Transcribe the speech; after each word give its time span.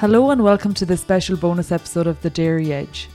Hello 0.00 0.30
and 0.30 0.42
welcome 0.42 0.72
to 0.72 0.86
this 0.86 1.02
special 1.02 1.36
bonus 1.36 1.70
episode 1.70 2.06
of 2.06 2.18
The 2.22 2.30
Dairy 2.30 2.72
Edge. 2.72 3.10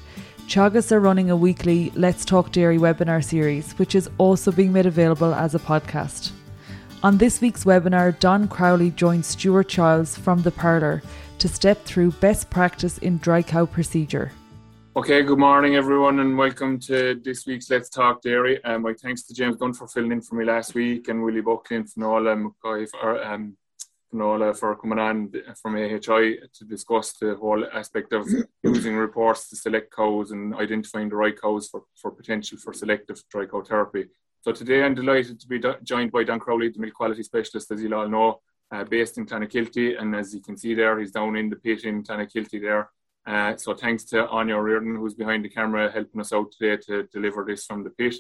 Teagasc 0.46 0.92
are 0.92 1.00
running 1.00 1.32
a 1.32 1.36
weekly 1.36 1.92
Let's 1.96 2.24
Talk 2.24 2.52
Dairy 2.52 2.78
webinar 2.78 3.24
series, 3.24 3.72
which 3.80 3.96
is 3.96 4.08
also 4.20 4.52
being 4.52 4.72
made 4.72 4.86
available 4.86 5.34
as 5.34 5.56
a 5.56 5.60
podcast. 5.60 6.32
On 7.02 7.18
this 7.18 7.42
week's 7.42 7.64
webinar, 7.64 8.20
Don 8.20 8.48
Crowley 8.48 8.92
joins 8.92 9.26
Stuart 9.26 9.68
Childs 9.68 10.16
from 10.16 10.44
The 10.44 10.52
Parlour 10.52 11.02
to 11.40 11.48
step 11.48 11.84
through 11.86 12.12
best 12.12 12.52
practice 12.52 13.00
in 13.00 13.18
dry 13.18 13.42
cow 13.42 13.66
procedure. 13.66 14.32
Okay, 14.96 15.24
good 15.24 15.40
morning 15.40 15.78
everyone 15.78 16.20
and 16.20 16.38
welcome 16.38 16.80
to 16.82 17.20
this 17.24 17.48
week's 17.48 17.68
Let's 17.72 17.90
Talk 17.90 18.22
Dairy. 18.22 18.64
Um, 18.64 18.84
my 18.84 18.94
thanks 18.94 19.24
to 19.24 19.34
James 19.34 19.56
Gunn 19.56 19.74
for 19.74 19.88
filling 19.88 20.12
in 20.12 20.22
for 20.22 20.36
me 20.36 20.46
last 20.46 20.76
week 20.76 21.08
and 21.08 21.24
Willie 21.24 21.42
Buckley 21.42 21.78
and 21.78 21.92
Finola 21.92 22.36
McCoy 22.36 22.88
for, 22.88 23.24
um, 23.24 23.58
Finola 24.16 24.58
for 24.58 24.76
coming 24.76 25.00
on 25.00 25.32
from 25.62 25.76
AHI 25.76 26.38
to 26.54 26.66
discuss 26.66 27.14
the 27.14 27.36
whole 27.36 27.66
aspect 27.74 28.14
of 28.14 28.28
using 28.64 28.96
reports 28.96 29.50
to 29.50 29.56
select 29.56 29.94
cows 29.94 30.32
and 30.32 30.56
identifying 30.56 31.10
the 31.10 31.16
right 31.16 31.40
cows 31.40 31.68
for, 31.68 31.84
for 31.96 32.12
potential 32.12 32.58
for 32.58 32.74
selective 32.74 33.22
dry 33.30 33.46
cow 33.46 33.62
therapy. 33.62 34.08
So 34.42 34.52
today 34.52 34.84
I'm 34.84 34.96
delighted 34.96 35.40
to 35.40 35.48
be 35.48 35.60
do- 35.60 35.76
joined 35.84 36.12
by 36.12 36.24
Don 36.24 36.40
Crowley, 36.40 36.70
the 36.70 36.80
milk 36.80 36.94
quality 36.94 37.24
specialist, 37.24 37.72
as 37.72 37.82
you'll 37.82 37.96
all 37.96 38.08
know, 38.08 38.42
uh, 38.72 38.84
based 38.84 39.18
in 39.18 39.26
Clonakilty. 39.26 40.00
And 40.00 40.16
as 40.16 40.34
you 40.34 40.42
can 40.42 40.56
see 40.56 40.74
there, 40.76 41.00
he's 41.00 41.12
down 41.12 41.36
in 41.36 41.50
the 41.50 41.56
pit 41.56 41.84
in 41.84 42.04
Clonakilty 42.04 42.62
there 42.62 42.90
uh, 43.26 43.56
so 43.58 43.74
thanks 43.74 44.04
to 44.06 44.28
Anya 44.28 44.58
Reardon, 44.58 44.96
who's 44.96 45.16
behind 45.16 45.44
the 45.44 45.50
camera, 45.50 45.92
helping 45.92 46.22
us 46.22 46.32
out 46.32 46.52
today 46.52 46.82
to 46.88 47.04
deliver 47.12 47.44
this 47.44 47.66
from 47.66 47.84
the 47.84 47.90
pit. 47.90 48.16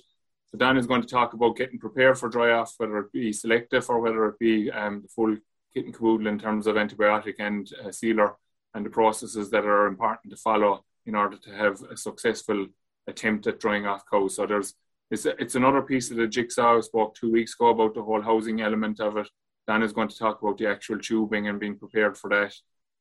So 0.47 0.57
Dan 0.57 0.77
is 0.77 0.87
going 0.87 1.01
to 1.01 1.07
talk 1.07 1.33
about 1.33 1.57
getting 1.57 1.79
prepared 1.79 2.17
for 2.17 2.29
dry 2.29 2.53
off, 2.53 2.73
whether 2.77 2.97
it 2.99 3.11
be 3.11 3.31
selective 3.31 3.87
or 3.89 3.99
whether 3.99 4.25
it 4.25 4.39
be 4.39 4.71
um, 4.71 5.01
the 5.01 5.07
full 5.07 5.37
kit 5.75 5.85
and 5.85 5.93
caboodle 5.93 6.27
in 6.27 6.39
terms 6.39 6.67
of 6.67 6.75
antibiotic 6.75 7.35
and 7.39 7.71
uh, 7.83 7.91
sealer 7.91 8.35
and 8.73 8.85
the 8.85 8.89
processes 8.89 9.49
that 9.51 9.65
are 9.65 9.87
important 9.87 10.31
to 10.31 10.37
follow 10.37 10.83
in 11.05 11.15
order 11.15 11.37
to 11.37 11.51
have 11.51 11.81
a 11.83 11.97
successful 11.97 12.67
attempt 13.07 13.47
at 13.47 13.59
drying 13.59 13.85
off 13.85 14.03
cows. 14.09 14.35
So 14.35 14.45
there's 14.45 14.73
it's, 15.11 15.25
it's 15.25 15.55
another 15.55 15.81
piece 15.81 16.09
of 16.09 16.17
the 16.17 16.27
jigsaw. 16.27 16.77
I 16.77 16.81
spoke 16.81 17.15
two 17.15 17.31
weeks 17.31 17.53
ago 17.53 17.69
about 17.69 17.93
the 17.93 18.01
whole 18.01 18.21
housing 18.21 18.61
element 18.61 18.99
of 18.99 19.17
it. 19.17 19.29
Dan 19.67 19.83
is 19.83 19.93
going 19.93 20.07
to 20.07 20.17
talk 20.17 20.41
about 20.41 20.57
the 20.57 20.67
actual 20.67 20.99
tubing 20.99 21.47
and 21.47 21.59
being 21.59 21.77
prepared 21.77 22.17
for 22.17 22.29
that. 22.29 22.53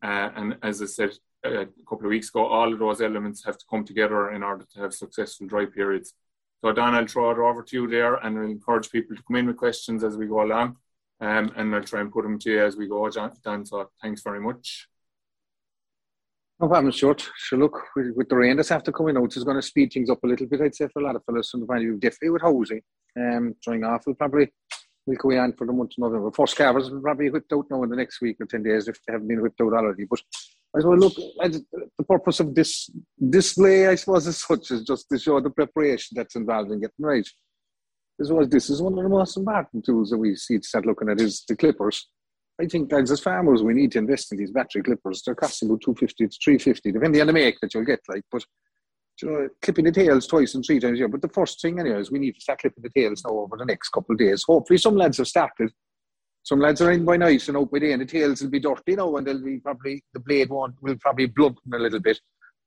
Uh, 0.03 0.31
and 0.37 0.57
as 0.63 0.83
I 0.83 0.87
said, 0.87 1.13
a 1.45 1.67
couple 1.89 2.07
of 2.07 2.11
weeks 2.11 2.29
ago, 2.29 2.47
all 2.47 2.73
of 2.73 2.79
those 2.79 3.01
elements 3.01 3.45
have 3.45 3.59
to 3.59 3.65
come 3.71 3.85
together 3.85 4.33
in 4.33 4.43
order 4.43 4.67
to 4.75 4.81
have 4.81 4.95
successful 4.95 5.47
dry 5.47 5.67
periods. 5.67 6.15
So, 6.63 6.73
Dan, 6.73 6.95
I'll 6.95 7.07
throw 7.07 7.31
it 7.31 7.39
over 7.39 7.63
to 7.63 7.77
you 7.77 7.89
there 7.89 8.15
and 8.15 8.39
I'll 8.39 8.45
encourage 8.45 8.91
people 8.91 9.17
to 9.17 9.23
come 9.23 9.37
in 9.37 9.47
with 9.47 9.57
questions 9.57 10.05
as 10.05 10.17
we 10.17 10.27
go 10.27 10.43
along. 10.43 10.77
Um, 11.25 11.53
and 11.57 11.75
I'll 11.75 11.83
try 11.83 12.03
and 12.03 12.13
put 12.13 12.25
them 12.25 12.39
to 12.41 12.51
you 12.51 12.65
as 12.65 12.77
we 12.77 12.87
go, 12.87 13.09
Dan. 13.09 13.65
So, 13.65 13.91
thanks 14.03 14.23
very 14.23 14.41
much. 14.41 14.89
No 16.61 16.69
problem, 16.69 16.93
short. 16.93 17.27
So, 17.49 17.57
look, 17.57 17.81
with, 17.97 18.15
with 18.15 18.29
the 18.29 18.37
rain 18.37 18.57
that's 18.57 18.71
after 18.71 18.93
coming 18.93 19.17
out, 19.17 19.25
it's 19.25 19.43
going 19.43 19.57
to 19.57 19.63
speed 19.63 19.93
things 19.93 20.11
up 20.11 20.23
a 20.23 20.27
little 20.27 20.47
bit, 20.47 20.61
I'd 20.61 20.75
say, 20.75 20.89
for 20.93 21.01
a 21.01 21.05
lot 21.05 21.17
of 21.17 21.25
fellas 21.25 21.51
from 21.51 21.61
the 21.61 21.67
value, 21.67 21.99
definitely 21.99 22.31
with 22.31 22.43
housing. 22.43 22.83
Um, 23.17 23.55
drying 23.63 23.85
off 23.85 24.07
will 24.07 24.15
probably 24.15 24.53
will 25.07 25.17
go 25.17 25.31
on 25.39 25.53
for 25.55 25.67
the 25.67 25.73
month 25.73 25.93
of 25.93 25.99
November. 25.99 26.31
First 26.31 26.57
calvers 26.57 26.91
will 26.91 27.01
probably 27.01 27.31
whipped 27.31 27.53
out 27.53 27.67
now 27.71 27.83
in 27.83 27.91
the 27.91 27.97
next 27.97 28.21
week 28.21 28.37
or 28.41 28.47
10 28.47 28.63
days 28.63 28.89
if 28.89 28.99
they 29.07 29.13
haven't 29.13 29.29
been 29.29 29.41
whipped 29.41 29.61
out 29.61 29.73
already. 29.73 30.05
But 30.05 30.21
I 30.77 30.81
suppose, 30.81 30.99
look, 30.99 31.15
the 31.15 32.05
purpose 32.05 32.41
of 32.41 32.55
this 32.55 32.91
display, 33.31 33.87
I 33.87 33.95
suppose, 33.95 34.27
as 34.27 34.39
such, 34.39 34.71
is 34.71 34.83
just 34.83 35.09
to 35.11 35.19
show 35.19 35.41
the 35.41 35.51
preparation 35.51 36.17
that's 36.17 36.37
involved 36.37 36.71
in 36.71 36.81
getting 36.81 37.05
right. 37.05 37.29
As 38.21 38.31
well, 38.31 38.47
this 38.47 38.71
is 38.71 38.81
one 38.81 38.97
of 38.97 39.03
the 39.03 39.09
most 39.09 39.37
important 39.37 39.85
tools 39.85 40.11
that 40.11 40.19
we 40.19 40.37
see 40.37 40.59
to 40.59 40.67
start 40.67 40.87
looking 40.87 41.09
at 41.09 41.21
is 41.21 41.45
the 41.49 41.57
clippers. 41.57 42.09
I 42.61 42.67
think 42.67 42.93
as, 42.93 43.11
as 43.11 43.21
farmers, 43.21 43.63
we 43.63 43.75
need 43.75 43.93
to 43.93 43.99
invest 43.99 44.31
in 44.31 44.39
these 44.39 44.53
battery 44.53 44.83
clippers. 44.83 45.23
They're 45.25 45.35
costing 45.35 45.69
about 45.69 45.81
250 45.81 46.29
to 46.29 46.39
350 46.45 46.93
depending 46.93 47.21
on 47.21 47.27
the 47.27 47.33
make 47.33 47.61
that 47.61 47.75
you'll 47.75 47.85
get. 47.85 48.01
Like, 48.09 48.23
but 48.31 48.45
you 49.21 49.31
know, 49.31 49.49
clipping 49.63 49.87
the 49.87 49.93
tails 49.93 50.27
twice 50.27 50.55
and 50.55 50.65
three 50.65 50.79
times 50.79 50.95
a 50.95 50.99
year. 50.99 51.09
But 51.09 51.23
the 51.23 51.29
first 51.29 51.61
thing, 51.61 51.81
anyway, 51.81 52.01
is 52.01 52.11
we 52.13 52.21
need 52.21 52.35
to 52.35 52.41
start 52.41 52.61
clipping 52.61 52.83
the 52.83 52.91
tails 52.91 53.23
now 53.25 53.35
over 53.35 53.57
the 53.57 53.65
next 53.65 53.89
couple 53.89 54.13
of 54.13 54.19
days. 54.19 54.45
Hopefully, 54.47 54.79
some 54.79 54.97
lads 54.97 55.19
have 55.19 55.29
started 55.29 55.73
some 56.45 56.61
lads 56.61 56.83
are 56.83 56.93
in 56.93 57.07
by 57.07 57.17
night 57.17 57.49
and 57.49 57.57
out 57.57 57.73
by 57.73 57.79
day, 57.79 57.93
and 57.93 58.03
the 58.03 58.07
tails 58.07 58.43
will 58.43 58.51
be 58.51 58.61
dirty 58.61 58.95
now, 58.95 59.17
and 59.17 59.27
they'll 59.27 59.43
be 59.43 59.59
probably 59.59 60.05
the 60.13 60.21
blade 60.21 60.51
won't 60.51 60.75
will 60.83 60.97
probably 61.01 61.25
blunt 61.25 61.59
a 61.73 61.79
little 61.79 62.01
bit. 62.01 62.21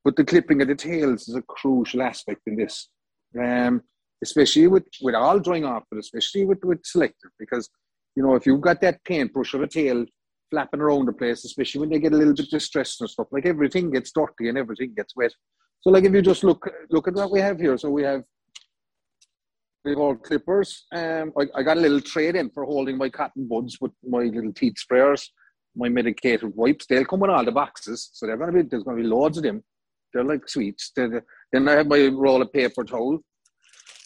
But 0.03 0.15
the 0.15 0.25
clipping 0.25 0.63
of 0.63 0.67
the 0.67 0.75
tails 0.75 1.27
is 1.27 1.35
a 1.35 1.43
crucial 1.43 2.01
aspect 2.01 2.41
in 2.47 2.55
this, 2.55 2.89
um, 3.39 3.83
especially 4.23 4.67
with 4.67 4.85
with 5.01 5.15
all 5.15 5.39
drying 5.39 5.65
off, 5.65 5.83
but 5.89 5.99
especially 5.99 6.45
with 6.45 6.63
with 6.63 6.85
selective, 6.85 7.31
because 7.39 7.69
you 8.15 8.23
know 8.23 8.35
if 8.35 8.45
you've 8.45 8.61
got 8.61 8.81
that 8.81 9.03
paintbrush 9.03 9.53
of 9.53 9.61
a 9.61 9.67
tail 9.67 10.05
flapping 10.49 10.79
around 10.81 11.05
the 11.05 11.13
place, 11.13 11.43
especially 11.43 11.81
when 11.81 11.89
they 11.89 11.99
get 11.99 12.13
a 12.13 12.17
little 12.17 12.33
bit 12.33 12.49
distressed 12.49 13.01
and 13.01 13.09
stuff, 13.09 13.27
like 13.31 13.45
everything 13.45 13.91
gets 13.91 14.11
dirty 14.11 14.49
and 14.49 14.57
everything 14.57 14.93
gets 14.95 15.15
wet. 15.15 15.33
So 15.81 15.89
like 15.89 16.03
if 16.03 16.13
you 16.13 16.21
just 16.21 16.43
look 16.43 16.69
look 16.89 17.07
at 17.07 17.13
what 17.13 17.31
we 17.31 17.39
have 17.39 17.59
here, 17.59 17.77
so 17.77 17.89
we 17.89 18.03
have 18.03 18.23
we've 19.87 19.97
all 19.97 20.15
clippers. 20.15 20.85
Um, 20.91 21.31
I, 21.39 21.59
I, 21.59 21.63
got 21.63 21.77
a 21.77 21.79
little 21.79 22.01
trade 22.01 22.35
in 22.35 22.49
for 22.49 22.65
holding 22.65 22.97
my 22.97 23.09
cotton 23.09 23.47
buds 23.47 23.79
with 23.79 23.91
my 24.07 24.23
little 24.23 24.51
teeth 24.53 24.75
sprayers, 24.75 25.27
my 25.75 25.87
medicated 25.87 26.53
wipes. 26.55 26.85
They'll 26.85 27.05
come 27.05 27.23
in 27.23 27.29
all 27.29 27.45
the 27.45 27.51
boxes, 27.51 28.09
so 28.13 28.25
they're 28.25 28.37
gonna 28.37 28.51
be 28.51 28.63
there's 28.63 28.83
gonna 28.83 28.97
be 28.97 29.07
loads 29.07 29.37
of 29.37 29.43
them. 29.43 29.63
They're 30.13 30.23
like 30.23 30.47
sweets. 30.47 30.91
They're, 30.95 31.23
then 31.51 31.69
I 31.69 31.73
have 31.73 31.87
my 31.87 32.07
roll 32.07 32.41
of 32.41 32.51
paper 32.51 32.83
towel. 32.83 33.19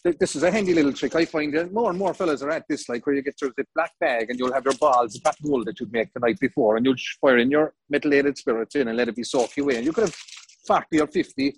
This 0.03 0.35
is 0.35 0.41
a 0.41 0.49
handy 0.49 0.73
little 0.73 0.93
trick. 0.93 1.15
I 1.15 1.25
find 1.25 1.53
that 1.55 1.71
more 1.71 1.91
and 1.91 1.99
more 1.99 2.15
fellas 2.15 2.41
are 2.41 2.49
at 2.49 2.65
this, 2.67 2.89
like 2.89 3.05
where 3.05 3.15
you 3.15 3.21
get 3.21 3.39
your 3.39 3.51
black 3.75 3.91
bag 3.99 4.31
and 4.31 4.39
you'll 4.39 4.53
have 4.53 4.65
your 4.65 4.73
balls 4.73 5.15
of 5.15 5.21
cotton 5.23 5.51
wool 5.51 5.63
that 5.65 5.79
you'd 5.79 5.93
make 5.93 6.11
the 6.13 6.19
night 6.19 6.39
before, 6.39 6.75
and 6.75 6.85
you'll 6.85 6.95
fire 7.19 7.37
in 7.37 7.51
your 7.51 7.75
methylated 7.87 8.35
spirits 8.35 8.75
in 8.75 8.87
and 8.87 8.97
let 8.97 9.09
it 9.09 9.15
be 9.15 9.23
soaked 9.23 9.59
away. 9.59 9.75
And 9.75 9.85
you 9.85 9.93
could 9.93 10.05
have 10.05 10.15
40 10.65 11.01
or 11.01 11.07
50 11.07 11.55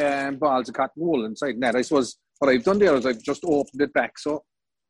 um, 0.00 0.36
balls 0.36 0.68
of 0.68 0.74
cotton 0.74 1.00
wool 1.00 1.26
inside 1.26 1.60
that. 1.60 1.76
I 1.76 1.82
suppose 1.82 2.16
what 2.40 2.50
I've 2.50 2.64
done 2.64 2.80
there 2.80 2.96
is 2.96 3.06
I've 3.06 3.22
just 3.22 3.44
opened 3.44 3.82
it 3.82 3.92
back. 3.92 4.18
So 4.18 4.42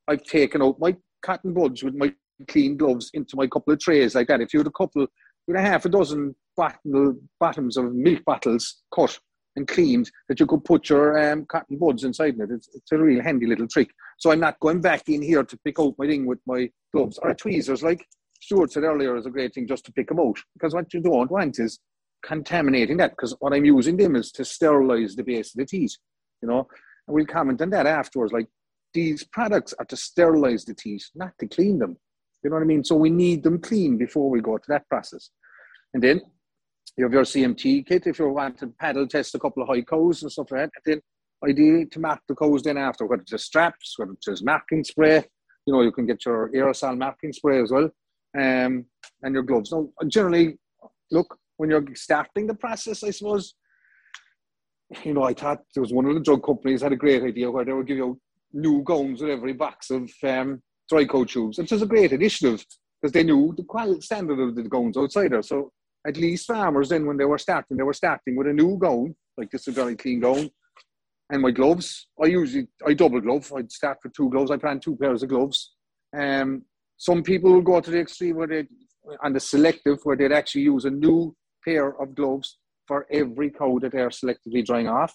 I've 0.06 0.22
taken 0.22 0.62
out 0.62 0.80
my 0.80 0.96
cotton 1.20 1.52
buds 1.52 1.82
with 1.82 1.94
my 1.96 2.14
clean 2.48 2.78
gloves 2.78 3.10
into 3.12 3.36
my 3.36 3.46
couple 3.46 3.74
of 3.74 3.80
trays 3.80 4.14
like 4.14 4.28
that. 4.28 4.40
If 4.40 4.54
you 4.54 4.60
had 4.60 4.66
a 4.68 4.70
couple, 4.70 5.06
with 5.46 5.56
a 5.56 5.60
half 5.60 5.84
a 5.84 5.90
dozen 5.90 6.34
bottle, 6.56 7.14
bottoms 7.38 7.76
of 7.76 7.92
milk 7.94 8.24
bottles 8.24 8.82
cut 8.94 9.18
and 9.58 9.68
cleaned, 9.68 10.10
that 10.28 10.40
you 10.40 10.46
could 10.46 10.64
put 10.64 10.88
your 10.88 11.18
um, 11.18 11.44
cotton 11.44 11.76
buds 11.76 12.04
inside 12.04 12.38
it. 12.38 12.50
It's, 12.50 12.68
it's 12.74 12.92
a 12.92 12.98
real 12.98 13.22
handy 13.22 13.46
little 13.46 13.68
trick. 13.68 13.90
So 14.18 14.30
I'm 14.30 14.40
not 14.40 14.58
going 14.60 14.80
back 14.80 15.08
in 15.08 15.20
here 15.20 15.44
to 15.44 15.58
pick 15.58 15.78
out 15.78 15.94
my 15.98 16.06
thing 16.06 16.24
with 16.24 16.38
my 16.46 16.70
gloves 16.94 17.18
or 17.18 17.34
tweezers, 17.34 17.82
like 17.82 18.06
Stuart 18.40 18.72
said 18.72 18.84
earlier, 18.84 19.16
is 19.16 19.26
a 19.26 19.30
great 19.30 19.52
thing 19.54 19.66
just 19.66 19.84
to 19.86 19.92
pick 19.92 20.08
them 20.08 20.20
out 20.20 20.38
because 20.54 20.74
what 20.74 20.94
you 20.94 21.00
don't 21.00 21.30
want 21.30 21.58
is 21.58 21.78
contaminating 22.22 22.96
that. 22.98 23.10
Because 23.10 23.36
what 23.40 23.52
I'm 23.52 23.64
using 23.64 23.96
them 23.96 24.16
is 24.16 24.32
to 24.32 24.44
sterilize 24.44 25.16
the 25.16 25.24
base 25.24 25.54
of 25.54 25.58
the 25.58 25.66
teeth, 25.66 25.96
you 26.40 26.48
know. 26.48 26.66
And 27.06 27.14
we'll 27.14 27.26
comment 27.26 27.60
on 27.60 27.70
that 27.70 27.86
afterwards. 27.86 28.32
Like 28.32 28.46
these 28.94 29.24
products 29.24 29.74
are 29.78 29.84
to 29.86 29.96
sterilize 29.96 30.64
the 30.64 30.74
teeth, 30.74 31.10
not 31.14 31.32
to 31.40 31.46
clean 31.46 31.78
them. 31.78 31.96
You 32.42 32.50
know 32.50 32.56
what 32.56 32.62
I 32.62 32.66
mean? 32.66 32.84
So 32.84 32.94
we 32.94 33.10
need 33.10 33.42
them 33.42 33.60
clean 33.60 33.98
before 33.98 34.30
we 34.30 34.40
go 34.40 34.56
to 34.56 34.64
that 34.68 34.88
process. 34.88 35.30
And 35.94 36.02
then 36.02 36.22
you 36.98 37.04
have 37.04 37.12
your 37.12 37.22
CMT 37.22 37.86
kit 37.86 38.08
if 38.08 38.18
you 38.18 38.28
want 38.28 38.58
to 38.58 38.66
paddle 38.66 39.06
test 39.06 39.36
a 39.36 39.38
couple 39.38 39.62
of 39.62 39.68
high 39.68 39.82
cows 39.82 40.22
and 40.22 40.32
stuff 40.32 40.50
like 40.50 40.62
that. 40.62 40.70
And 40.74 41.00
then 41.40 41.48
ideally 41.48 41.86
to 41.86 42.00
mark 42.00 42.20
the 42.26 42.34
cows 42.34 42.64
then 42.64 42.76
after, 42.76 43.06
whether 43.06 43.22
it's 43.22 43.44
straps, 43.44 43.94
whether 43.96 44.14
it's 44.26 44.42
marking 44.42 44.82
spray, 44.82 45.24
you 45.64 45.72
know, 45.72 45.82
you 45.82 45.92
can 45.92 46.06
get 46.06 46.26
your 46.26 46.50
aerosol 46.50 46.98
marking 46.98 47.32
spray 47.32 47.62
as 47.62 47.70
well, 47.70 47.88
um, 48.36 48.84
and 49.22 49.32
your 49.32 49.44
gloves. 49.44 49.70
Now, 49.70 49.88
generally, 50.08 50.58
look, 51.12 51.38
when 51.56 51.70
you're 51.70 51.84
starting 51.94 52.48
the 52.48 52.54
process, 52.54 53.04
I 53.04 53.10
suppose, 53.10 53.54
you 55.04 55.14
know, 55.14 55.22
I 55.22 55.34
thought 55.34 55.62
there 55.74 55.82
was 55.82 55.92
one 55.92 56.06
of 56.06 56.14
the 56.14 56.20
drug 56.20 56.44
companies 56.44 56.82
had 56.82 56.92
a 56.92 56.96
great 56.96 57.22
idea 57.22 57.48
where 57.48 57.64
they 57.64 57.72
would 57.72 57.86
give 57.86 57.98
you 57.98 58.20
new 58.52 58.82
gowns 58.82 59.20
with 59.20 59.30
every 59.30 59.52
box 59.52 59.90
of 59.90 60.10
um, 60.24 60.60
dry 60.88 61.04
coat 61.04 61.28
tubes, 61.28 61.58
which 61.58 61.70
was 61.70 61.82
a 61.82 61.86
great 61.86 62.10
initiative 62.10 62.64
because 63.00 63.12
they 63.12 63.22
knew 63.22 63.54
the 63.56 63.62
quality 63.62 64.00
standard 64.00 64.40
of 64.40 64.56
the 64.56 64.62
gowns 64.62 64.96
outside 64.96 65.30
there. 65.30 65.42
So 65.42 65.70
at 66.06 66.16
least 66.16 66.46
farmers 66.46 66.88
then, 66.88 67.06
when 67.06 67.16
they 67.16 67.24
were 67.24 67.38
starting, 67.38 67.76
they 67.76 67.82
were 67.82 67.92
starting 67.92 68.36
with 68.36 68.46
a 68.46 68.52
new 68.52 68.78
gown, 68.78 69.14
like 69.36 69.50
this 69.50 69.62
is 69.62 69.68
a 69.68 69.82
very 69.82 69.96
clean 69.96 70.20
gown, 70.20 70.50
and 71.30 71.42
my 71.42 71.50
gloves. 71.50 72.08
I 72.22 72.26
usually 72.26 72.68
I 72.86 72.94
double 72.94 73.20
glove. 73.20 73.52
I'd 73.56 73.72
start 73.72 73.98
with 74.02 74.14
two 74.14 74.30
gloves. 74.30 74.50
I 74.50 74.56
plan 74.56 74.80
two 74.80 74.96
pairs 74.96 75.22
of 75.22 75.28
gloves. 75.28 75.74
Um, 76.16 76.62
some 76.96 77.22
people 77.22 77.52
will 77.52 77.62
go 77.62 77.80
to 77.80 77.90
the 77.90 78.00
extreme 78.00 78.36
where 78.36 78.46
they, 78.46 78.66
on 79.22 79.32
the 79.32 79.40
selective, 79.40 79.98
where 80.04 80.16
they'd 80.16 80.32
actually 80.32 80.62
use 80.62 80.84
a 80.84 80.90
new 80.90 81.34
pair 81.64 82.00
of 82.00 82.14
gloves 82.14 82.58
for 82.86 83.06
every 83.12 83.50
cow 83.50 83.78
that 83.80 83.92
they're 83.92 84.08
selectively 84.08 84.64
drying 84.64 84.88
off. 84.88 85.14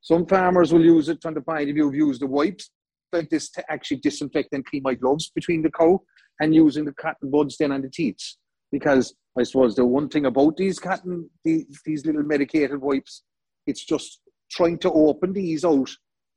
Some 0.00 0.24
farmers 0.26 0.72
will 0.72 0.84
use 0.84 1.08
it 1.08 1.18
from 1.20 1.34
the 1.34 1.40
point 1.40 1.68
of 1.68 1.74
view 1.74 1.88
of 1.88 1.94
use 1.94 2.18
the 2.18 2.28
wipes 2.28 2.70
like 3.12 3.28
this 3.28 3.50
to 3.50 3.72
actually 3.72 3.98
disinfect 3.98 4.50
and 4.52 4.64
clean 4.64 4.82
my 4.84 4.94
gloves 4.94 5.30
between 5.34 5.62
the 5.62 5.70
cow 5.70 6.00
and 6.40 6.54
using 6.54 6.84
the 6.84 6.92
cotton 6.92 7.30
buds 7.30 7.56
then 7.56 7.72
on 7.72 7.82
the 7.82 7.90
teats 7.90 8.38
Because 8.70 9.14
I 9.38 9.42
suppose 9.42 9.74
the 9.74 9.84
one 9.84 10.08
thing 10.08 10.26
about 10.26 10.56
these 10.56 10.78
cotton, 10.78 11.28
these, 11.44 11.80
these 11.84 12.06
little 12.06 12.22
medicated 12.22 12.80
wipes, 12.80 13.22
it's 13.66 13.84
just 13.84 14.20
trying 14.50 14.78
to 14.78 14.92
open 14.92 15.32
these 15.32 15.64
out 15.64 15.90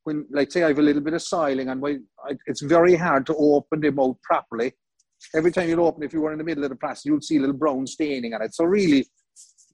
when, 0.04 0.26
like, 0.32 0.52
say, 0.52 0.64
I 0.64 0.70
have 0.70 0.80
a 0.80 0.84
little 0.84 1.02
bit 1.02 1.14
of 1.14 1.22
siling 1.22 1.70
and 1.70 1.80
my, 1.80 1.98
it's 2.46 2.62
very 2.62 2.96
hard 2.96 3.26
to 3.28 3.36
open 3.36 3.82
them 3.82 4.00
out 4.00 4.18
properly 4.24 4.74
every 5.36 5.52
time 5.52 5.70
you 5.70 5.82
open, 5.84 6.04
if 6.04 6.14
you 6.14 6.22
were 6.22 6.32
in 6.32 6.38
the 6.38 6.44
middle 6.44 6.64
of 6.64 6.70
the 6.70 6.76
process, 6.76 7.06
you'd 7.06 7.24
see 7.24 7.38
a 7.38 7.42
little 7.42 7.56
brown 7.56 7.86
staining 7.88 8.34
on 8.34 8.42
it. 8.42 8.54
So 8.54 8.66
really, 8.66 9.08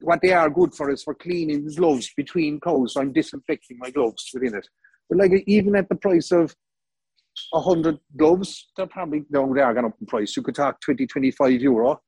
what 0.01 0.22
they 0.22 0.33
are 0.33 0.50
good 0.50 0.74
for 0.74 0.89
is 0.92 1.04
for 1.04 1.13
cleaning 1.13 1.68
gloves 1.75 2.12
between 2.16 2.60
cows. 2.60 2.94
So 2.94 3.01
I'm 3.01 3.13
disinfecting 3.13 3.77
my 3.80 3.89
gloves 3.89 4.30
within 4.33 4.56
it. 4.56 4.68
But 5.10 5.19
like 5.19 5.44
even 5.48 5.75
at 5.75 5.89
the 5.89 5.95
price 5.95 6.31
of 6.31 6.56
hundred 7.54 8.00
gloves, 8.18 8.68
they're 8.75 8.88
probably 8.88 9.24
no, 9.30 9.54
they 9.54 9.62
are 9.62 9.74
going 9.74 9.86
up 9.86 9.95
in 10.00 10.07
price. 10.07 10.36
You 10.36 10.44
could 10.44 10.56
talk 10.56 10.81
20, 10.81 11.06
25 11.07 11.62
euro. 11.62 12.01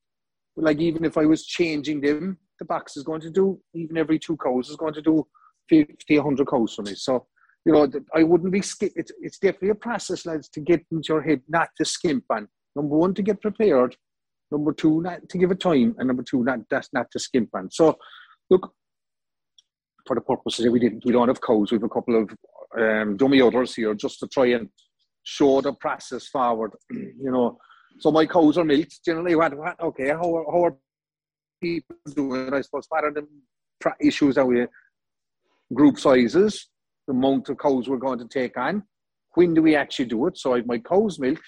Like 0.57 0.80
even 0.80 1.06
if 1.06 1.18
I 1.18 1.25
was 1.25 1.45
changing 1.45 2.01
them, 2.01 2.38
the 2.59 2.65
box 2.65 2.98
is 2.98 3.04
going 3.04 3.21
to 3.21 3.30
do 3.30 3.59
even 3.74 3.98
every 3.98 4.19
two 4.19 4.38
cows 4.38 4.69
is 4.69 4.75
going 4.75 4.95
to 4.95 5.01
do 5.01 5.25
50, 5.69 6.18
100 6.18 6.48
cows 6.48 6.74
for 6.74 6.81
me. 6.81 6.95
So 6.95 7.27
you 7.68 7.74
know, 7.74 7.86
I 8.15 8.24
wouldn't 8.24 8.54
be 8.54 8.62
skip. 8.62 8.94
It's, 8.95 9.12
it's 9.21 9.39
definitely 9.39 9.71
a 9.71 9.75
process, 9.75 10.25
lads, 10.25 10.48
to 10.50 10.62
get 10.62 10.86
into 10.89 11.07
your 11.09 11.21
head 11.21 11.42
not 11.50 11.68
to 11.77 11.83
skimp 11.83 12.24
on. 12.30 12.48
Number 12.77 12.95
one, 12.95 13.13
to 13.15 13.21
get 13.21 13.42
prepared. 13.42 13.94
Number 14.51 14.71
two, 14.71 15.01
not 15.01 15.27
to 15.27 15.38
give 15.38 15.51
it 15.51 15.59
time, 15.59 15.94
and 15.98 16.07
number 16.07 16.24
two, 16.24 16.45
not 16.45 16.59
that's 16.69 16.88
not 16.94 17.12
to 17.12 17.19
skimp 17.19 17.50
on. 17.54 17.69
So, 17.69 17.98
look, 18.50 18.71
for 20.06 20.15
the 20.15 20.21
purposes 20.21 20.69
we 20.69 20.80
didn't, 20.80 21.04
we 21.04 21.12
don't 21.12 21.27
have 21.27 21.42
codes. 21.42 21.71
We 21.71 21.75
have 21.75 21.83
a 21.83 21.89
couple 21.89 22.21
of 22.21 22.30
um, 22.80 23.18
dummy 23.18 23.42
others 23.42 23.75
here 23.75 23.94
just 23.94 24.19
to 24.21 24.27
try 24.27 24.45
and 24.48 24.69
show 25.24 25.59
the 25.59 25.74
process 25.74 26.27
forward. 26.27 26.71
you 26.89 27.31
know, 27.31 27.57
so 27.99 28.11
my 28.11 28.25
cows 28.25 28.57
are 28.57 28.63
milked. 28.63 29.03
Generally, 29.03 29.35
what, 29.35 29.57
what 29.57 29.79
okay, 29.79 30.09
how 30.09 30.35
are, 30.35 30.45
how 30.51 30.65
are 30.65 30.75
people 31.61 31.95
doing? 32.15 32.53
I 32.53 32.61
suppose 32.61 32.85
what 32.89 33.03
are 33.03 33.11
the 33.11 33.27
issues 33.99 34.35
that 34.35 34.45
we 34.45 34.65
group 35.73 35.99
sizes, 35.99 36.69
the 37.07 37.13
amount 37.13 37.49
of 37.49 37.57
cows 37.57 37.89
we're 37.89 37.97
going 37.97 38.19
to 38.19 38.27
take 38.27 38.57
on. 38.57 38.83
When 39.33 39.53
do 39.53 39.61
we 39.61 39.75
actually 39.75 40.05
do 40.05 40.27
it? 40.27 40.38
So 40.38 40.55
I 40.55 40.61
my 40.61 40.79
cows 40.79 41.19
milked. 41.19 41.41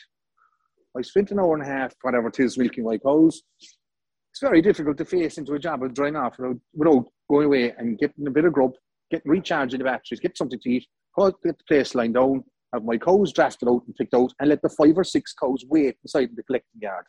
I 0.97 1.01
spent 1.01 1.31
an 1.31 1.39
hour 1.39 1.55
and 1.55 1.63
a 1.63 1.67
half, 1.67 1.93
whatever 2.01 2.27
it 2.27 2.39
is, 2.39 2.57
milking 2.57 2.83
my 2.83 2.97
cows. 2.97 3.41
It's 3.59 4.41
very 4.41 4.61
difficult 4.61 4.97
to 4.97 5.05
face 5.05 5.37
into 5.37 5.53
a 5.53 5.59
job 5.59 5.83
of 5.83 5.93
drying 5.93 6.15
off 6.15 6.37
without, 6.37 6.57
without 6.73 7.05
going 7.29 7.45
away 7.45 7.73
and 7.77 7.97
getting 7.97 8.27
a 8.27 8.31
bit 8.31 8.45
of 8.45 8.53
grub, 8.53 8.73
getting 9.11 9.31
recharging 9.31 9.79
the 9.79 9.85
batteries, 9.85 10.19
get 10.19 10.37
something 10.37 10.59
to 10.59 10.69
eat, 10.69 10.87
get 11.17 11.33
the 11.43 11.55
place 11.67 11.93
lined 11.93 12.15
down, 12.15 12.43
have 12.73 12.83
my 12.83 12.97
cows 12.97 13.33
drafted 13.33 13.67
out 13.67 13.83
and 13.85 13.95
picked 13.95 14.13
out, 14.13 14.33
and 14.39 14.49
let 14.49 14.61
the 14.61 14.69
five 14.69 14.97
or 14.97 15.03
six 15.03 15.33
cows 15.33 15.65
wait 15.67 15.97
inside 16.03 16.29
the 16.35 16.43
collecting 16.43 16.81
yard. 16.81 17.05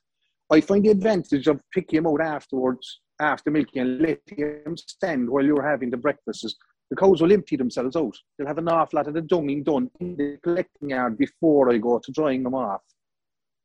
I 0.50 0.60
find 0.60 0.84
the 0.84 0.90
advantage 0.90 1.46
of 1.46 1.60
picking 1.72 2.02
them 2.02 2.12
out 2.12 2.20
afterwards, 2.20 3.00
after 3.20 3.50
milking, 3.50 3.82
and 3.82 4.00
letting 4.00 4.62
them 4.64 4.76
stand 4.76 5.28
while 5.30 5.44
you're 5.44 5.68
having 5.68 5.90
the 5.90 5.96
breakfasts 5.96 6.56
the 6.90 6.96
cows 6.96 7.22
will 7.22 7.32
empty 7.32 7.56
themselves 7.56 7.96
out. 7.96 8.16
They'll 8.36 8.48
have 8.48 8.58
an 8.58 8.68
awful 8.68 8.98
lot 8.98 9.06
of 9.06 9.14
the 9.14 9.22
dunging 9.22 9.62
done 9.62 9.90
in 10.00 10.16
the 10.16 10.38
collecting 10.42 10.90
yard 10.90 11.16
before 11.16 11.70
I 11.70 11.78
go 11.78 12.00
to 12.00 12.12
drying 12.12 12.42
them 12.42 12.54
off. 12.54 12.82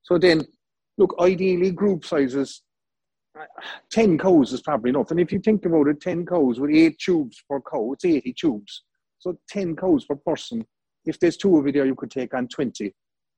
So 0.04 0.20
then, 0.20 0.44
look, 0.98 1.16
ideally 1.20 1.72
group 1.72 2.06
sizes, 2.06 2.62
uh, 3.38 3.46
10 3.92 4.20
cows 4.20 4.54
is 4.54 4.62
probably 4.62 4.92
enough. 4.92 5.10
And 5.10 5.20
if 5.20 5.32
you 5.32 5.40
think 5.40 5.66
about 5.66 5.88
it, 5.88 6.02
10 6.02 6.28
cows 6.28 6.60
with 6.60 6.70
8 6.70 6.98
tubes 7.00 7.44
per 7.50 7.60
cow, 7.62 7.94
it's 7.94 8.06
80 8.06 8.34
tubes. 8.34 8.84
So 9.18 9.38
10 9.50 9.76
cows 9.76 10.06
per 10.06 10.16
person. 10.16 10.64
If 11.06 11.20
there's 11.20 11.38
two 11.38 11.62
you 11.66 11.72
there, 11.72 11.86
you 11.86 11.96
could 11.96 12.12
take 12.12 12.34
on 12.34 12.48
20. 12.48 12.94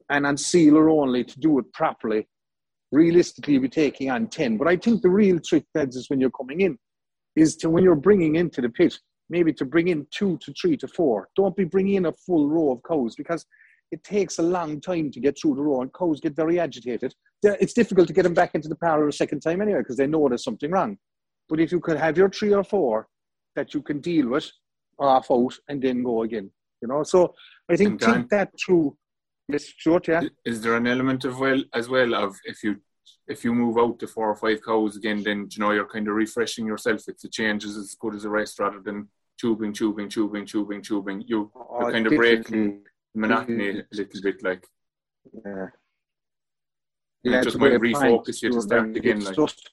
And 0.10 0.26
on 0.26 0.38
sealer 0.38 0.90
only 0.90 1.24
to 1.24 1.40
do 1.40 1.60
it 1.60 1.72
properly, 1.74 2.28
realistically, 2.92 3.54
you'll 3.54 3.64
be 3.64 3.70
taking 3.70 4.10
on 4.10 4.28
10. 4.28 4.58
But 4.58 4.68
I 4.68 4.78
think 4.78 5.02
the 5.02 5.10
real 5.10 5.40
trick, 5.40 5.66
Deds, 5.76 5.96
is 5.96 6.10
when 6.10 6.22
you're 6.22 6.32
coming 6.32 6.62
in, 6.62 6.78
is 7.36 7.56
to 7.58 7.70
when 7.70 7.84
you're 7.84 7.96
bringing 7.96 8.36
into 8.36 8.62
the 8.62 8.70
pit, 8.70 8.98
maybe 9.30 9.52
to 9.54 9.66
bring 9.66 9.90
in 9.90 10.08
two 10.12 10.38
to 10.40 10.54
three 10.60 10.78
to 10.78 10.88
four. 10.88 11.28
Don't 11.36 11.56
be 11.56 11.66
bringing 11.66 11.96
in 11.96 12.06
a 12.06 12.14
full 12.14 12.50
row 12.50 12.72
of 12.72 12.82
cows 12.88 13.16
because 13.16 13.46
it 13.92 14.04
takes 14.04 14.40
a 14.40 14.44
long 14.44 14.82
time 14.82 15.12
to 15.12 15.20
get 15.20 15.38
through 15.40 15.56
the 15.56 15.62
row 15.62 15.82
and 15.82 15.94
cows 15.94 16.20
get 16.20 16.36
very 16.36 16.60
agitated. 16.60 17.14
It's 17.44 17.74
difficult 17.74 18.08
to 18.08 18.14
get 18.14 18.24
them 18.24 18.34
back 18.34 18.56
into 18.56 18.68
the 18.68 18.76
parlour 18.76 19.08
a 19.08 19.14
second 19.14 19.42
time 19.42 19.62
anyway 19.62 19.80
because 19.80 19.98
they 19.98 20.08
know 20.08 20.28
there's 20.28 20.44
something 20.44 20.72
wrong. 20.72 20.98
But 21.50 21.60
if 21.60 21.72
you 21.72 21.80
could 21.80 21.98
have 21.98 22.18
your 22.18 22.30
three 22.30 22.54
or 22.54 22.64
four 22.64 23.08
that 23.56 23.74
you 23.74 23.82
can 23.82 24.00
deal 24.00 24.30
with 24.30 24.52
off 25.00 25.32
out 25.32 25.54
and 25.70 25.82
then 25.82 26.04
go 26.04 26.24
again, 26.24 26.52
you 26.82 26.88
know. 26.88 27.04
So 27.04 27.34
I 27.70 27.76
think 27.76 28.02
think 28.02 28.30
that 28.30 28.52
through. 28.64 28.98
Yes, 29.50 29.66
short, 29.78 30.10
yeah. 30.10 30.24
Is 30.44 30.62
there 30.62 30.76
an 30.76 30.88
element 30.88 31.24
of 31.24 31.40
well 31.40 31.64
as 31.74 31.88
well 31.88 32.14
of 32.14 32.36
if 32.44 32.64
you 32.64 32.82
if 33.28 33.44
you 33.44 33.54
move 33.54 33.78
out 33.78 34.00
to 34.00 34.08
four 34.08 34.30
or 34.30 34.36
five 34.36 34.60
cows 34.66 34.98
again, 34.98 35.24
then 35.24 35.48
you 35.52 35.60
know 35.60 35.72
you're 35.72 35.88
kind 35.88 36.08
of 36.08 36.16
refreshing 36.16 36.66
yourself. 36.66 37.08
It's 37.08 37.24
a 37.24 37.30
change 37.30 37.64
is 37.64 37.78
as 37.78 37.96
good 38.00 38.16
as 38.16 38.26
a 38.26 38.30
rest 38.30 38.60
rather 38.60 38.82
than 38.82 39.08
tubing, 39.40 39.74
tubing, 39.74 40.10
tubing, 40.10 40.46
tubing, 40.46 40.82
tubing. 40.82 41.24
You, 41.28 41.52
oh, 41.56 41.82
you're 41.82 41.92
kind 41.92 42.08
of 42.08 42.16
breaking 42.16 42.82
monotony 43.16 43.70
a 43.70 43.74
mm-hmm. 43.74 43.98
little 43.98 44.22
bit, 44.22 44.44
like. 44.44 44.68
Yeah. 45.46 45.68
Yeah, 47.24 47.42
just 47.42 47.58
might 47.58 47.74
refocus 47.74 48.42
you 48.42 48.52
to 48.52 48.62
start 48.62 48.96
again. 48.96 49.20
Like. 49.20 49.36
Just, 49.36 49.70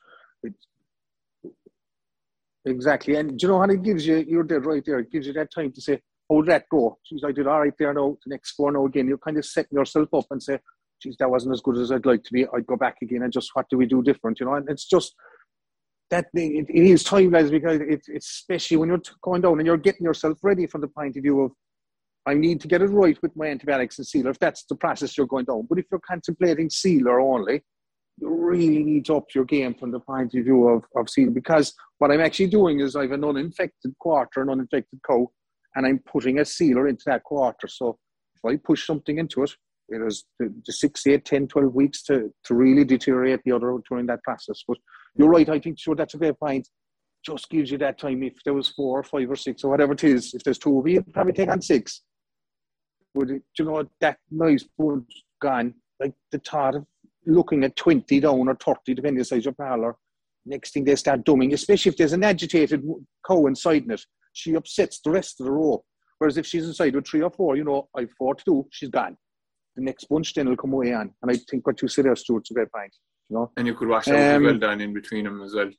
exactly, 2.65 3.15
and 3.17 3.41
you 3.41 3.49
know 3.49 3.61
how 3.61 3.65
it 3.67 3.83
gives 3.83 4.07
you? 4.07 4.25
You're 4.27 4.43
dead 4.43 4.67
right 4.67 4.85
there. 4.85 4.99
It 4.99 5.12
gives 5.12 5.27
you 5.27 5.33
that 5.35 5.53
time 5.53 5.71
to 5.73 5.81
say, 5.81 6.00
"Hold 6.29 6.47
that 6.47 6.65
go." 6.71 6.99
Geez, 7.06 7.23
I 7.25 7.32
did 7.32 7.47
all 7.47 7.61
right 7.61 7.73
there. 7.79 7.94
Now 7.94 8.17
the 8.25 8.31
next 8.31 8.53
four 8.53 8.73
now 8.73 8.87
again. 8.87 9.09
You're 9.09 9.19
kind 9.19 9.38
of 9.38 9.44
setting 9.44 9.76
yourself 9.79 10.09
up 10.12 10.26
and 10.31 10.43
say, 10.43 10.59
"Geez, 11.03 11.17
that 11.19 11.31
wasn't 11.31 11.55
as 11.55 11.61
good 11.61 11.79
as 11.79 11.93
I'd 11.93 12.06
like 12.06 12.23
to 12.25 12.32
be. 12.32 12.47
I'd 12.55 12.67
go 12.67 12.76
back 12.76 12.97
again 13.03 13.23
and 13.23 13.32
just 13.32 13.50
what 13.55 13.69
do 13.69 13.79
we 13.79 13.87
do 13.87 14.03
different?" 14.03 14.41
You 14.41 14.47
know, 14.47 14.55
and 14.55 14.69
it's 14.69 14.87
just 14.87 15.15
that 16.11 16.26
it, 16.35 16.67
it 16.69 16.85
is 16.85 17.03
timeless 17.03 17.50
because 17.50 17.81
it's 17.81 18.09
especially 18.09 18.76
when 18.76 18.88
you're 18.88 19.03
going 19.23 19.43
down 19.43 19.59
and 19.59 19.67
you're 19.67 19.76
getting 19.76 20.05
yourself 20.05 20.38
ready 20.43 20.67
from 20.67 20.81
the 20.81 20.88
point 20.88 21.17
of 21.17 21.23
view 21.23 21.41
of 21.41 21.53
I 22.26 22.35
need 22.35 22.61
to 22.62 22.69
get 22.69 22.82
it 22.82 22.87
right 22.87 23.21
with 23.21 23.37
my 23.37 23.47
antibiotics 23.47 23.99
and 23.99 24.06
sealer 24.06 24.31
if 24.31 24.38
that's 24.38 24.65
the 24.65 24.76
process 24.76 25.17
you're 25.17 25.26
going 25.26 25.44
down. 25.44 25.67
But 25.69 25.79
if 25.79 25.87
you're 25.91 26.00
contemplating 26.00 26.71
sealer 26.71 27.21
only, 27.21 27.62
you 28.19 28.29
really 28.29 28.82
need 28.82 29.05
to 29.06 29.17
up 29.17 29.26
your 29.35 29.44
game 29.44 29.75
from 29.75 29.91
the 29.91 30.00
point 30.00 30.35
of 30.35 30.44
view 30.44 30.69
of, 30.69 30.85
of 30.97 31.11
sealer 31.11 31.32
because 31.32 31.75
what 31.99 32.11
I'm 32.11 32.21
actually 32.21 32.47
doing 32.47 32.81
is 32.81 32.97
I 32.97 33.03
have 33.03 33.12
an 33.12 33.25
uninfected 33.25 33.94
quarter, 33.99 34.43
an 34.43 34.50
uninfected 34.50 35.00
cow, 35.06 35.31
and 35.75 35.87
I'm 35.87 35.99
putting 36.00 36.38
a 36.38 36.44
sealer 36.44 36.88
into 36.88 37.05
that 37.06 37.25
quarter. 37.25 37.69
So 37.69 37.99
if 38.37 38.44
I 38.44 38.56
push 38.56 38.87
something 38.87 39.19
into 39.19 39.43
it, 39.43 39.50
it 39.88 40.00
has 40.03 40.25
the, 40.38 40.53
the 40.67 40.73
six, 40.73 41.06
eight, 41.06 41.25
10, 41.25 41.49
12 41.49 41.75
weeks 41.75 42.03
to, 42.05 42.32
to 42.44 42.55
really 42.55 42.85
deteriorate 42.85 43.41
the 43.44 43.53
other 43.53 43.76
during 43.88 44.06
that 44.06 44.23
process. 44.23 44.62
But 44.67 44.79
you're 45.17 45.29
right, 45.29 45.49
I 45.49 45.59
think 45.59 45.79
sure 45.79 45.94
that's 45.94 46.15
a 46.15 46.19
great 46.19 46.38
point. 46.38 46.69
Just 47.25 47.49
gives 47.50 47.71
you 47.71 47.79
that 47.79 47.99
time 47.99 48.23
if 48.23 48.35
there 48.44 48.55
was 48.55 48.69
four 48.69 49.00
or 49.00 49.03
five 49.03 49.31
or 49.31 49.37
six 49.37 49.65
or 49.65 49.71
whatever 49.71 49.93
it 49.93 50.05
is. 50.05 50.35
If 50.35 50.43
there's 50.43 50.59
two 50.59 50.79
of 50.79 50.87
you, 50.87 51.03
probably 51.03 51.32
take 51.32 51.49
on 51.49 51.62
six. 51.62 52.03
But 53.15 53.29
you 53.29 53.43
know 53.61 53.85
that 54.00 54.19
nice 54.31 54.65
food 54.76 55.06
gone, 55.41 55.75
like 56.00 56.15
the 56.32 56.38
thought 56.38 56.75
of 56.75 56.85
looking 57.26 57.64
at 57.64 57.76
20 57.76 58.21
down 58.21 58.49
or 58.49 58.57
30, 58.57 58.95
depending 58.95 59.16
on 59.16 59.19
the 59.19 59.25
size 59.25 59.38
of 59.38 59.45
your 59.45 59.54
parlour. 59.54 59.97
Next 60.45 60.75
thing 60.75 60.85
they 60.85 60.97
start 60.97 61.25
dumbing, 61.25 61.54
especially 61.54 61.90
if 61.90 61.97
there's 61.97 62.12
an 62.12 62.25
agitated 62.25 62.85
cow 63.26 63.47
inside 63.47 63.90
it, 63.90 64.04
she 64.35 64.55
upsets 64.55 65.00
the 65.00 65.11
rest 65.11 65.41
of 65.41 65.47
the 65.47 65.53
row. 65.53 65.83
Whereas 66.19 66.37
if 66.37 66.47
she's 66.47 66.67
inside 66.67 66.95
with 66.95 67.07
three 67.07 67.23
or 67.23 67.31
four, 67.31 67.57
you 67.57 67.64
know, 67.64 67.88
I've 67.97 68.12
four 68.12 68.35
to 68.35 68.45
do, 68.45 68.67
she's 68.71 68.91
gone 68.91 69.17
the 69.76 69.83
next 69.83 70.05
bunch 70.09 70.35
then 70.35 70.49
will 70.49 70.57
come 70.57 70.73
away 70.73 70.93
on. 70.93 71.12
And 71.23 71.31
I 71.31 71.37
think 71.50 71.67
what 71.67 71.81
you 71.83 71.88
said 71.88 72.05
there, 72.05 72.17
Stuart's 72.17 72.50
a 72.50 72.55
great 72.55 72.73
point. 72.73 72.95
You 73.29 73.37
know? 73.37 73.50
And 73.57 73.67
you 73.67 73.75
could 73.75 73.88
wash 73.88 74.09
out 74.09 74.37
um, 74.37 74.45
well 74.45 74.59
down 74.59 74.81
in 74.81 74.93
between 74.93 75.25
them 75.25 75.43
as 75.43 75.55
well. 75.55 75.71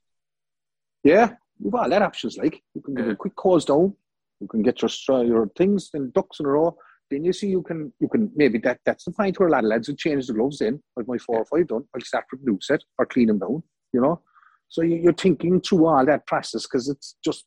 Yeah, 1.04 1.34
you've 1.60 1.72
got 1.72 1.88
a 1.88 1.90
lot 1.90 2.02
of 2.02 2.08
options. 2.08 2.38
Like 2.38 2.62
you 2.74 2.82
can 2.82 2.98
yeah. 2.98 3.12
a 3.12 3.16
quick 3.16 3.36
cause 3.36 3.66
down, 3.66 3.96
you 4.40 4.48
can 4.48 4.64
get 4.64 4.82
your 4.82 5.24
your 5.24 5.48
things 5.56 5.90
and 5.94 6.12
ducks 6.14 6.40
in 6.40 6.48
a 6.48 6.50
row. 6.50 6.76
Then 7.12 7.24
you 7.24 7.34
see 7.34 7.48
you 7.48 7.62
can 7.62 7.94
you 8.00 8.08
can 8.08 8.32
maybe 8.36 8.58
that 8.60 8.80
that's 8.84 9.06
the 9.06 9.12
point 9.12 9.40
where 9.40 9.48
a 9.48 9.52
lot 9.52 9.64
of 9.64 9.70
lads 9.70 9.88
will 9.88 9.96
change 9.96 10.26
the 10.26 10.34
gloves 10.34 10.62
in. 10.62 10.82
Like 10.96 11.08
my 11.08 11.20
four 11.20 11.38
or 11.38 11.46
five 11.46 11.68
done, 11.68 11.84
I'll 11.94 12.02
start 12.02 12.26
with 12.32 12.42
new 12.44 12.58
set 12.62 12.82
or 12.98 13.06
clean 13.06 13.28
them 13.28 13.40
down. 13.40 13.62
You 13.94 14.02
know, 14.02 14.22
so 14.68 14.82
you're 14.82 15.14
thinking 15.14 15.62
through 15.62 15.86
all 15.86 16.06
that 16.08 16.26
process 16.26 16.64
because 16.64 16.90
it's 16.90 17.16
just 17.24 17.46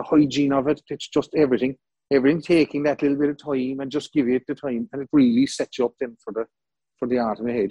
the 0.00 0.08
hygiene 0.08 0.52
of 0.52 0.68
it. 0.68 0.80
It's 0.88 1.08
just 1.08 1.30
everything 1.36 1.76
everything 2.12 2.42
taking 2.42 2.82
that 2.82 3.02
little 3.02 3.16
bit 3.16 3.30
of 3.30 3.38
time 3.38 3.80
and 3.80 3.90
just 3.90 4.12
give 4.12 4.28
it 4.28 4.42
the 4.46 4.54
time, 4.54 4.88
and 4.92 5.02
it 5.02 5.08
really 5.12 5.46
sets 5.46 5.78
you 5.78 5.86
up 5.86 5.92
then 6.00 6.16
for 6.22 6.32
the 6.32 6.44
for 6.98 7.08
the 7.08 7.18
art 7.18 7.40
ahead. 7.40 7.70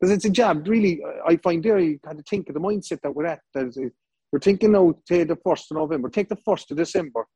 Because 0.00 0.14
it's 0.14 0.24
a 0.24 0.30
job, 0.30 0.66
really. 0.66 1.00
I 1.26 1.36
find 1.36 1.62
there 1.62 1.78
you 1.78 1.98
kind 2.04 2.18
of 2.18 2.26
think 2.26 2.48
of 2.48 2.54
the 2.54 2.60
mindset 2.60 3.00
that 3.02 3.14
we're 3.14 3.26
at. 3.26 3.40
That 3.54 3.90
we're 4.32 4.40
thinking 4.40 4.72
now, 4.72 4.94
take 5.06 5.28
the 5.28 5.36
first 5.36 5.70
of 5.70 5.76
November, 5.76 6.08
take 6.08 6.28
the 6.28 6.38
first 6.44 6.70
of 6.70 6.76
December, 6.76 7.26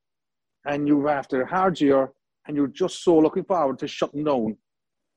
and 0.67 0.89
you're 0.89 1.09
after 1.09 1.43
a 1.43 1.47
hard 1.47 1.81
year, 1.81 2.11
and 2.47 2.57
you're 2.57 2.69
just 2.69 3.03
so 3.03 3.19
looking 3.19 3.45
forward 3.45 3.79
to 3.81 3.89
shutting 3.89 4.25
down. 4.25 4.57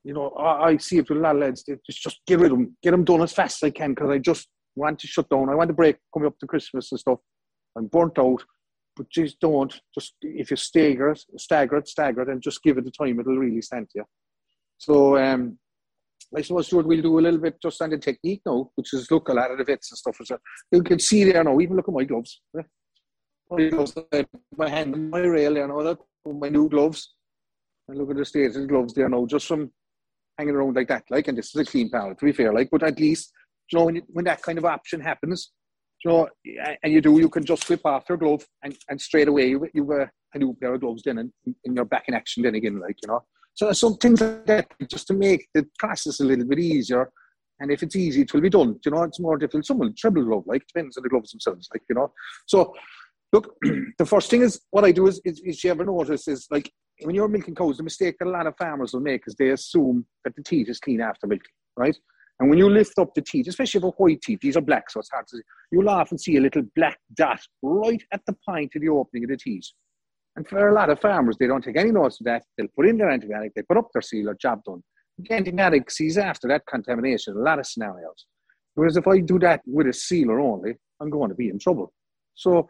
You 0.03 0.13
know, 0.13 0.29
I, 0.31 0.69
I 0.69 0.77
see 0.77 0.97
it 0.97 1.09
with 1.09 1.17
a 1.17 1.21
lot 1.21 1.35
of 1.35 1.41
lads. 1.41 1.63
Just 1.63 2.01
just 2.01 2.21
get 2.27 2.39
rid 2.39 2.51
of 2.51 2.57
them, 2.57 2.75
get 2.83 2.91
them 2.91 3.05
done 3.05 3.21
as 3.21 3.33
fast 3.33 3.63
as 3.63 3.67
I 3.67 3.71
can, 3.71 3.93
because 3.93 4.09
I 4.09 4.17
just 4.17 4.47
want 4.75 4.99
to 4.99 5.07
shut 5.07 5.29
down. 5.29 5.49
I 5.49 5.55
want 5.55 5.69
to 5.69 5.73
break 5.73 5.97
coming 6.13 6.27
up 6.27 6.37
to 6.39 6.47
Christmas 6.47 6.91
and 6.91 6.99
stuff. 6.99 7.19
I'm 7.77 7.87
burnt 7.87 8.17
out 8.17 8.43
but 8.99 9.09
just 9.09 9.39
don't. 9.39 9.73
Just 9.95 10.15
if 10.21 10.51
you 10.51 10.57
stagger 10.57 11.11
it, 11.11 11.23
stagger 11.37 11.77
it, 11.77 11.87
stagger 11.87 12.21
it, 12.23 12.27
and 12.27 12.41
just 12.41 12.61
give 12.61 12.77
it 12.77 12.83
the 12.83 12.91
time, 12.91 13.17
it'll 13.17 13.37
really 13.37 13.61
stand 13.61 13.89
to 13.91 13.99
you. 13.99 14.05
So 14.77 15.17
um, 15.17 15.57
I 16.35 16.41
suppose 16.41 16.67
Stuart, 16.67 16.85
we'll 16.85 17.01
do 17.01 17.17
a 17.17 17.21
little 17.21 17.39
bit 17.39 17.61
just 17.61 17.81
on 17.81 17.91
the 17.91 17.97
technique 17.97 18.41
now, 18.45 18.69
which 18.75 18.93
is 18.93 19.09
look 19.09 19.29
a 19.29 19.33
lot 19.33 19.51
of 19.51 19.57
the 19.57 19.63
vets 19.63 19.89
and 19.89 19.97
stuff. 19.97 20.17
So 20.21 20.37
you 20.73 20.83
can 20.83 20.99
see 20.99 21.23
there 21.23 21.41
now. 21.45 21.57
Even 21.61 21.77
look 21.77 21.87
at 21.87 21.93
my 21.93 22.03
gloves. 22.03 22.41
My 23.49 23.69
gloves, 23.69 23.95
my 24.57 24.69
hand, 24.69 25.09
my 25.09 25.21
rail 25.21 25.53
there 25.53 25.67
now. 25.67 25.81
That 25.81 25.99
my 26.25 26.49
new 26.49 26.67
gloves. 26.67 27.13
And 27.87 27.97
look 27.97 28.11
at 28.11 28.17
the 28.17 28.25
state 28.25 28.47
of 28.47 28.53
the 28.55 28.67
gloves 28.67 28.93
there 28.93 29.07
now, 29.07 29.25
just 29.25 29.47
from 29.47 29.71
hanging 30.37 30.55
around 30.55 30.75
like 30.75 30.89
that. 30.89 31.05
Like, 31.09 31.29
and 31.29 31.37
this 31.37 31.55
is 31.55 31.61
a 31.61 31.65
clean 31.65 31.89
pallet, 31.89 32.19
to 32.19 32.25
be 32.25 32.33
fair. 32.33 32.53
Like, 32.53 32.69
but 32.69 32.83
at 32.83 32.99
least 32.99 33.31
you 33.71 33.79
know, 33.79 33.85
when, 33.85 34.01
when 34.07 34.25
that 34.25 34.41
kind 34.41 34.57
of 34.57 34.65
option 34.65 34.99
happens, 34.99 35.51
you 36.03 36.11
know, 36.11 36.29
and 36.83 36.93
you 36.93 37.01
do, 37.01 37.19
you 37.19 37.29
can 37.29 37.43
just 37.43 37.67
whip 37.69 37.85
off 37.85 38.05
your 38.07 38.17
glove 38.17 38.45
and, 38.63 38.75
and 38.89 38.99
straight 39.01 39.27
away 39.27 39.49
you, 39.49 39.67
you 39.73 39.91
uh, 39.91 40.05
a 40.33 40.37
new 40.37 40.55
pair 40.59 40.73
of 40.73 40.81
gloves 40.81 41.03
then 41.03 41.17
and, 41.17 41.31
and 41.45 41.75
you're 41.75 41.85
back 41.85 42.05
in 42.07 42.13
action 42.13 42.43
then 42.43 42.55
again, 42.55 42.79
like, 42.79 42.97
you 43.01 43.07
know. 43.07 43.23
So 43.53 43.71
some 43.73 43.97
things 43.97 44.21
like 44.21 44.45
that 44.45 44.67
just 44.89 45.07
to 45.07 45.13
make 45.13 45.47
the 45.53 45.65
process 45.77 46.19
a 46.19 46.23
little 46.23 46.45
bit 46.45 46.59
easier. 46.59 47.09
And 47.59 47.71
if 47.71 47.83
it's 47.83 47.95
easy, 47.95 48.21
it 48.21 48.33
will 48.33 48.41
be 48.41 48.49
done. 48.49 48.79
You 48.85 48.91
know, 48.91 49.03
it's 49.03 49.19
more 49.19 49.37
difficult. 49.37 49.65
Some 49.65 49.79
will 49.79 49.91
treble 49.97 50.23
glove, 50.23 50.43
like, 50.45 50.65
depends 50.65 50.95
on 50.95 51.03
the 51.03 51.09
gloves 51.09 51.31
themselves, 51.31 51.67
like, 51.73 51.83
you 51.89 51.95
know. 51.95 52.13
So, 52.45 52.73
look, 53.33 53.53
the 53.97 54.05
first 54.05 54.29
thing 54.29 54.43
is 54.43 54.61
what 54.71 54.85
I 54.85 54.91
do 54.91 55.07
is, 55.07 55.19
is, 55.25 55.41
is 55.41 55.61
you 55.63 55.71
ever 55.71 55.83
notice 55.83 56.27
is 56.29 56.47
like 56.49 56.71
when 57.01 57.15
you're 57.15 57.27
milking 57.27 57.55
cows, 57.55 57.77
the 57.77 57.83
mistake 57.83 58.15
that 58.19 58.27
a 58.27 58.31
lot 58.31 58.47
of 58.47 58.55
farmers 58.57 58.93
will 58.93 59.01
make 59.01 59.23
is 59.27 59.35
they 59.35 59.49
assume 59.49 60.05
that 60.23 60.35
the 60.35 60.43
teat 60.43 60.69
is 60.69 60.79
clean 60.79 61.01
after 61.01 61.27
milking, 61.27 61.51
right? 61.77 61.97
And 62.39 62.49
when 62.49 62.57
you 62.57 62.69
lift 62.69 62.97
up 62.97 63.13
the 63.13 63.21
teeth, 63.21 63.47
especially 63.47 63.81
for 63.81 63.91
white 63.97 64.21
teeth, 64.21 64.39
these 64.41 64.55
are 64.55 64.61
black, 64.61 64.89
so 64.89 65.01
it's 65.01 65.09
hard 65.11 65.27
to 65.27 65.37
see, 65.37 65.43
you'll 65.71 65.89
often 65.89 66.17
see 66.17 66.37
a 66.37 66.41
little 66.41 66.63
black 66.75 66.97
dot 67.15 67.41
right 67.61 68.01
at 68.13 68.21
the 68.25 68.35
point 68.47 68.71
of 68.75 68.81
the 68.81 68.89
opening 68.89 69.25
of 69.25 69.29
the 69.29 69.37
teeth. 69.37 69.65
And 70.35 70.47
for 70.47 70.69
a 70.69 70.73
lot 70.73 70.89
of 70.89 71.01
farmers, 71.01 71.35
they 71.37 71.47
don't 71.47 71.63
take 71.63 71.77
any 71.77 71.91
notice 71.91 72.21
of 72.21 72.25
that. 72.25 72.43
They'll 72.57 72.67
put 72.75 72.87
in 72.87 72.97
their 72.97 73.09
antibiotic, 73.09 73.51
they 73.55 73.63
put 73.63 73.77
up 73.77 73.89
their 73.93 74.01
sealer, 74.01 74.35
job 74.39 74.63
done. 74.63 74.81
The 75.17 75.29
antibiotic 75.29 75.91
sees 75.91 76.17
after 76.17 76.47
that 76.47 76.63
contamination 76.65 77.35
a 77.35 77.39
lot 77.39 77.59
of 77.59 77.65
scenarios. 77.65 78.25
Whereas 78.75 78.95
if 78.95 79.05
I 79.05 79.19
do 79.19 79.37
that 79.39 79.61
with 79.65 79.87
a 79.87 79.93
sealer 79.93 80.39
only, 80.39 80.77
I'm 81.01 81.09
going 81.09 81.29
to 81.29 81.35
be 81.35 81.49
in 81.49 81.59
trouble. 81.59 81.91
So 82.35 82.69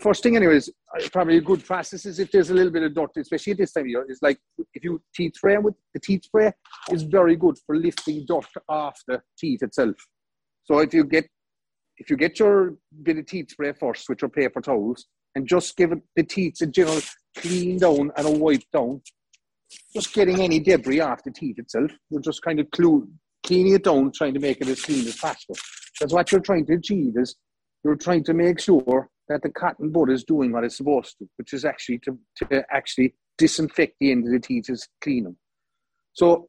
first 0.00 0.22
thing, 0.22 0.36
anyways, 0.36 0.68
uh, 0.68 1.08
probably 1.12 1.36
a 1.36 1.40
good 1.40 1.64
process 1.64 2.06
is 2.06 2.18
if 2.18 2.30
there's 2.30 2.50
a 2.50 2.54
little 2.54 2.72
bit 2.72 2.82
of 2.82 2.94
dirt, 2.94 3.10
especially 3.16 3.52
this 3.52 3.72
time 3.72 3.84
of 3.84 3.88
year, 3.88 4.06
is 4.08 4.20
like 4.22 4.38
if 4.74 4.82
you 4.82 5.02
teeth 5.14 5.36
spray 5.36 5.58
with 5.58 5.74
the 5.92 6.00
teeth 6.00 6.24
spray 6.24 6.52
is 6.90 7.02
very 7.02 7.36
good 7.36 7.56
for 7.66 7.76
lifting 7.76 8.24
dirt 8.26 8.46
off 8.68 8.98
the 9.06 9.20
teeth 9.38 9.62
itself. 9.62 9.96
So 10.64 10.78
if 10.78 10.94
you 10.94 11.04
get 11.04 11.28
if 11.98 12.08
you 12.08 12.16
get 12.16 12.38
your 12.38 12.76
bit 13.02 13.18
of 13.18 13.26
teeth 13.26 13.50
spray 13.50 13.72
first 13.78 14.08
with 14.08 14.22
your 14.22 14.30
paper 14.30 14.60
towels 14.60 15.06
and 15.34 15.46
just 15.46 15.76
give 15.76 15.92
it 15.92 15.98
the 16.16 16.22
teeth 16.22 16.60
a 16.62 16.66
general 16.66 17.00
clean 17.36 17.78
down 17.78 18.10
and 18.16 18.26
a 18.26 18.30
wipe 18.30 18.64
down, 18.72 19.02
just 19.94 20.14
getting 20.14 20.40
any 20.40 20.58
debris 20.58 21.00
off 21.00 21.22
the 21.22 21.30
teeth 21.30 21.58
itself, 21.58 21.90
you're 22.10 22.20
just 22.20 22.42
kind 22.42 22.60
of 22.60 22.70
clue, 22.70 23.08
cleaning 23.44 23.74
it 23.74 23.84
down, 23.84 24.10
trying 24.12 24.34
to 24.34 24.40
make 24.40 24.60
it 24.60 24.68
as 24.68 24.82
clean 24.82 25.06
as 25.06 25.16
possible. 25.16 25.56
Because 25.98 26.12
what 26.12 26.32
you're 26.32 26.40
trying 26.40 26.66
to 26.66 26.74
achieve 26.74 27.16
is 27.16 27.36
you're 27.84 27.96
trying 27.96 28.24
to 28.24 28.34
make 28.34 28.58
sure 28.58 29.08
that 29.32 29.42
the 29.42 29.50
cotton 29.50 29.90
bud 29.90 30.10
is 30.10 30.24
doing 30.24 30.52
what 30.52 30.64
it's 30.64 30.76
supposed 30.76 31.16
to, 31.18 31.28
which 31.36 31.52
is 31.52 31.64
actually 31.64 31.98
to, 32.00 32.18
to 32.36 32.62
actually 32.70 33.14
disinfect 33.38 33.94
the 33.98 34.12
end 34.12 34.26
of 34.26 34.32
the 34.32 34.38
teeth, 34.38 34.68
is 34.68 34.86
clean 35.00 35.24
them. 35.24 35.36
So 36.12 36.48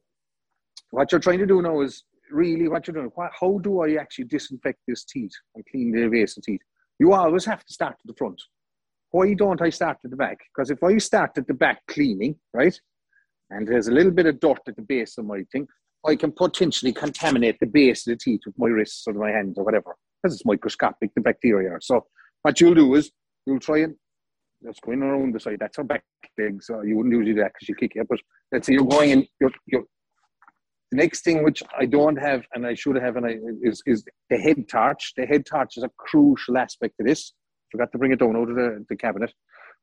what 0.90 1.10
you're 1.10 1.20
trying 1.20 1.38
to 1.38 1.46
do 1.46 1.62
now 1.62 1.80
is 1.80 2.04
really 2.30 2.68
what 2.68 2.86
you're 2.86 2.94
doing. 2.94 3.10
How 3.40 3.58
do 3.58 3.80
I 3.80 3.94
actually 3.94 4.26
disinfect 4.26 4.80
this 4.86 5.04
teeth 5.04 5.32
and 5.54 5.64
clean 5.70 5.92
the 5.92 6.02
invasive 6.02 6.44
teeth? 6.44 6.60
You 6.98 7.12
always 7.14 7.44
have 7.46 7.64
to 7.64 7.72
start 7.72 7.92
at 7.92 8.06
the 8.06 8.14
front. 8.14 8.40
Why 9.10 9.32
don't 9.34 9.62
I 9.62 9.70
start 9.70 9.98
at 10.04 10.10
the 10.10 10.16
back? 10.16 10.38
Because 10.54 10.70
if 10.70 10.82
I 10.82 10.98
start 10.98 11.38
at 11.38 11.46
the 11.46 11.54
back 11.54 11.80
cleaning, 11.88 12.36
right, 12.52 12.78
and 13.50 13.66
there's 13.66 13.88
a 13.88 13.92
little 13.92 14.12
bit 14.12 14.26
of 14.26 14.40
dirt 14.40 14.60
at 14.68 14.76
the 14.76 14.82
base 14.82 15.16
of 15.16 15.24
my 15.24 15.42
thing, 15.52 15.66
I 16.06 16.16
can 16.16 16.32
potentially 16.32 16.92
contaminate 16.92 17.58
the 17.60 17.66
base 17.66 18.06
of 18.06 18.12
the 18.12 18.18
teeth 18.22 18.40
with 18.44 18.58
my 18.58 18.66
wrists 18.66 19.04
or 19.06 19.14
my 19.14 19.30
hands 19.30 19.56
or 19.56 19.64
whatever, 19.64 19.96
because 20.22 20.34
it's 20.34 20.44
microscopic, 20.44 21.14
the 21.14 21.22
bacteria. 21.22 21.78
So 21.80 22.06
what 22.44 22.60
you'll 22.60 22.74
do 22.74 22.94
is 22.94 23.10
you'll 23.46 23.58
try 23.58 23.78
and 23.78 23.96
just 24.64 24.82
going 24.82 25.02
in 25.02 25.08
around 25.08 25.34
the 25.34 25.40
side. 25.40 25.56
That's 25.60 25.78
our 25.78 25.84
back 25.84 26.04
leg, 26.38 26.62
so 26.62 26.82
you 26.82 26.96
wouldn't 26.96 27.14
usually 27.14 27.34
do 27.34 27.40
that 27.40 27.52
because 27.54 27.68
you 27.68 27.74
kick 27.74 27.92
it. 27.94 28.06
But 28.08 28.20
let's 28.52 28.66
say 28.66 28.74
you're 28.74 28.84
going 28.84 29.10
in, 29.10 29.26
you're, 29.40 29.50
you're, 29.66 29.84
the 30.90 30.98
next 30.98 31.24
thing 31.24 31.42
which 31.42 31.62
I 31.78 31.86
don't 31.86 32.16
have 32.16 32.44
and 32.54 32.66
I 32.66 32.74
should 32.74 32.96
have 32.96 33.16
and 33.16 33.26
I, 33.26 33.36
is, 33.62 33.82
is 33.86 34.04
the 34.28 34.36
head 34.36 34.68
torch. 34.68 35.14
The 35.16 35.24
head 35.24 35.44
torch 35.46 35.76
is 35.78 35.84
a 35.84 35.90
crucial 35.98 36.58
aspect 36.58 36.94
of 37.00 37.06
this. 37.06 37.32
Forgot 37.72 37.92
to 37.92 37.98
bring 37.98 38.12
it 38.12 38.20
down 38.20 38.36
out 38.36 38.50
of 38.50 38.56
the, 38.56 38.84
the 38.90 38.96
cabinet. 38.96 39.32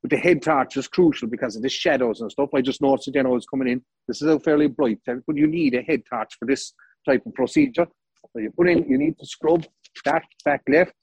But 0.03 0.11
the 0.11 0.17
head 0.17 0.43
torch 0.43 0.77
is 0.77 0.87
crucial 0.87 1.27
because 1.27 1.55
of 1.55 1.63
the 1.63 1.69
shadows 1.69 2.21
and 2.21 2.31
stuff. 2.31 2.49
I 2.55 2.61
just 2.61 2.81
noticed 2.81 3.07
again 3.07 3.25
I 3.25 3.29
was 3.29 3.45
coming 3.45 3.67
in. 3.67 3.81
This 4.07 4.21
is 4.21 4.27
a 4.27 4.39
fairly 4.39 4.67
bright, 4.67 4.99
eh, 5.07 5.15
but 5.25 5.35
you 5.35 5.47
need 5.47 5.73
a 5.73 5.81
head 5.81 6.03
torch 6.07 6.35
for 6.37 6.45
this 6.45 6.73
type 7.07 7.23
of 7.25 7.33
procedure. 7.33 7.87
So 8.33 8.39
you 8.39 8.51
put 8.51 8.69
in, 8.69 8.87
you 8.87 8.99
need 8.99 9.17
to 9.17 9.25
scrub 9.25 9.65
that 10.05 10.23
back 10.45 10.61
left, 10.69 10.93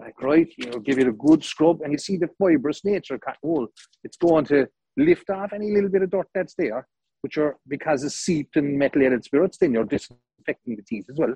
like 0.00 0.20
right, 0.22 0.52
you 0.56 0.70
know, 0.70 0.78
give 0.78 0.98
it 0.98 1.06
a 1.06 1.12
good 1.12 1.44
scrub, 1.44 1.80
and 1.82 1.92
you 1.92 1.98
see 1.98 2.16
the 2.16 2.28
fibrous 2.38 2.84
nature 2.84 3.14
of 3.14 3.20
cotton 3.20 3.40
wool. 3.42 3.68
It's 4.04 4.16
going 4.16 4.44
to 4.46 4.66
lift 4.96 5.30
off 5.30 5.52
any 5.52 5.70
little 5.70 5.90
bit 5.90 6.02
of 6.02 6.10
dirt 6.10 6.28
that's 6.34 6.54
there, 6.54 6.86
which 7.22 7.38
are 7.38 7.56
because 7.68 8.04
it's 8.04 8.16
seeped 8.16 8.56
in 8.56 8.78
methylated 8.78 9.24
spirits. 9.24 9.58
Then 9.58 9.72
you're 9.72 9.84
disinfecting 9.84 10.76
the 10.76 10.82
teeth 10.82 11.06
as 11.10 11.16
well. 11.18 11.34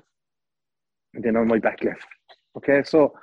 And 1.13 1.23
then 1.23 1.35
on 1.35 1.47
my 1.47 1.59
back 1.59 1.83
left. 1.83 2.05
Okay, 2.57 2.83
so 2.83 3.13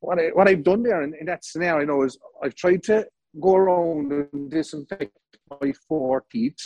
what 0.00 0.18
I 0.18 0.28
what 0.32 0.48
I've 0.48 0.64
done 0.64 0.82
there 0.82 1.02
in, 1.02 1.14
in 1.18 1.26
that 1.26 1.44
scenario, 1.44 1.86
know, 1.86 2.02
is 2.02 2.18
I've 2.42 2.54
tried 2.54 2.82
to 2.84 3.06
go 3.40 3.56
around 3.56 4.12
and 4.12 4.50
disinfect 4.50 5.16
my 5.50 5.72
four 5.88 6.24
teeth 6.30 6.58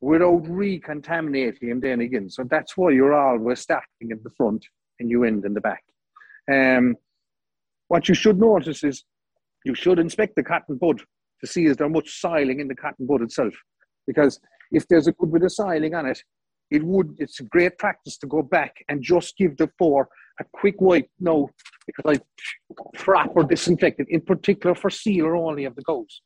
without 0.00 0.48
recontaminating 0.48 1.68
them 1.68 1.80
then 1.80 2.00
again. 2.00 2.28
So 2.28 2.44
that's 2.44 2.76
why 2.76 2.90
you're 2.90 3.14
always 3.14 3.60
starting 3.60 4.10
in 4.10 4.20
the 4.24 4.30
front 4.30 4.64
and 4.98 5.08
you 5.08 5.24
end 5.24 5.44
in 5.44 5.54
the 5.54 5.60
back. 5.60 5.84
Um, 6.50 6.96
what 7.88 8.08
you 8.08 8.14
should 8.14 8.38
notice 8.38 8.84
is 8.84 9.04
you 9.64 9.74
should 9.74 9.98
inspect 9.98 10.36
the 10.36 10.42
cotton 10.42 10.76
bud 10.76 11.02
to 11.40 11.46
see 11.46 11.66
is 11.66 11.76
there 11.76 11.88
much 11.88 12.20
siling 12.20 12.60
in 12.60 12.68
the 12.68 12.74
cotton 12.74 13.06
bud 13.06 13.22
itself. 13.22 13.54
Because 14.06 14.40
if 14.70 14.86
there's 14.88 15.06
a 15.06 15.12
good 15.12 15.32
bit 15.32 15.42
of 15.42 15.52
siling 15.52 15.94
on 15.94 16.06
it, 16.06 16.22
it 16.70 16.82
would 16.82 17.14
it's 17.18 17.40
a 17.40 17.44
great 17.44 17.76
practice 17.78 18.16
to 18.18 18.26
go 18.26 18.42
back 18.42 18.82
and 18.88 19.02
just 19.02 19.36
give 19.36 19.56
the 19.58 19.70
four 19.78 20.08
a 20.40 20.44
quick 20.52 20.80
wipe 20.80 21.08
now 21.20 21.48
because 21.86 22.18
I 22.18 22.76
proper 22.94 23.42
disinfected, 23.42 24.08
in 24.08 24.22
particular 24.22 24.74
for 24.74 24.88
sealer 24.88 25.36
only 25.36 25.66
of 25.66 25.76
the 25.76 25.84
cows. 25.84 26.22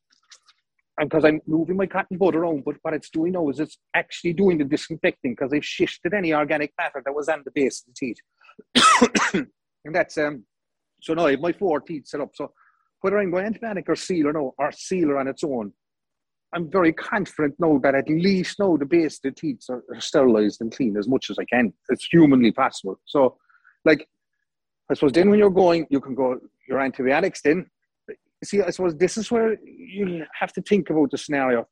And 0.99 1.11
because 1.11 1.25
I'm 1.25 1.41
moving 1.47 1.77
my 1.77 1.87
cotton 1.87 2.17
bud 2.17 2.35
around, 2.35 2.65
but 2.65 2.77
what 2.83 2.95
it's 2.95 3.11
doing 3.11 3.33
now 3.33 3.49
is 3.51 3.61
it's 3.61 3.79
actually 3.95 4.33
doing 4.33 4.57
the 4.57 4.65
disinfecting 4.65 5.33
because 5.33 5.53
I've 5.53 5.65
shifted 5.65 6.15
any 6.15 6.33
organic 6.33 6.73
matter 6.79 7.03
that 7.05 7.15
was 7.15 7.29
on 7.29 7.43
the 7.45 7.51
base 7.51 7.83
of 7.83 7.95
the 7.95 8.15
teeth. 9.35 9.47
And 9.87 9.95
that's 9.95 10.19
um 10.19 10.45
so 11.01 11.15
now 11.15 11.27
I 11.27 11.33
have 11.33 11.41
my 11.41 11.53
four 11.53 11.81
teeth 11.81 12.09
set 12.09 12.21
up. 12.21 12.31
So 12.35 12.53
whether 13.01 13.19
I'm 13.19 13.31
going 13.31 13.53
antibiotic 13.53 13.85
or 13.89 13.97
sealer 13.97 14.33
no 14.33 14.55
or 14.59 14.73
sealer 14.73 15.19
on 15.19 15.29
its 15.29 15.45
own, 15.45 15.73
I'm 16.53 16.71
very 16.71 16.93
confident 16.93 17.55
now 17.59 17.79
that 17.83 17.95
at 17.95 18.09
least 18.09 18.59
now 18.59 18.77
the 18.77 18.85
base 18.85 19.21
the 19.23 19.31
teeth 19.31 19.63
are, 19.71 19.85
are 19.95 20.01
sterilized 20.01 20.61
and 20.61 20.75
clean 20.75 20.97
as 20.97 21.09
much 21.09 21.31
as 21.31 21.39
I 21.39 21.45
can. 21.45 21.73
It's 21.89 22.09
humanly 22.11 22.53
possible. 22.53 23.01
So 23.07 23.37
like 23.85 24.07
I 24.91 24.95
suppose 24.95 25.13
then 25.13 25.31
when 25.31 25.39
you're 25.39 25.51
going, 25.51 25.87
you 25.91 26.01
can 26.01 26.15
go 26.15 26.39
your 26.69 26.81
antibiotics 26.81 27.41
then. 27.43 27.67
See, 28.45 28.61
I 28.61 28.71
suppose 28.71 28.95
this 28.97 29.17
is 29.17 29.31
where 29.31 29.57
you 29.65 30.25
have 30.39 30.53
to 30.53 30.63
think 30.63 30.91
about 30.91 31.11
the 31.11 31.19
scenario 31.19 31.67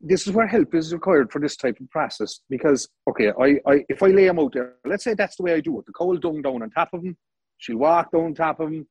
this 0.00 0.26
is 0.26 0.32
where 0.32 0.46
help 0.46 0.74
is 0.74 0.92
required 0.92 1.30
for 1.30 1.40
this 1.40 1.56
type 1.56 1.78
of 1.80 1.90
process 1.90 2.40
because 2.48 2.88
okay 3.08 3.32
I, 3.38 3.60
I 3.70 3.84
if 3.88 4.02
I 4.02 4.08
lay 4.08 4.26
them 4.26 4.38
out 4.38 4.54
there 4.54 4.74
let's 4.86 5.04
say 5.04 5.14
that's 5.14 5.36
the 5.36 5.42
way 5.42 5.54
I 5.54 5.60
do 5.60 5.78
it. 5.78 5.84
The 5.86 6.04
will 6.04 6.16
dung 6.16 6.42
down 6.42 6.62
on 6.62 6.70
top 6.70 6.90
of 6.92 7.04
him 7.04 7.16
she'll 7.58 7.78
walk 7.78 8.10
down 8.12 8.34
top 8.34 8.60
of 8.60 8.72
him 8.72 8.86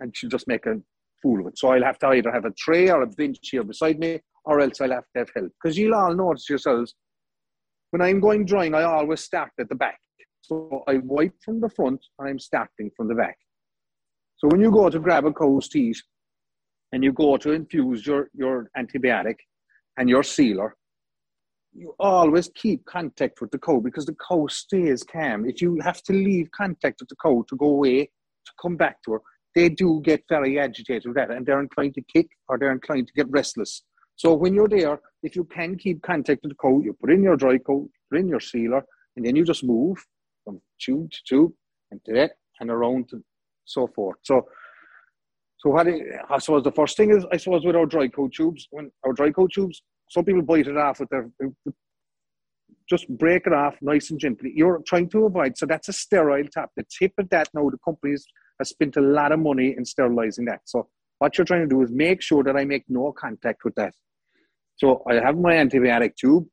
and 0.00 0.16
she'll 0.16 0.30
just 0.30 0.48
make 0.48 0.66
a 0.66 0.80
fool 1.22 1.40
of 1.40 1.46
it. 1.46 1.58
So 1.58 1.68
I'll 1.68 1.82
have 1.82 1.98
to 2.00 2.08
either 2.08 2.32
have 2.32 2.44
a 2.44 2.50
tray 2.52 2.90
or 2.90 3.02
a 3.02 3.06
bench 3.06 3.38
here 3.42 3.64
beside 3.64 3.98
me 3.98 4.20
or 4.44 4.60
else 4.60 4.80
I'll 4.80 4.90
have 4.90 5.04
to 5.14 5.20
have 5.20 5.30
help. 5.34 5.52
Because 5.62 5.76
you'll 5.78 5.94
all 5.94 6.14
notice 6.14 6.48
yourselves 6.48 6.94
when 7.90 8.02
I'm 8.02 8.20
going 8.20 8.44
drawing, 8.44 8.74
I 8.74 8.82
always 8.82 9.20
start 9.20 9.50
at 9.58 9.68
the 9.68 9.74
back. 9.74 9.98
So 10.42 10.82
I 10.86 10.98
wipe 10.98 11.34
from 11.44 11.60
the 11.60 11.68
front 11.68 12.04
and 12.18 12.28
I'm 12.28 12.38
starting 12.38 12.90
from 12.96 13.08
the 13.08 13.14
back. 13.14 13.36
So 14.36 14.48
when 14.48 14.60
you 14.60 14.70
go 14.70 14.90
to 14.90 14.98
grab 14.98 15.24
a 15.24 15.32
cow's 15.32 15.68
teeth 15.68 16.00
and 16.92 17.02
you 17.02 17.12
go 17.12 17.36
to 17.36 17.52
infuse 17.52 18.06
your, 18.06 18.28
your 18.34 18.70
antibiotic 18.76 19.36
and 19.96 20.08
your 20.08 20.22
sealer, 20.22 20.76
you 21.72 21.94
always 21.98 22.50
keep 22.54 22.84
contact 22.86 23.40
with 23.40 23.50
the 23.50 23.58
cow 23.58 23.80
because 23.80 24.06
the 24.06 24.16
cow 24.28 24.46
stays 24.46 25.02
calm. 25.02 25.48
If 25.48 25.60
you 25.60 25.78
have 25.82 26.02
to 26.04 26.12
leave 26.12 26.50
contact 26.52 27.00
with 27.00 27.08
the 27.08 27.16
cow 27.22 27.44
to 27.48 27.56
go 27.56 27.66
away, 27.66 28.04
to 28.04 28.52
come 28.60 28.76
back 28.76 29.02
to 29.04 29.12
her, 29.12 29.20
they 29.54 29.68
do 29.68 30.00
get 30.04 30.22
very 30.28 30.58
agitated 30.58 31.06
with 31.06 31.16
that 31.16 31.30
and 31.30 31.44
they're 31.44 31.60
inclined 31.60 31.94
to 31.94 32.02
kick 32.02 32.28
or 32.48 32.58
they're 32.58 32.72
inclined 32.72 33.08
to 33.08 33.12
get 33.14 33.30
restless. 33.30 33.82
So 34.16 34.34
when 34.34 34.54
you're 34.54 34.68
there, 34.68 35.00
if 35.22 35.36
you 35.36 35.44
can 35.44 35.76
keep 35.76 36.02
contact 36.02 36.42
with 36.42 36.52
the 36.52 36.56
cow, 36.56 36.80
you 36.82 36.94
put 36.94 37.10
in 37.10 37.22
your 37.22 37.36
dry 37.36 37.58
coat, 37.58 37.90
put 38.10 38.20
in 38.20 38.28
your 38.28 38.40
sealer, 38.40 38.82
and 39.16 39.24
then 39.24 39.36
you 39.36 39.44
just 39.44 39.64
move 39.64 39.98
from 40.44 40.60
tube 40.80 41.10
to 41.10 41.18
tube 41.28 41.52
and 41.90 42.00
to 42.06 42.14
that 42.14 42.32
and 42.60 42.70
around 42.70 43.08
to 43.10 43.22
so 43.66 43.86
forth. 43.88 44.16
So 44.22 44.46
so 45.58 45.70
what 45.70 45.86
I 45.88 46.38
suppose 46.38 46.64
the 46.64 46.72
first 46.72 46.96
thing 46.96 47.10
is 47.10 47.24
I 47.32 47.36
suppose 47.36 47.64
with 47.64 47.76
our 47.76 47.86
dry 47.86 48.08
coat 48.08 48.34
tubes, 48.34 48.68
when 48.70 48.90
our 49.04 49.12
dry 49.12 49.30
coat 49.30 49.52
tubes, 49.52 49.82
some 50.10 50.24
people 50.24 50.42
bite 50.42 50.66
it 50.66 50.76
off 50.76 51.00
with 51.00 51.08
their 51.10 51.30
just 52.88 53.08
break 53.08 53.46
it 53.46 53.52
off 53.52 53.74
nice 53.80 54.10
and 54.10 54.20
gently. 54.20 54.52
You're 54.54 54.80
trying 54.86 55.08
to 55.10 55.26
avoid 55.26 55.56
so 55.56 55.66
that's 55.66 55.88
a 55.88 55.92
sterile 55.92 56.46
tap. 56.52 56.70
The 56.76 56.84
tip 56.98 57.12
of 57.18 57.28
that 57.30 57.48
now 57.54 57.68
the 57.70 57.78
companies 57.84 58.24
have 58.58 58.68
spent 58.68 58.96
a 58.96 59.00
lot 59.00 59.32
of 59.32 59.40
money 59.40 59.74
in 59.76 59.84
sterilizing 59.84 60.44
that. 60.46 60.60
So 60.66 60.88
what 61.18 61.36
you're 61.36 61.46
trying 61.46 61.68
to 61.68 61.74
do 61.74 61.82
is 61.82 61.90
make 61.90 62.22
sure 62.22 62.44
that 62.44 62.56
I 62.56 62.64
make 62.64 62.84
no 62.88 63.12
contact 63.12 63.64
with 63.64 63.74
that. 63.76 63.94
So 64.76 65.02
I 65.08 65.14
have 65.14 65.38
my 65.38 65.54
antibiotic 65.54 66.16
tube. 66.16 66.46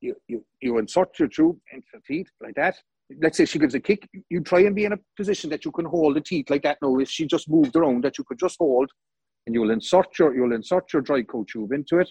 you, 0.00 0.14
you, 0.28 0.44
you 0.60 0.78
insert 0.78 1.18
your 1.18 1.28
tube 1.28 1.58
into 1.72 1.86
the 1.94 2.00
teeth 2.06 2.30
like 2.40 2.54
that. 2.56 2.76
Let's 3.20 3.36
say 3.36 3.44
she 3.44 3.58
gives 3.58 3.74
a 3.74 3.80
kick, 3.80 4.08
you 4.28 4.40
try 4.40 4.60
and 4.60 4.74
be 4.74 4.84
in 4.84 4.92
a 4.92 4.98
position 5.16 5.50
that 5.50 5.64
you 5.64 5.72
can 5.72 5.84
hold 5.84 6.16
the 6.16 6.20
teeth 6.20 6.48
like 6.48 6.62
that 6.62 6.78
now. 6.80 6.96
If 6.98 7.10
she 7.10 7.26
just 7.26 7.50
moved 7.50 7.74
around, 7.74 8.04
that 8.04 8.18
you 8.18 8.24
could 8.24 8.38
just 8.38 8.56
hold, 8.58 8.90
and 9.46 9.54
you'll 9.54 9.70
insert 9.70 10.18
your 10.18 10.34
you'll 10.34 10.52
insert 10.52 10.92
your 10.92 11.02
dry 11.02 11.22
coat 11.22 11.48
tube 11.48 11.72
into 11.72 11.98
it, 11.98 12.10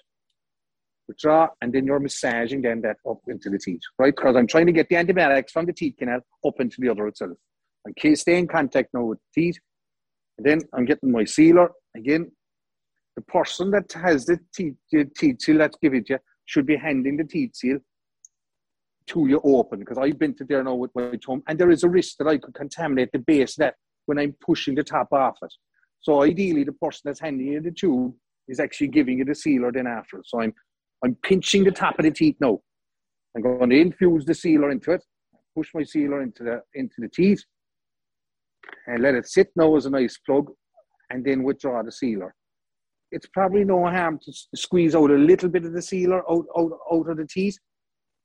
withdraw, 1.07 1.47
and 1.61 1.73
then 1.73 1.85
you're 1.85 1.99
massaging 1.99 2.61
then 2.61 2.81
that 2.81 2.97
up 3.09 3.19
into 3.27 3.49
the 3.49 3.57
teeth, 3.57 3.81
right? 3.97 4.15
Because 4.15 4.35
I'm 4.35 4.47
trying 4.47 4.67
to 4.67 4.71
get 4.71 4.89
the 4.89 4.95
antibiotics 4.95 5.51
from 5.51 5.65
the 5.65 5.73
teeth 5.73 5.95
canal 5.97 6.21
up 6.45 6.53
into 6.59 6.77
the 6.79 6.89
other 6.89 7.07
itself. 7.07 7.37
And 7.85 8.17
stay 8.17 8.37
in 8.37 8.47
contact 8.47 8.89
now 8.93 9.03
with 9.03 9.19
teeth. 9.33 9.57
And 10.37 10.45
then 10.45 10.61
I'm 10.73 10.85
getting 10.85 11.11
my 11.11 11.25
sealer 11.25 11.71
again. 11.95 12.31
The 13.15 13.21
person 13.23 13.71
that 13.71 13.91
has 13.93 14.25
the 14.25 14.39
teeth, 14.53 14.75
the 14.91 15.05
teeth 15.17 15.41
seal 15.41 15.57
that's 15.57 15.77
given 15.81 16.03
to 16.05 16.13
you 16.13 16.19
should 16.45 16.65
be 16.65 16.77
handing 16.77 17.17
the 17.17 17.23
teeth 17.23 17.55
seal 17.55 17.79
to 19.09 19.27
you 19.27 19.41
open 19.43 19.79
because 19.79 19.97
I've 19.97 20.19
been 20.19 20.35
to 20.35 20.43
there 20.43 20.63
now 20.63 20.75
with 20.75 20.91
my 20.95 21.15
tongue 21.25 21.41
and 21.47 21.59
there 21.59 21.71
is 21.71 21.83
a 21.83 21.89
risk 21.89 22.17
that 22.17 22.27
I 22.27 22.37
could 22.37 22.53
contaminate 22.53 23.11
the 23.11 23.19
base 23.19 23.57
of 23.57 23.61
that 23.61 23.75
when 24.05 24.19
I'm 24.19 24.35
pushing 24.45 24.75
the 24.75 24.83
top 24.83 25.11
off 25.11 25.37
it. 25.41 25.53
So 26.01 26.23
ideally 26.23 26.63
the 26.63 26.73
person 26.73 27.01
that's 27.05 27.19
handing 27.19 27.47
you 27.47 27.61
the 27.61 27.71
tube 27.71 28.13
is 28.47 28.59
actually 28.59 28.87
giving 28.87 29.17
you 29.17 29.25
the 29.25 29.35
sealer 29.35 29.71
then 29.71 29.87
after. 29.87 30.21
So 30.25 30.41
I'm 30.41 30.53
I'm 31.03 31.15
pinching 31.23 31.63
the 31.63 31.71
top 31.71 31.97
of 31.97 32.03
the 32.03 32.11
teeth 32.11 32.35
now. 32.41 32.59
I'm 33.35 33.41
going 33.41 33.69
to 33.69 33.79
infuse 33.79 34.25
the 34.25 34.33
sealer 34.33 34.69
into 34.69 34.91
it, 34.91 35.03
push 35.55 35.69
my 35.73 35.83
sealer 35.83 36.21
into 36.21 36.43
the 36.43 36.61
into 36.73 36.95
the 36.99 37.09
teeth, 37.09 37.43
and 38.87 39.01
let 39.01 39.15
it 39.15 39.27
sit 39.27 39.49
now 39.55 39.75
as 39.75 39.85
a 39.85 39.89
nice 39.89 40.17
plug, 40.25 40.51
and 41.09 41.23
then 41.23 41.43
withdraw 41.43 41.81
the 41.83 41.91
sealer 41.91 42.35
it's 43.11 43.27
probably 43.27 43.63
no 43.63 43.85
harm 43.85 44.19
to 44.19 44.31
squeeze 44.55 44.95
out 44.95 45.09
a 45.09 45.15
little 45.15 45.49
bit 45.49 45.65
of 45.65 45.73
the 45.73 45.81
sealer 45.81 46.19
out, 46.29 46.45
out, 46.57 46.71
out 46.91 47.09
of 47.09 47.17
the 47.17 47.25
teeth. 47.25 47.57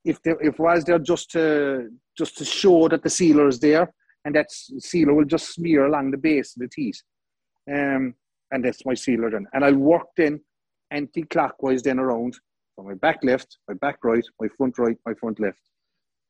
If 0.05 0.21
there, 0.21 0.37
if 0.39 0.59
was 0.59 0.83
there 0.83 0.99
just 0.99 1.31
to 1.31 1.89
just 2.17 2.37
to 2.37 2.45
show 2.45 2.87
that 2.87 3.03
the 3.03 3.09
sealer 3.09 3.47
is 3.47 3.59
there, 3.59 3.91
and 4.23 4.35
that 4.35 4.47
sealer 4.51 5.13
will 5.13 5.25
just 5.25 5.53
smear 5.53 5.85
along 5.85 6.11
the 6.11 6.17
base 6.17 6.55
of 6.55 6.61
the 6.61 6.69
teeth, 6.69 7.01
um, 7.71 8.13
and 8.51 8.63
that's 8.63 8.85
my 8.85 8.93
sealer 8.93 9.29
then. 9.31 9.47
And 9.53 9.65
I'll 9.65 9.75
work 9.75 10.07
then 10.15 10.39
anti-clockwise 10.91 11.81
then 11.81 11.99
around 11.99 12.37
from 12.75 12.85
my 12.85 12.93
back 12.93 13.19
left, 13.23 13.57
my 13.67 13.73
back 13.75 13.97
right, 14.03 14.23
my 14.39 14.47
front 14.55 14.77
right, 14.77 14.97
my 15.05 15.13
front 15.15 15.39
left. 15.39 15.59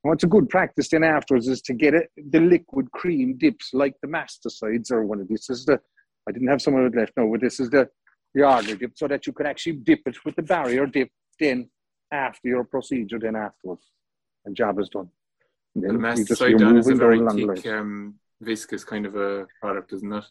And 0.04 0.10
what's 0.10 0.24
a 0.24 0.28
good 0.28 0.50
practice 0.50 0.90
then 0.90 1.04
afterwards 1.04 1.48
is 1.48 1.62
to 1.64 1.74
get 1.74 1.94
it 1.94 2.10
the 2.32 2.40
liquid 2.40 2.92
cream 2.92 3.38
dips 3.38 3.72
like 3.74 3.96
the 4.02 4.08
Masticides 4.08 4.92
or 4.92 5.06
one 5.06 5.20
of 5.20 5.28
these. 5.28 5.46
This 5.48 5.60
is 5.60 5.66
the 5.66 5.80
I 6.28 6.32
didn't 6.32 6.48
have 6.48 6.62
some 6.62 6.76
of 6.76 6.86
it 6.86 6.98
left. 6.98 7.14
No, 7.18 7.30
but 7.30 7.42
this 7.42 7.60
is 7.60 7.70
the 7.70 7.90
the 8.34 8.78
dip 8.80 8.92
so 8.96 9.08
that 9.08 9.26
you 9.26 9.34
could 9.34 9.48
actually 9.48 9.78
dip 9.78 10.02
it 10.06 10.18
with 10.26 10.36
the 10.36 10.44
barrier 10.44 10.86
dip 10.86 11.10
then 11.40 11.70
after 12.12 12.48
your 12.48 12.64
procedure 12.64 13.20
then 13.20 13.36
afterwards. 13.36 13.92
And 14.46 14.56
job 14.56 14.80
is 14.80 14.90
done. 14.90 15.10
And 15.76 15.84
then 15.84 16.02
the 16.02 16.16
you 16.18 16.26
just, 16.26 16.90
a 16.90 16.96
very 16.96 17.20
thick, 17.20 17.68
um, 17.68 18.16
viscous 18.42 18.84
kind 18.84 19.06
of 19.06 19.16
a 19.16 19.48
product, 19.60 19.92
isn't 19.94 20.14
it? 20.14 20.24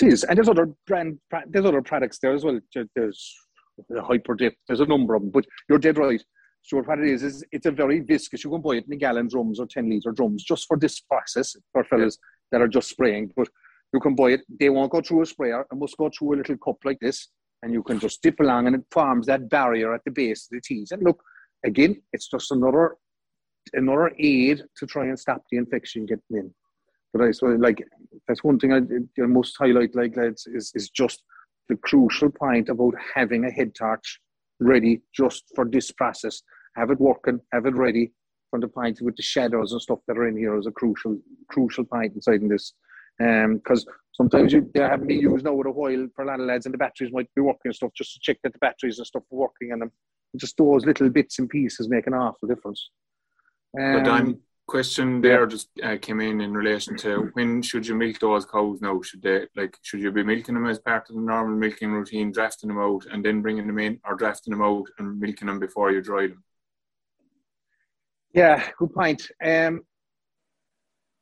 It 0.00 0.12
is, 0.12 0.24
and 0.24 0.36
there's 0.36 0.48
other 0.48 0.68
brand, 0.86 1.18
there's 1.48 1.64
other 1.64 1.82
products 1.82 2.18
there 2.20 2.32
as 2.32 2.44
well. 2.44 2.58
There's 2.94 3.36
the 3.88 4.02
hyper 4.02 4.34
dip. 4.34 4.54
There's 4.66 4.80
a 4.80 4.86
number 4.86 5.14
of 5.14 5.22
them, 5.22 5.30
but 5.30 5.46
you're 5.68 5.78
dead 5.78 5.98
right. 5.98 6.22
So 6.62 6.80
what 6.82 6.98
it 6.98 7.08
is 7.08 7.22
is 7.22 7.44
it's 7.52 7.66
a 7.66 7.70
very 7.70 8.00
viscous. 8.00 8.44
You 8.44 8.50
can 8.50 8.60
buy 8.60 8.76
it 8.76 8.84
in 8.88 8.98
gallon 8.98 9.28
drums 9.28 9.58
or 9.58 9.66
ten 9.66 9.88
liter 9.88 10.12
drums 10.12 10.44
just 10.44 10.66
for 10.68 10.76
this 10.76 11.00
process 11.00 11.56
for 11.72 11.84
fellas 11.84 12.18
yeah. 12.20 12.58
that 12.58 12.64
are 12.64 12.68
just 12.68 12.90
spraying. 12.90 13.32
But 13.34 13.48
you 13.92 14.00
can 14.00 14.14
buy 14.14 14.32
it. 14.32 14.42
They 14.58 14.68
won't 14.68 14.92
go 14.92 15.00
through 15.00 15.22
a 15.22 15.26
sprayer. 15.26 15.62
It 15.62 15.76
must 15.76 15.96
go 15.96 16.10
through 16.10 16.34
a 16.34 16.36
little 16.36 16.58
cup 16.58 16.76
like 16.84 16.98
this, 17.00 17.28
and 17.62 17.72
you 17.72 17.82
can 17.82 17.98
just 17.98 18.22
dip 18.22 18.40
along, 18.40 18.66
and 18.66 18.76
it 18.76 18.84
forms 18.90 19.26
that 19.26 19.48
barrier 19.48 19.94
at 19.94 20.02
the 20.04 20.10
base 20.10 20.44
of 20.44 20.56
the 20.56 20.60
teeth. 20.60 20.92
And 20.92 21.02
look, 21.02 21.22
again, 21.64 22.00
it's 22.12 22.28
just 22.28 22.50
another 22.50 22.96
another 23.74 24.12
aid 24.18 24.62
to 24.76 24.86
try 24.86 25.04
and 25.04 25.18
stop 25.18 25.42
the 25.50 25.58
infection 25.58 26.06
getting 26.06 26.22
in. 26.30 26.54
But 27.12 27.22
I 27.22 27.30
so 27.32 27.46
like 27.46 27.84
that's 28.26 28.44
one 28.44 28.58
thing 28.58 28.72
I, 28.72 28.78
I 29.22 29.26
must 29.26 29.56
highlight. 29.58 29.94
Like 29.94 30.16
lads, 30.16 30.46
is 30.46 30.72
is 30.74 30.90
just 30.90 31.22
the 31.68 31.76
crucial 31.76 32.30
point 32.30 32.68
about 32.68 32.94
having 33.14 33.44
a 33.44 33.50
head 33.50 33.74
torch 33.74 34.20
ready 34.60 35.02
just 35.14 35.44
for 35.54 35.64
this 35.64 35.90
process. 35.90 36.42
Have 36.76 36.90
it 36.90 37.00
working, 37.00 37.40
have 37.52 37.66
it 37.66 37.74
ready 37.74 38.12
from 38.50 38.60
the 38.60 38.68
point 38.68 39.00
with 39.00 39.16
the 39.16 39.22
shadows 39.22 39.72
and 39.72 39.80
stuff 39.80 40.00
that 40.06 40.18
are 40.18 40.28
in 40.28 40.36
here 40.36 40.58
is 40.58 40.66
a 40.66 40.72
crucial 40.72 41.18
crucial 41.48 41.84
point 41.84 42.14
inside 42.14 42.42
in 42.42 42.48
this 42.48 42.74
because 43.18 43.86
um, 43.86 43.94
sometimes 44.20 44.52
you, 44.52 44.70
they 44.74 44.80
haven't 44.80 45.06
been 45.06 45.20
used 45.20 45.44
now 45.44 45.54
with 45.54 45.66
a 45.66 45.70
while 45.70 46.06
for 46.14 46.24
a 46.24 46.26
lot 46.26 46.40
of 46.40 46.46
lads, 46.46 46.66
and 46.66 46.74
the 46.74 46.78
batteries 46.78 47.12
might 47.12 47.28
be 47.34 47.40
working 47.40 47.60
and 47.66 47.74
stuff 47.74 47.90
just 47.96 48.12
to 48.12 48.20
check 48.20 48.38
that 48.42 48.52
the 48.52 48.58
batteries 48.58 48.98
and 48.98 49.06
stuff 49.06 49.22
are 49.32 49.36
working, 49.36 49.72
and 49.72 49.82
them. 49.82 49.92
just 50.36 50.56
those 50.58 50.84
little 50.84 51.08
bits 51.08 51.38
and 51.38 51.48
pieces 51.48 51.88
make 51.88 52.06
an 52.06 52.14
awful 52.14 52.48
difference. 52.48 52.90
Um, 53.78 54.02
but 54.02 54.10
I'm 54.10 54.38
question 54.66 55.20
there 55.20 55.46
just 55.46 55.68
uh, 55.82 55.96
came 56.00 56.20
in 56.20 56.40
in 56.40 56.52
relation 56.52 56.96
to 56.96 57.30
when 57.32 57.60
should 57.60 57.84
you 57.84 57.94
milk 57.94 58.18
those 58.20 58.44
cows 58.44 58.80
now? 58.80 59.00
Should 59.02 59.22
they 59.22 59.46
like 59.56 59.76
should 59.82 60.00
you 60.00 60.12
be 60.12 60.22
milking 60.22 60.54
them 60.54 60.66
as 60.66 60.78
part 60.78 61.08
of 61.08 61.16
the 61.16 61.22
normal 61.22 61.56
milking 61.56 61.92
routine, 61.92 62.30
drafting 62.30 62.68
them 62.68 62.78
out 62.78 63.06
and 63.10 63.24
then 63.24 63.42
bringing 63.42 63.66
them 63.66 63.78
in, 63.78 64.00
or 64.04 64.16
drafting 64.16 64.52
them 64.52 64.62
out 64.62 64.86
and 64.98 65.18
milking 65.18 65.48
them 65.48 65.58
before 65.58 65.90
you 65.92 66.02
dry 66.02 66.28
them? 66.28 66.44
Yeah, 68.32 68.68
good 68.78 68.94
point. 68.94 69.28
Um, 69.44 69.80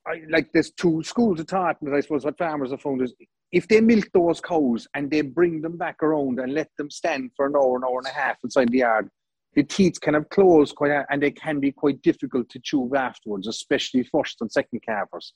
I, 0.08 0.22
like 0.30 0.50
there's 0.52 0.70
two 0.70 1.02
schools 1.02 1.40
of 1.40 1.48
thought, 1.48 1.76
but 1.82 1.94
I 1.94 2.00
suppose 2.00 2.24
what 2.24 2.38
farmers 2.38 2.70
have 2.70 2.80
found 2.80 3.02
is 3.02 3.14
if 3.52 3.68
they 3.68 3.80
milk 3.80 4.08
those 4.12 4.40
cows 4.40 4.86
and 4.94 5.10
they 5.10 5.20
bring 5.20 5.60
them 5.60 5.76
back 5.76 6.02
around 6.02 6.38
and 6.38 6.54
let 6.54 6.70
them 6.76 6.90
stand 6.90 7.30
for 7.36 7.46
an 7.46 7.54
hour, 7.56 7.76
an 7.76 7.84
hour 7.84 7.98
and 7.98 8.06
a 8.06 8.18
half 8.18 8.36
inside 8.42 8.70
the 8.70 8.78
yard, 8.78 9.08
the 9.54 9.62
teeth 9.62 10.00
can 10.00 10.14
have 10.14 10.28
close 10.28 10.72
quite, 10.72 11.04
and 11.10 11.22
they 11.22 11.30
can 11.30 11.58
be 11.60 11.72
quite 11.72 12.00
difficult 12.02 12.48
to 12.50 12.60
chew 12.60 12.90
afterwards, 12.94 13.48
especially 13.48 14.02
first 14.04 14.40
and 14.40 14.50
second 14.50 14.80
calvers. 14.86 15.32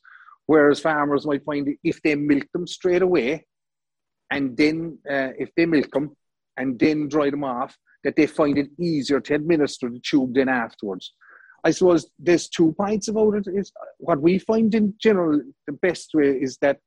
Whereas 0.46 0.80
farmers 0.80 1.26
might 1.26 1.44
find 1.44 1.68
if 1.82 2.00
they 2.02 2.14
milk 2.14 2.44
them 2.52 2.66
straight 2.66 3.02
away, 3.02 3.46
and 4.30 4.56
then 4.56 4.98
uh, 5.11 5.30
if 5.38 5.50
they 5.56 5.66
milk 5.66 5.90
them 5.92 6.16
and 6.56 6.78
then 6.78 7.08
dry 7.08 7.30
them 7.30 7.44
off, 7.44 7.76
that 8.04 8.16
they 8.16 8.26
find 8.26 8.58
it 8.58 8.68
easier 8.78 9.20
to 9.20 9.35
administer 9.35 9.88
the 9.88 10.00
tube 10.00 10.35
then 10.35 10.48
afterwards. 10.48 11.14
I 11.64 11.70
suppose 11.70 12.11
there's 12.18 12.48
two 12.48 12.72
points 12.72 13.09
about 13.09 13.35
it. 13.35 13.46
Is 13.46 13.72
what 13.98 14.20
we 14.20 14.38
find 14.38 14.75
in 14.75 14.94
general 15.01 15.40
the 15.66 15.72
best 15.75 16.11
way 16.14 16.31
is 16.31 16.59
that 16.59 16.79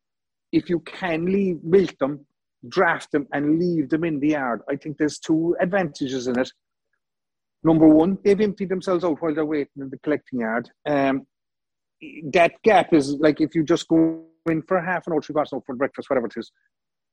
if 0.52 0.70
you 0.70 0.80
can 0.82 1.26
leave 1.26 1.64
milk 1.64 1.98
them, 2.00 2.26
draft 2.68 3.12
them, 3.12 3.28
and 3.34 3.60
leave 3.60 3.90
them 3.90 4.04
in 4.04 4.20
the 4.20 4.30
yard, 4.30 4.62
I 4.70 4.76
think 4.76 4.98
there's 4.98 5.20
two 5.20 5.56
advantages 5.60 6.28
in 6.28 6.38
it. 6.40 6.52
Number 7.64 7.88
one, 7.88 8.18
they've 8.24 8.40
emptied 8.40 8.70
themselves 8.70 9.04
out 9.04 9.22
while 9.22 9.34
they're 9.34 9.46
waiting 9.46 9.82
in 9.82 9.90
the 9.90 9.98
collecting 10.00 10.42
yard. 10.42 10.70
Um, 10.86 11.26
that 12.34 12.54
gap 12.64 12.94
is 12.94 13.14
like 13.14 13.42
if 13.42 13.56
you 13.56 13.64
just 13.64 13.88
go 13.88 14.26
in 14.50 14.62
for 14.62 14.80
half 14.82 15.08
an 15.08 15.14
hour, 15.14 15.22
three 15.22 15.36
hours 15.38 15.50
for 15.50 15.76
breakfast, 15.76 16.10
whatever 16.10 16.28
it 16.28 16.34
is, 16.38 16.52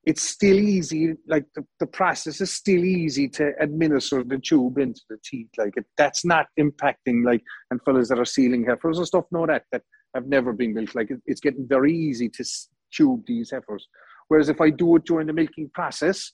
it's 0.04 0.22
still 0.22 0.58
easy. 0.58 1.14
Like 1.28 1.44
the, 1.54 1.64
the 1.78 1.86
process 1.86 2.40
is 2.40 2.52
still 2.52 2.84
easy 2.84 3.28
to 3.30 3.52
administer 3.60 4.24
the 4.24 4.38
tube 4.38 4.78
into 4.78 5.00
the 5.08 5.18
teeth. 5.24 5.48
Like 5.56 5.76
it, 5.76 5.86
that's 5.96 6.24
not 6.24 6.46
impacting 6.58 7.24
like 7.24 7.42
and 7.70 7.80
fellas 7.84 8.08
that 8.08 8.18
are 8.18 8.24
sealing 8.24 8.64
heifers 8.64 8.98
and 8.98 9.06
stuff 9.06 9.24
know 9.30 9.46
that 9.46 9.64
that 9.70 9.82
have 10.14 10.26
never 10.26 10.52
been 10.52 10.74
milked. 10.74 10.96
Like 10.96 11.10
it, 11.10 11.20
it's 11.26 11.40
getting 11.40 11.66
very 11.68 11.96
easy 11.96 12.28
to 12.30 12.44
tube 12.92 13.22
these 13.26 13.50
heifers. 13.50 13.86
Whereas 14.28 14.48
if 14.48 14.60
I 14.60 14.70
do 14.70 14.96
it 14.96 15.04
during 15.04 15.26
the 15.26 15.32
milking 15.32 15.70
process, 15.72 16.32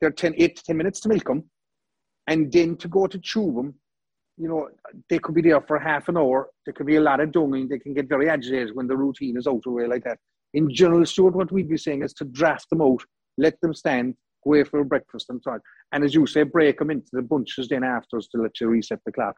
they're 0.00 0.10
10, 0.10 0.34
8 0.36 0.56
to 0.56 0.64
10 0.64 0.76
minutes 0.76 1.00
to 1.00 1.08
milk 1.08 1.24
them. 1.24 1.44
And 2.26 2.52
then 2.52 2.76
to 2.76 2.88
go 2.88 3.06
to 3.06 3.18
tube 3.18 3.56
them, 3.56 3.74
you 4.36 4.48
know, 4.48 4.68
they 5.08 5.18
could 5.18 5.34
be 5.34 5.42
there 5.42 5.60
for 5.60 5.78
half 5.78 6.08
an 6.08 6.16
hour. 6.16 6.50
There 6.64 6.72
could 6.72 6.86
be 6.86 6.96
a 6.96 7.00
lot 7.00 7.20
of 7.20 7.30
dunging. 7.30 7.68
They 7.68 7.78
can 7.78 7.94
get 7.94 8.08
very 8.08 8.28
agitated 8.28 8.74
when 8.74 8.86
the 8.86 8.96
routine 8.96 9.36
is 9.36 9.46
out 9.46 9.56
of 9.56 9.62
the 9.62 9.70
way 9.70 9.86
like 9.86 10.04
that 10.04 10.18
in 10.54 10.72
general, 10.72 11.04
Stuart, 11.06 11.34
what 11.34 11.52
we'd 11.52 11.68
be 11.68 11.76
saying 11.76 12.02
is 12.02 12.12
to 12.14 12.24
draft 12.24 12.70
them 12.70 12.82
out, 12.82 13.02
let 13.36 13.60
them 13.60 13.74
stand, 13.74 14.14
go 14.44 14.50
away 14.50 14.64
for 14.64 14.82
breakfast 14.84 15.26
and 15.30 15.42
so. 15.42 15.58
And 15.92 16.04
as 16.04 16.14
you 16.14 16.26
say, 16.26 16.42
break 16.42 16.78
them 16.78 16.90
into 16.90 17.10
the 17.12 17.22
bunches 17.22 17.68
then 17.68 17.84
afterwards 17.84 18.28
to 18.28 18.42
let 18.42 18.60
you 18.60 18.68
reset 18.68 19.00
the 19.04 19.12
clock. 19.12 19.36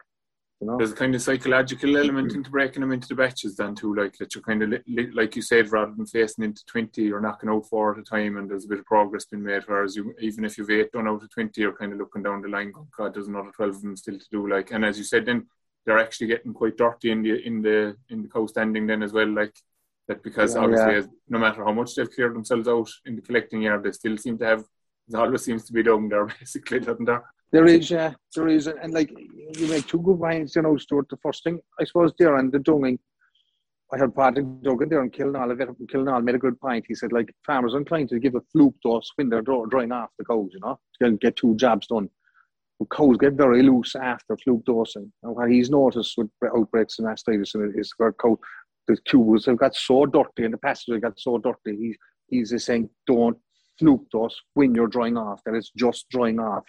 You 0.61 0.67
know? 0.67 0.77
There's 0.77 0.91
a 0.91 0.95
kind 0.95 1.15
of 1.15 1.23
psychological 1.23 1.97
element 1.97 2.33
into 2.33 2.51
breaking 2.51 2.81
them 2.81 2.91
into 2.91 3.07
the 3.07 3.15
batches 3.15 3.55
then 3.55 3.73
too, 3.73 3.95
like 3.95 4.15
that 4.17 4.35
you're 4.35 4.43
kind 4.43 4.61
of, 4.61 4.73
like 5.13 5.35
you 5.35 5.41
said, 5.41 5.71
rather 5.71 5.91
than 5.95 6.05
facing 6.05 6.43
into 6.43 6.63
20, 6.67 7.01
you're 7.01 7.19
knocking 7.19 7.49
out 7.49 7.65
four 7.67 7.93
at 7.93 7.99
a 7.99 8.03
time 8.03 8.37
and 8.37 8.49
there's 8.49 8.65
a 8.65 8.67
bit 8.67 8.79
of 8.79 8.85
progress 8.85 9.25
being 9.25 9.43
made. 9.43 9.63
Whereas 9.65 9.95
you, 9.95 10.13
even 10.19 10.45
if 10.45 10.57
you've 10.57 10.69
eight 10.69 10.91
done 10.91 11.07
out 11.07 11.23
of 11.23 11.31
20, 11.31 11.59
you're 11.59 11.75
kind 11.75 11.93
of 11.93 11.97
looking 11.97 12.21
down 12.21 12.43
the 12.43 12.47
line, 12.47 12.71
God, 12.95 13.13
there's 13.13 13.27
another 13.27 13.51
12 13.55 13.75
of 13.75 13.81
them 13.81 13.97
still 13.97 14.19
to 14.19 14.25
do. 14.31 14.47
Like, 14.47 14.71
and 14.71 14.85
as 14.85 14.99
you 14.99 15.03
said, 15.03 15.25
then 15.25 15.47
they're 15.85 15.97
actually 15.97 16.27
getting 16.27 16.53
quite 16.53 16.77
dirty 16.77 17.09
in 17.09 17.23
the, 17.23 17.43
in 17.43 17.63
the, 17.63 17.95
in 18.09 18.21
the 18.21 18.27
cow 18.27 18.45
standing 18.45 18.85
then 18.85 19.01
as 19.01 19.13
well. 19.13 19.29
Like, 19.29 19.55
that 20.07 20.23
because 20.23 20.55
yeah, 20.55 20.61
obviously, 20.61 20.93
yeah. 20.95 21.05
no 21.29 21.39
matter 21.39 21.63
how 21.63 21.71
much 21.71 21.95
they've 21.95 22.09
cleared 22.09 22.35
themselves 22.35 22.67
out 22.67 22.89
in 23.05 23.15
the 23.15 23.21
collecting 23.21 23.61
yard, 23.61 23.83
they 23.83 23.91
still 23.91 24.17
seem 24.17 24.37
to 24.39 24.45
have. 24.45 24.63
There 25.07 25.21
always 25.21 25.43
seems 25.43 25.65
to 25.65 25.73
be 25.73 25.83
dung 25.83 26.09
there, 26.09 26.25
basically, 26.39 26.79
doesn't 26.79 27.05
there? 27.05 27.23
There 27.51 27.65
is, 27.65 27.91
yeah, 27.91 28.13
there 28.33 28.47
is, 28.47 28.67
and 28.67 28.93
like 28.93 29.11
you 29.11 29.67
make 29.67 29.85
two 29.85 29.99
good 29.99 30.19
points, 30.19 30.55
you 30.55 30.61
know, 30.61 30.77
Stuart. 30.77 31.09
The 31.09 31.17
first 31.17 31.43
thing, 31.43 31.59
I 31.79 31.83
suppose, 31.83 32.13
there 32.17 32.37
and 32.37 32.51
the 32.51 32.59
dunging. 32.59 32.97
I 33.93 33.97
heard 33.97 34.15
Patrick 34.15 34.45
Duggan 34.61 34.87
there 34.87 35.03
in 35.03 35.11
Kilnall, 35.11 35.53
Kilnall 35.93 36.23
made 36.23 36.35
a 36.35 36.39
good 36.39 36.59
point. 36.61 36.85
He 36.87 36.95
said, 36.95 37.11
like, 37.11 37.33
farmers 37.45 37.73
are 37.73 37.79
inclined 37.79 38.07
to 38.09 38.19
give 38.19 38.35
a 38.35 38.41
fluke 38.53 38.75
dose 38.81 39.11
when 39.15 39.27
they're 39.27 39.41
drying 39.41 39.91
off 39.91 40.11
the 40.17 40.23
cows, 40.23 40.51
you 40.53 40.61
know, 40.61 40.79
to 41.01 41.17
get 41.17 41.35
two 41.35 41.55
jobs 41.57 41.87
done. 41.87 42.09
But 42.79 42.89
cows 42.89 43.17
get 43.17 43.33
very 43.33 43.61
loose 43.61 43.95
after 43.95 44.37
fluke 44.37 44.63
dosing. 44.63 45.11
And 45.23 45.35
what 45.35 45.51
he's 45.51 45.69
noticed 45.69 46.13
with 46.17 46.29
outbreaks 46.55 46.99
of 46.99 47.05
mastitis 47.05 47.53
is 47.77 47.93
where 47.97 48.13
cow, 48.13 48.39
the 48.87 48.97
tubes 49.07 49.45
have 49.45 49.57
got 49.57 49.75
so 49.75 50.05
dirty 50.05 50.43
and 50.43 50.53
the 50.53 50.57
passages 50.57 51.01
got 51.01 51.19
so 51.19 51.37
dirty. 51.37 51.77
He, 51.77 51.95
he's 52.27 52.49
just 52.51 52.65
saying, 52.65 52.89
don't 53.07 53.37
fluke 53.79 54.05
dose 54.11 54.39
when 54.53 54.75
you're 54.75 54.87
drying 54.87 55.17
off, 55.17 55.41
that 55.45 55.55
it's 55.55 55.71
just 55.75 56.09
drying 56.09 56.39
off. 56.39 56.63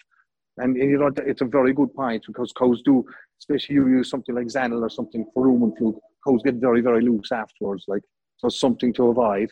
And, 0.58 0.76
and, 0.76 0.90
you 0.90 0.98
know, 0.98 1.10
it's 1.16 1.40
a 1.40 1.46
very 1.46 1.72
good 1.72 1.94
point 1.94 2.24
because 2.26 2.52
cows 2.52 2.82
do, 2.84 3.04
especially 3.40 3.76
you 3.76 3.88
use 3.88 4.10
something 4.10 4.34
like 4.34 4.46
Zanil 4.46 4.82
or 4.82 4.90
something 4.90 5.24
for 5.32 5.46
rumen 5.46 5.76
fluke, 5.78 6.00
cows 6.26 6.42
get 6.44 6.56
very, 6.56 6.80
very 6.80 7.02
loose 7.02 7.32
afterwards. 7.32 7.84
Like, 7.88 8.02
so 8.36 8.48
something 8.48 8.92
to 8.94 9.08
avoid. 9.08 9.50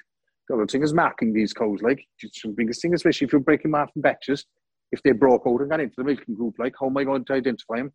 The 0.49 0.57
other 0.57 0.67
thing 0.67 0.83
is 0.83 0.93
marking 0.93 1.33
these 1.33 1.53
cows. 1.53 1.81
Like, 1.81 2.05
it's 2.21 2.43
the 2.43 2.49
biggest 2.49 2.83
thing, 2.83 2.95
especially 2.95 3.27
if 3.27 3.33
you're 3.33 3.41
breaking 3.41 3.71
them 3.71 3.81
off 3.81 3.91
in 3.95 4.03
batches. 4.03 4.45
If 4.93 5.03
they 5.05 5.13
broke 5.13 5.43
out 5.47 5.61
and 5.61 5.71
got 5.71 5.81
into 5.81 5.95
the 5.97 6.05
milking 6.05 6.35
group, 6.35 6.57
like, 6.59 6.75
how 6.79 6.87
am 6.87 6.97
I 6.97 7.05
going 7.05 7.25
to 7.25 7.33
identify 7.33 7.77
them? 7.77 7.93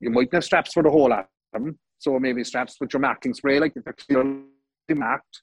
You 0.00 0.10
might 0.10 0.32
have 0.34 0.44
straps 0.44 0.74
for 0.74 0.82
the 0.82 0.90
whole 0.90 1.12
of 1.12 1.24
them. 1.52 1.78
So 1.98 2.18
maybe 2.18 2.44
straps 2.44 2.76
with 2.80 2.92
your 2.92 3.00
marking 3.00 3.34
spray, 3.34 3.58
like 3.58 3.72
if 3.74 3.84
they're 3.84 3.94
clearly 3.94 4.44
marked, 4.90 5.42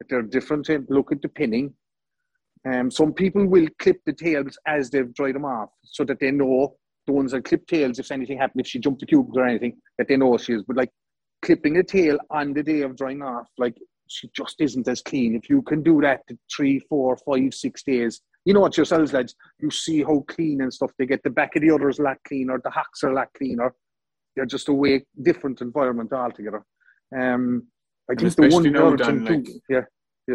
if 0.00 0.08
they're 0.08 0.22
different, 0.22 0.68
look 0.90 1.12
at 1.12 1.22
the 1.22 1.28
pinning. 1.28 1.74
Um, 2.64 2.90
some 2.90 3.12
people 3.12 3.46
will 3.46 3.68
clip 3.78 4.00
the 4.06 4.12
tails 4.12 4.58
as 4.66 4.90
they've 4.90 5.12
dried 5.14 5.34
them 5.34 5.44
off 5.44 5.70
so 5.84 6.04
that 6.04 6.20
they 6.20 6.30
know 6.30 6.76
the 7.06 7.12
ones 7.12 7.32
that 7.32 7.44
clip 7.44 7.66
tails, 7.66 7.98
if 7.98 8.10
anything 8.12 8.38
happened, 8.38 8.60
if 8.60 8.66
she 8.68 8.78
jumped 8.78 9.00
the 9.00 9.06
cubes 9.06 9.36
or 9.36 9.46
anything, 9.46 9.76
that 9.98 10.08
they 10.08 10.16
know 10.16 10.36
she 10.38 10.54
is. 10.54 10.62
But 10.62 10.76
like 10.76 10.90
clipping 11.42 11.78
a 11.78 11.82
tail 11.82 12.18
on 12.30 12.52
the 12.52 12.62
day 12.62 12.82
of 12.82 12.96
drying 12.96 13.22
off, 13.22 13.48
like 13.58 13.76
she 14.08 14.30
just 14.36 14.60
isn't 14.60 14.86
as 14.86 15.02
clean. 15.02 15.34
If 15.34 15.48
you 15.50 15.62
can 15.62 15.82
do 15.82 16.00
that 16.02 16.20
to 16.28 16.38
three, 16.54 16.78
four, 16.78 17.16
five, 17.16 17.54
six 17.54 17.82
days, 17.82 18.20
you 18.44 18.54
know 18.54 18.60
what 18.60 18.76
yourselves, 18.76 19.12
lads, 19.12 19.34
you 19.58 19.70
see 19.70 20.02
how 20.02 20.24
clean 20.28 20.60
and 20.60 20.72
stuff 20.72 20.92
they 20.98 21.06
get. 21.06 21.22
The 21.22 21.30
back 21.30 21.56
of 21.56 21.62
the 21.62 21.70
others 21.70 21.98
a 21.98 22.02
lot 22.02 22.18
cleaner, 22.26 22.60
the 22.62 22.70
hocks 22.70 23.02
are 23.02 23.10
a 23.10 23.14
lot 23.14 23.28
cleaner. 23.36 23.74
They're 24.34 24.46
just 24.46 24.68
a 24.68 24.72
way 24.72 25.04
different 25.20 25.60
environment 25.60 26.12
altogether. 26.12 26.64
Um, 27.16 27.66
I 28.10 28.14
think 28.14 28.34
the 28.34 28.48
one 28.48 28.72
now 28.72 28.96
done, 28.96 29.24
like, 29.24 29.44
too, 29.44 29.60
yeah. 29.68 29.82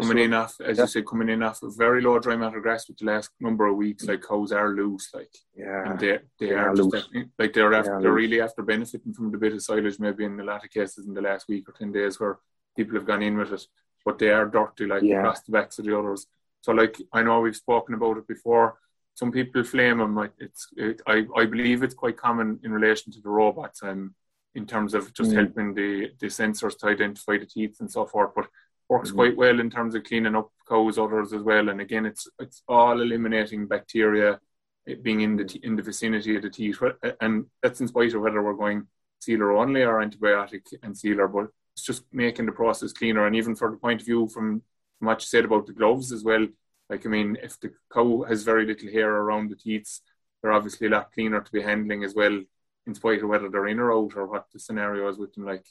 coming 0.00 0.18
in 0.24 0.34
off, 0.34 0.54
as 0.64 0.78
yeah. 0.78 0.84
you 0.84 0.88
say, 0.88 1.02
coming 1.02 1.28
in 1.28 1.42
off 1.42 1.62
a 1.62 1.70
very 1.70 2.00
low 2.00 2.18
dry 2.18 2.36
matter 2.36 2.60
grass 2.60 2.88
with 2.88 2.98
the 2.98 3.04
last 3.06 3.30
number 3.40 3.66
of 3.66 3.76
weeks, 3.76 4.04
like 4.04 4.22
cows 4.26 4.52
are 4.52 4.70
loose, 4.70 5.10
like 5.12 5.30
yeah, 5.54 5.90
and 5.90 5.98
they 5.98 6.18
they, 6.38 6.46
they 6.46 6.52
are, 6.52 6.70
are 6.70 6.74
just 6.74 6.94
like 7.38 7.52
they're 7.52 7.74
after, 7.74 7.94
are 7.94 8.02
they're 8.02 8.10
loose. 8.12 8.22
really 8.22 8.40
after 8.40 8.62
benefiting 8.62 9.12
from 9.12 9.30
the 9.30 9.38
bit 9.38 9.52
of 9.52 9.62
silage, 9.62 9.98
maybe 9.98 10.24
in 10.24 10.38
a 10.40 10.44
lot 10.44 10.64
of 10.64 10.70
cases 10.70 11.06
in 11.06 11.14
the 11.14 11.20
last 11.20 11.48
week 11.48 11.68
or 11.68 11.72
ten 11.72 11.92
days 11.92 12.18
where 12.18 12.38
people 12.76 12.94
have 12.94 13.06
gone 13.06 13.22
in 13.22 13.36
with 13.36 13.52
it, 13.52 13.66
but 14.04 14.18
they 14.18 14.30
are 14.30 14.46
dirty 14.46 14.86
like 14.86 15.02
Yeah. 15.02 15.18
across 15.18 15.42
the 15.42 15.52
backs 15.52 15.78
of 15.78 15.84
the 15.84 15.98
others. 15.98 16.26
So 16.60 16.72
like 16.72 16.96
I 17.12 17.22
know 17.22 17.40
we've 17.40 17.56
spoken 17.56 17.94
about 17.94 18.18
it 18.18 18.26
before. 18.28 18.78
Some 19.18 19.32
people 19.32 19.64
flame 19.64 19.98
them. 19.98 20.30
It's 20.38 20.68
it, 20.76 21.02
I 21.04 21.26
I 21.40 21.44
believe 21.54 21.82
it's 21.82 22.00
quite 22.02 22.16
common 22.16 22.60
in 22.62 22.70
relation 22.72 23.10
to 23.12 23.20
the 23.20 23.28
robots. 23.40 23.82
Um, 23.82 24.14
in 24.54 24.64
terms 24.66 24.94
of 24.94 25.12
just 25.12 25.30
Mm. 25.32 25.38
helping 25.40 25.68
the 25.74 25.90
the 26.20 26.28
sensors 26.40 26.74
to 26.78 26.86
identify 26.86 27.36
the 27.38 27.50
teeth 27.54 27.76
and 27.80 27.90
so 27.96 28.06
forth, 28.12 28.32
but 28.36 28.46
works 28.88 29.10
Mhm. 29.10 29.14
quite 29.18 29.36
well 29.42 29.58
in 29.64 29.70
terms 29.70 29.94
of 29.96 30.04
cleaning 30.04 30.36
up 30.40 30.50
cows 30.68 30.98
others 30.98 31.32
as 31.32 31.42
well. 31.50 31.68
And 31.68 31.80
again, 31.86 32.06
it's 32.06 32.24
it's 32.44 32.62
all 32.68 33.00
eliminating 33.06 33.66
bacteria 33.66 34.30
it 34.86 35.02
being 35.02 35.20
in 35.26 35.32
the 35.36 35.44
te- 35.50 35.64
in 35.68 35.74
the 35.76 35.82
vicinity 35.90 36.32
of 36.36 36.42
the 36.42 36.50
teeth, 36.58 36.80
and 37.24 37.34
that's 37.62 37.80
in 37.82 37.88
spite 37.88 38.14
of 38.14 38.22
whether 38.22 38.40
we're 38.42 38.62
going 38.64 38.80
sealer 39.26 39.50
only 39.62 39.82
or 39.82 39.96
antibiotic 40.06 40.64
and 40.84 40.96
sealer, 40.96 41.26
but 41.36 41.46
it's 41.74 41.86
just 41.90 42.02
making 42.24 42.46
the 42.46 42.58
process 42.62 42.92
cleaner. 42.92 43.26
And 43.26 43.34
even 43.40 43.54
for 43.56 43.68
the 43.70 43.76
point 43.84 44.00
of 44.00 44.06
view 44.06 44.22
from, 44.34 44.46
from 44.96 45.06
what 45.08 45.20
you 45.22 45.26
said 45.26 45.44
about 45.44 45.66
the 45.66 45.72
gloves 45.80 46.08
as 46.16 46.22
well, 46.30 46.46
like 46.90 47.04
I 47.06 47.08
mean, 47.08 47.36
if 47.42 47.58
the 47.60 47.72
cow 47.92 48.22
has 48.22 48.42
very 48.42 48.66
little 48.66 48.90
hair 48.90 49.10
around 49.10 49.50
the 49.50 49.56
teeth, 49.56 50.00
they're 50.42 50.52
obviously 50.52 50.86
a 50.86 50.90
lot 50.90 51.12
cleaner 51.12 51.40
to 51.40 51.52
be 51.52 51.62
handling 51.62 52.04
as 52.04 52.14
well, 52.14 52.42
in 52.86 52.94
spite 52.94 53.22
of 53.22 53.28
whether 53.28 53.48
they're 53.48 53.66
in 53.68 53.78
or 53.78 53.92
out 53.92 54.16
or 54.16 54.26
what 54.26 54.46
the 54.52 54.58
scenario 54.58 55.08
is 55.08 55.18
with 55.18 55.34
them. 55.34 55.44
Like, 55.44 55.64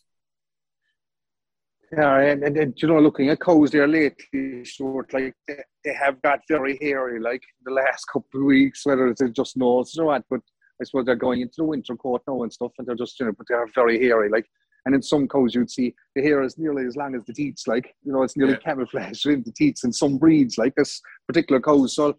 Yeah, 1.92 2.20
and, 2.20 2.44
and, 2.44 2.58
and 2.58 2.82
you 2.82 2.88
know, 2.88 3.00
looking 3.00 3.30
at 3.30 3.40
cows 3.40 3.72
there 3.72 3.88
lately, 3.88 4.64
short 4.66 5.14
like 5.14 5.34
they, 5.48 5.64
they 5.84 5.94
have 5.94 6.22
got 6.22 6.40
very 6.48 6.78
hairy, 6.82 7.20
like 7.20 7.44
the 7.64 7.72
last 7.72 8.06
couple 8.12 8.42
of 8.42 8.46
weeks, 8.46 8.86
whether 8.86 9.08
it's 9.08 9.22
just 9.32 9.58
nose 9.58 9.98
or 9.98 10.06
what. 10.06 10.24
But 10.30 10.42
I 10.82 10.84
suppose 10.84 11.06
they're 11.06 11.16
going 11.16 11.42
into 11.42 11.56
the 11.58 11.64
winter 11.64 11.96
coat 11.96 12.22
now 12.28 12.44
and 12.44 12.54
stuff, 12.54 12.74
and 12.78 12.86
they're 12.86 12.96
just, 12.96 13.20
you 13.20 13.26
know, 13.26 13.32
but 13.32 13.48
they 13.50 13.56
are 13.56 13.68
very 13.74 14.00
hairy, 14.00 14.30
like. 14.30 14.46
And 14.88 14.96
in 14.96 15.02
some 15.02 15.28
cows, 15.28 15.54
you'd 15.54 15.70
see 15.70 15.94
the 16.16 16.22
hair 16.22 16.42
is 16.44 16.58
nearly 16.58 16.86
as 16.86 16.96
long 16.96 17.14
as 17.14 17.22
the 17.26 17.34
teats, 17.34 17.68
like 17.68 17.94
you 18.06 18.14
know, 18.14 18.24
it's 18.24 18.38
nearly 18.38 18.54
Yeah. 18.54 18.60
camouflaged 18.60 19.26
in 19.28 19.44
the 19.44 19.52
teats. 19.52 19.84
In 19.84 19.92
some 19.92 20.18
breeds, 20.18 20.58
like 20.58 20.76
this 20.76 21.02
particular 21.28 21.60
cows, 21.62 21.94
so 21.94 22.16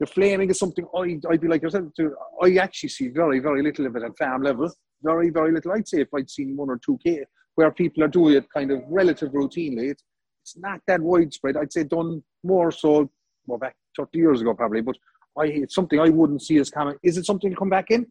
the 0.00 0.06
flaming 0.06 0.50
is 0.50 0.58
something 0.58 0.84
I 0.96 1.20
I'd 1.30 1.40
be 1.40 1.46
like 1.46 1.62
yourself 1.62 1.94
to. 1.98 2.16
I 2.42 2.56
actually 2.56 2.88
see 2.88 3.06
very 3.06 3.38
very 3.38 3.62
little 3.62 3.86
of 3.86 3.94
it 3.94 4.02
at 4.02 4.18
farm 4.18 4.42
level. 4.42 4.68
Very 5.00 5.30
very 5.30 5.52
little. 5.52 5.70
I'd 5.70 5.86
say 5.86 6.00
if 6.00 6.12
I'd 6.12 6.28
seen 6.28 6.56
one 6.56 6.70
or 6.70 6.80
two 6.84 6.98
k 7.04 7.24
where 7.54 7.70
people 7.70 8.02
are 8.02 8.08
doing 8.08 8.34
it 8.34 8.46
kind 8.52 8.72
of 8.72 8.82
relative 8.88 9.30
routinely, 9.30 9.90
it's, 9.92 10.02
it's 10.42 10.56
not 10.58 10.80
that 10.88 11.00
widespread. 11.00 11.56
I'd 11.56 11.72
say 11.72 11.84
done 11.84 12.20
more 12.42 12.72
so, 12.72 13.08
well, 13.46 13.58
back 13.58 13.76
30 13.96 14.18
years 14.18 14.40
ago 14.40 14.54
probably, 14.54 14.80
but 14.80 14.96
I, 15.38 15.44
it's 15.46 15.74
something 15.76 16.00
I 16.00 16.08
wouldn't 16.08 16.42
see 16.42 16.58
as 16.58 16.68
common. 16.70 16.96
Is 17.04 17.16
it 17.16 17.26
something 17.26 17.50
to 17.50 17.56
come 17.56 17.70
back 17.70 17.92
in? 17.92 18.06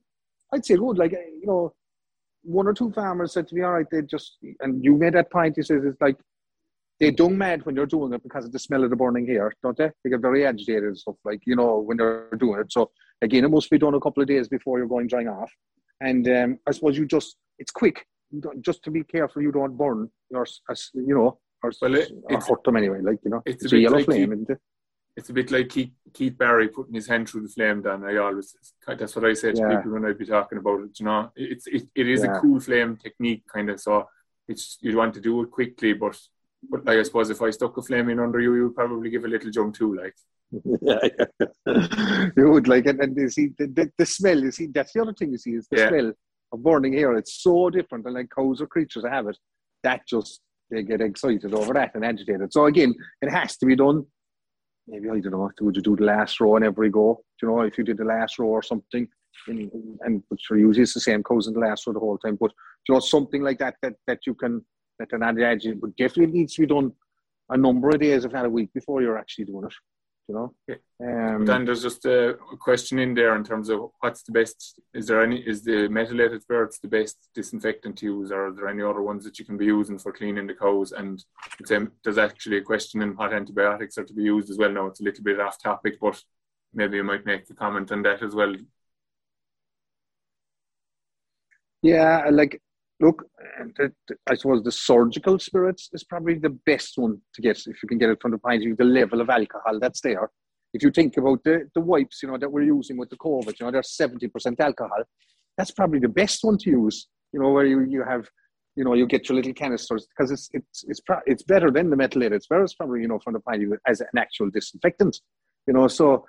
I'd 0.54 0.65
say 0.65 0.76
it 0.76 0.82
would. 0.82 0.98
Like, 0.98 1.12
you 1.12 1.46
know, 1.46 1.74
one 2.48 2.66
or 2.66 2.74
two 2.74 2.92
farmers 2.94 3.34
said 3.34 3.48
to 3.50 3.56
me, 3.56 3.62
all 3.62 3.74
right, 3.74 3.86
they 3.92 4.02
just, 4.02 4.38
and 4.62 4.84
you 4.84 4.96
made 4.96 5.14
that 5.14 5.30
point, 5.30 5.56
he 5.58 5.62
says, 5.62 5.82
it's 5.84 6.00
like, 6.00 6.16
they 7.00 7.12
don't 7.12 7.38
mad 7.38 7.66
when 7.66 7.76
they're 7.76 7.86
doing 7.86 8.14
it 8.14 8.24
because 8.24 8.46
of 8.46 8.52
the 8.52 8.58
smell 8.58 8.84
of 8.84 8.90
the 8.90 8.96
burning 8.96 9.28
hair, 9.28 9.52
don't 9.62 9.78
they? 9.78 9.92
They 10.04 10.10
get 10.10 10.22
very 10.22 10.46
agitated 10.46 10.86
and 10.86 10.98
stuff, 10.98 11.16
like, 11.26 11.42
you 11.46 11.56
know, 11.56 11.80
when 11.80 11.98
they're 11.98 12.30
doing 12.40 12.60
it. 12.62 12.72
So, 12.72 12.90
again, 13.22 13.44
it 13.44 13.50
must 13.52 13.70
be 13.70 13.78
done 13.78 13.94
a 13.94 14.00
couple 14.00 14.24
of 14.24 14.30
days 14.30 14.48
before 14.48 14.78
you're 14.80 14.88
going 14.88 15.08
drying 15.08 15.28
off. 15.28 15.52
And 16.02 16.28
um, 16.30 16.60
I 16.68 16.72
suppose 16.72 16.98
you 16.98 17.06
just, 17.06 17.36
it's 17.60 17.72
quick. 17.72 18.06
You 18.32 18.42
don't- 18.42 18.62
Just 18.64 18.82
to 18.84 18.92
be 18.92 19.04
careful 19.04 19.42
you 19.42 19.52
don't 19.52 19.78
burn 19.78 20.10
your, 20.32 20.46
as- 20.72 20.90
you 20.94 21.14
know, 21.14 21.38
or, 21.64 21.72
Well, 21.82 21.96
it- 21.96 22.12
or 22.32 22.40
hurt 22.40 22.64
them 22.64 22.78
anyway, 22.78 23.02
like, 23.02 23.20
you 23.24 23.30
know. 23.32 23.42
it's 23.46 23.64
a 23.64 23.66
It's 23.66 23.74
a 23.74 23.76
bit 23.76 23.82
yellow 23.82 23.98
like 23.98 24.06
flame, 24.06 24.22
keep- 24.30 24.34
isn't 24.34 24.50
it? 24.52 24.60
It's 25.18 25.30
a 25.30 25.34
bit 25.34 25.50
like 25.52 25.70
Keith, 25.70 25.92
Keith 26.14 26.38
Barry 26.38 26.70
putting 26.70 26.94
his 26.94 27.08
hand 27.08 27.28
through 27.28 27.42
the 27.42 27.50
flame. 27.50 27.82
Dan, 27.82 28.04
I 28.06 28.18
always 28.18 28.56
that's 28.88 29.16
what 29.16 29.26
I 29.26 29.34
say 29.34 29.52
to 29.52 29.58
Yeah. 29.60 29.76
people 29.76 29.92
when 29.94 30.06
I'd 30.06 30.18
be 30.18 30.26
talking 30.28 30.60
about 30.60 30.82
it. 30.82 31.00
You 31.00 31.06
know, 31.08 31.32
it's 31.36 31.66
it, 31.68 31.88
it 31.96 32.08
is 32.08 32.24
Yeah. 32.24 32.38
a 32.38 32.40
cool 32.40 32.60
flame 32.60 32.96
technique, 32.98 33.44
kind 33.52 33.70
of. 33.72 33.82
So 33.82 34.08
it's 34.48 34.78
you'd 34.80 34.96
want 34.96 35.16
to 35.16 35.20
do 35.22 35.42
it 35.42 35.52
quickly, 35.52 35.94
but 35.94 36.16
but 36.70 36.86
like 36.86 37.00
I 37.00 37.04
suppose 37.04 37.30
if 37.32 37.42
I 37.42 37.50
stuck 37.50 37.76
a 37.78 37.82
flame 37.82 38.10
in 38.10 38.20
under 38.20 38.40
you, 38.40 38.54
you'd 38.56 38.76
probably 38.76 39.10
give 39.10 39.26
a 39.26 39.28
little 39.28 39.50
jump 39.52 39.76
too. 39.76 39.96
Like 39.96 40.16
yeah, 40.82 41.00
yeah. 41.66 42.28
you 42.38 42.50
would 42.52 42.68
like 42.68 42.86
it, 42.86 43.00
and 43.02 43.18
you 43.18 43.30
see 43.30 43.50
the, 43.58 43.68
the, 43.68 43.92
the 43.98 44.06
smell. 44.06 44.40
You 44.40 44.52
see, 44.52 44.68
that's 44.68 44.94
the 44.94 45.02
other 45.02 45.14
thing 45.14 45.32
you 45.32 45.38
see 45.40 45.56
is 45.56 45.68
the 45.72 45.78
Yeah. 45.78 45.90
smell 45.90 46.14
of 46.52 46.64
burning 46.64 46.94
hair. 46.94 47.16
It's 47.18 47.34
so 47.42 47.70
different, 47.72 48.06
and 48.06 48.14
like 48.14 48.30
cows 48.34 48.62
or 48.62 48.68
creatures 48.68 49.04
have 49.04 49.28
it, 49.28 49.38
that 49.84 50.08
just 50.08 50.42
they 50.70 50.84
get 50.84 51.02
excited 51.02 51.54
over 51.56 51.74
that 51.74 51.96
and 51.96 52.06
agitated. 52.06 52.54
So 52.54 52.66
again, 52.68 52.94
it 53.22 53.30
has 53.32 53.58
to 53.58 53.66
be 53.66 53.76
done. 53.76 54.06
Maybe 54.88 55.10
I 55.10 55.19
don't 55.19 55.32
know. 55.32 55.52
Would 55.62 55.76
you 55.76 55.82
do 55.82 55.95
the 55.95 56.06
last 56.06 56.39
row 56.39 56.56
in 56.56 56.63
every 56.63 56.89
go? 56.89 57.21
Do 57.39 57.47
you 57.47 57.54
know 57.54 57.62
if 57.62 57.78
you 57.78 57.84
did 57.84 57.97
the 57.97 58.06
last 58.06 58.39
row 58.39 58.47
or 58.47 58.63
something? 58.63 59.08
In, 59.47 59.97
and 60.02 60.23
but 60.30 60.39
sure, 60.41 60.58
usually 60.58 60.84
it's 60.84 60.93
the 60.93 61.00
same 61.00 61.23
cows 61.23 61.47
in 61.47 61.54
the 61.54 61.60
last 61.60 61.86
row 61.86 61.93
the 61.93 62.00
whole 62.00 62.17
time. 62.17 62.38
But 62.39 62.52
you 62.88 62.93
know 62.93 63.00
something 63.00 63.41
like 63.41 63.60
that 63.60 63.76
that 63.82 63.95
that 64.08 64.19
you 64.26 64.34
can 64.34 64.65
that 64.97 65.10
they're 65.10 65.19
not 65.19 65.39
agitated, 65.39 65.82
but 65.82 65.95
definitely 65.95 66.39
needs 66.39 66.56
to 66.56 66.62
be 66.62 66.67
done 66.67 66.91
a 67.50 67.58
number 67.58 67.89
of 67.89 68.00
days, 68.00 68.26
if 68.26 68.32
not 68.32 68.45
a 68.45 68.50
week, 68.50 68.73
before 68.73 69.02
you're 69.02 69.17
actually 69.17 69.45
doing 69.45 69.65
it. 69.65 69.73
You 70.28 70.36
know. 70.36 70.54
Um, 71.00 71.46
then 71.46 71.63
there's 71.63 71.84
just 71.84 72.06
a, 72.06 72.38
question 72.60 73.00
in 73.00 73.13
there 73.13 73.36
in 73.36 73.44
terms 73.44 73.70
of 73.70 73.92
what's 74.00 74.24
the 74.24 74.32
best. 74.32 74.80
Is 74.94 75.08
there 75.08 75.22
any? 75.22 75.40
Is 75.40 75.63
the 75.63 75.88
methylated 75.88 76.42
spirits 76.42 76.80
the 76.80 76.88
best 76.88 77.30
disinfectant 77.34 77.98
to 78.00 78.06
use, 78.06 78.32
or 78.32 78.48
are 78.48 78.52
there 78.52 78.68
any 78.68 78.84
other 78.84 79.02
ones 79.02 79.24
that 79.24 79.40
you 79.40 79.46
can 79.46 79.58
be 79.58 79.66
using 79.66 79.98
for 79.98 80.12
cleaning 80.12 80.48
the 80.48 80.54
cows? 80.54 80.92
And 80.92 81.24
it's, 81.60 81.72
um, 81.72 81.92
there's 82.04 82.18
actually 82.18 82.58
a 82.58 82.62
question 82.63 83.02
in 83.02 83.16
what 83.16 83.34
antibiotics 83.34 83.98
are 83.98 84.06
to 84.06 84.13
be 84.13 84.24
used 84.24 84.50
as 84.50 84.58
well. 84.58 84.72
Now 84.72 84.88
it's 84.88 85.00
a 85.00 85.04
little 85.04 85.24
bit 85.24 85.40
off 85.40 85.62
topic, 85.62 86.00
but 86.02 86.22
maybe 86.74 86.98
you 86.98 87.04
might 87.04 87.26
make 87.26 87.50
a 87.50 87.54
comment 87.54 87.92
on 87.92 88.02
that 88.04 88.22
as 88.22 88.36
well. 88.36 88.54
Yeah, 91.82 92.28
like 92.32 92.62
look, 93.00 93.26
I 94.30 94.36
suppose 94.36 94.64
the 94.64 94.72
surgical 94.72 95.38
spirits 95.40 95.90
is 95.94 96.04
probably 96.04 96.36
the 96.36 96.58
best 96.66 96.94
one 96.98 97.22
to 97.36 97.42
get 97.42 97.58
if 97.58 97.84
you 97.84 97.90
can 97.90 97.98
get 97.98 98.10
it 98.10 98.22
from 98.22 98.32
the 98.32 98.38
point 98.38 98.62
of 98.62 98.64
view 98.64 98.76
the 98.76 98.84
level 98.84 99.22
of 99.22 99.30
alcohol 99.30 99.80
that's 99.80 100.02
there. 100.02 100.30
If 100.74 100.84
you 100.84 100.92
think 100.92 101.18
about 101.18 101.44
the, 101.44 101.70
the 101.74 101.82
wipes, 101.82 102.22
you 102.22 102.30
know, 102.30 102.38
that 102.38 102.52
we're 102.52 102.64
using 102.64 102.98
with 102.98 103.10
the 103.10 103.18
COVID, 103.18 103.60
you 103.60 103.72
know, 103.72 103.82
seventy 103.82 104.28
percent 104.28 104.60
alcohol. 104.60 105.04
That's 105.58 105.72
probably 105.72 106.00
the 106.00 106.10
best 106.10 106.44
one 106.44 106.58
to 106.60 106.70
use. 106.70 107.08
You 107.34 107.40
know, 107.42 107.52
where 107.52 107.66
you, 107.66 107.82
you 107.82 108.04
have, 108.04 108.28
you 108.76 108.84
know, 108.84 108.94
you 108.94 109.06
get 109.08 109.28
your 109.28 109.36
little 109.36 109.54
canisters 109.54 110.08
because 110.08 110.32
it's 110.32 110.50
it's 110.54 110.84
it's 110.88 111.00
pro- 111.00 111.22
it's 111.26 111.44
better 111.44 111.72
than 111.72 111.90
the 111.90 111.96
methylated 111.96 112.44
spirits 112.44 112.74
probably, 112.74 113.02
you 113.02 113.08
know, 113.08 113.20
from 113.24 113.34
the 113.34 113.40
point 113.40 113.64
of 113.64 113.70
view 113.70 113.78
as 113.88 114.02
an 114.02 114.08
actual 114.18 114.50
disinfectant. 114.50 115.20
You 115.68 115.74
know, 115.74 115.88
so 115.88 116.26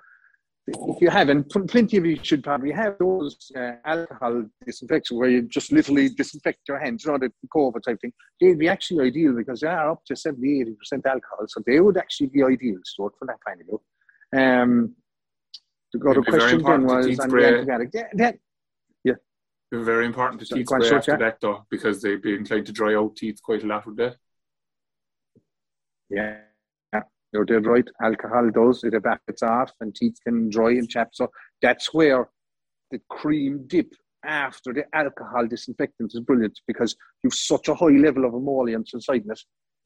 if 0.71 1.01
you 1.01 1.09
have, 1.09 1.29
and 1.29 1.47
pl- 1.49 1.67
plenty 1.67 1.97
of 1.97 2.05
you 2.05 2.17
should 2.21 2.43
probably 2.43 2.71
have 2.71 2.97
those 2.99 3.51
uh, 3.55 3.73
alcohol 3.85 4.45
disinfection 4.65 5.17
where 5.17 5.29
you 5.29 5.41
just 5.43 5.71
literally 5.71 6.09
disinfect 6.09 6.59
your 6.67 6.79
hands, 6.79 7.05
you 7.05 7.11
know, 7.11 7.17
the 7.17 7.31
COVID 7.55 7.81
type 7.83 7.99
thing. 8.01 8.13
They'd 8.39 8.59
be 8.59 8.69
actually 8.69 9.07
ideal 9.07 9.33
because 9.33 9.61
they 9.61 9.67
are 9.67 9.91
up 9.91 10.03
to 10.05 10.15
70, 10.15 10.65
80% 10.93 11.05
alcohol. 11.05 11.45
So 11.47 11.61
they 11.65 11.79
would 11.79 11.97
actually 11.97 12.27
be 12.27 12.43
ideal 12.43 12.77
stored 12.83 13.13
for 13.17 13.25
that 13.25 13.37
kind 13.45 13.61
of 13.61 13.67
view. 13.67 13.81
Um, 14.39 14.95
the 15.91 16.09
other 16.09 16.21
question 16.21 16.61
then 16.61 16.83
was 16.83 17.19
on 17.19 17.29
the 17.29 17.35
antibiotic. 17.35 17.89
Yeah, 17.93 18.03
that, 18.13 18.37
very 19.71 20.05
important 20.05 20.41
to 20.41 20.55
teeth 20.55 20.67
spray 20.67 20.89
after 20.89 21.17
that 21.17 21.37
though, 21.41 21.65
because 21.69 22.01
they'd 22.01 22.21
be 22.21 22.33
inclined 22.33 22.65
to 22.65 22.71
dry 22.71 22.95
out 22.95 23.15
teeth 23.15 23.39
quite 23.43 23.63
a 23.63 23.67
lot, 23.67 23.85
would 23.85 23.97
they? 23.97 24.11
Yeah, 26.09 26.37
you're 27.33 27.45
dead 27.45 27.65
right. 27.65 27.87
Alcohol 28.01 28.49
does 28.49 28.83
it 28.83 28.93
evaporates 28.93 29.43
off, 29.43 29.71
and 29.81 29.95
teeth 29.95 30.17
can 30.25 30.49
dry 30.49 30.71
and 30.71 30.89
chap. 30.89 31.09
So 31.13 31.29
that's 31.61 31.93
where 31.93 32.29
the 32.91 32.99
cream 33.09 33.65
dip 33.67 33.93
after 34.25 34.73
the 34.73 34.83
alcohol 34.93 35.47
disinfectant 35.47 36.11
is 36.13 36.19
brilliant 36.21 36.59
because 36.67 36.95
you've 37.23 37.33
such 37.33 37.69
a 37.69 37.75
high 37.75 37.85
level 37.87 38.25
of 38.25 38.33
emollients 38.33 38.93
inside 38.93 39.23
it 39.25 39.39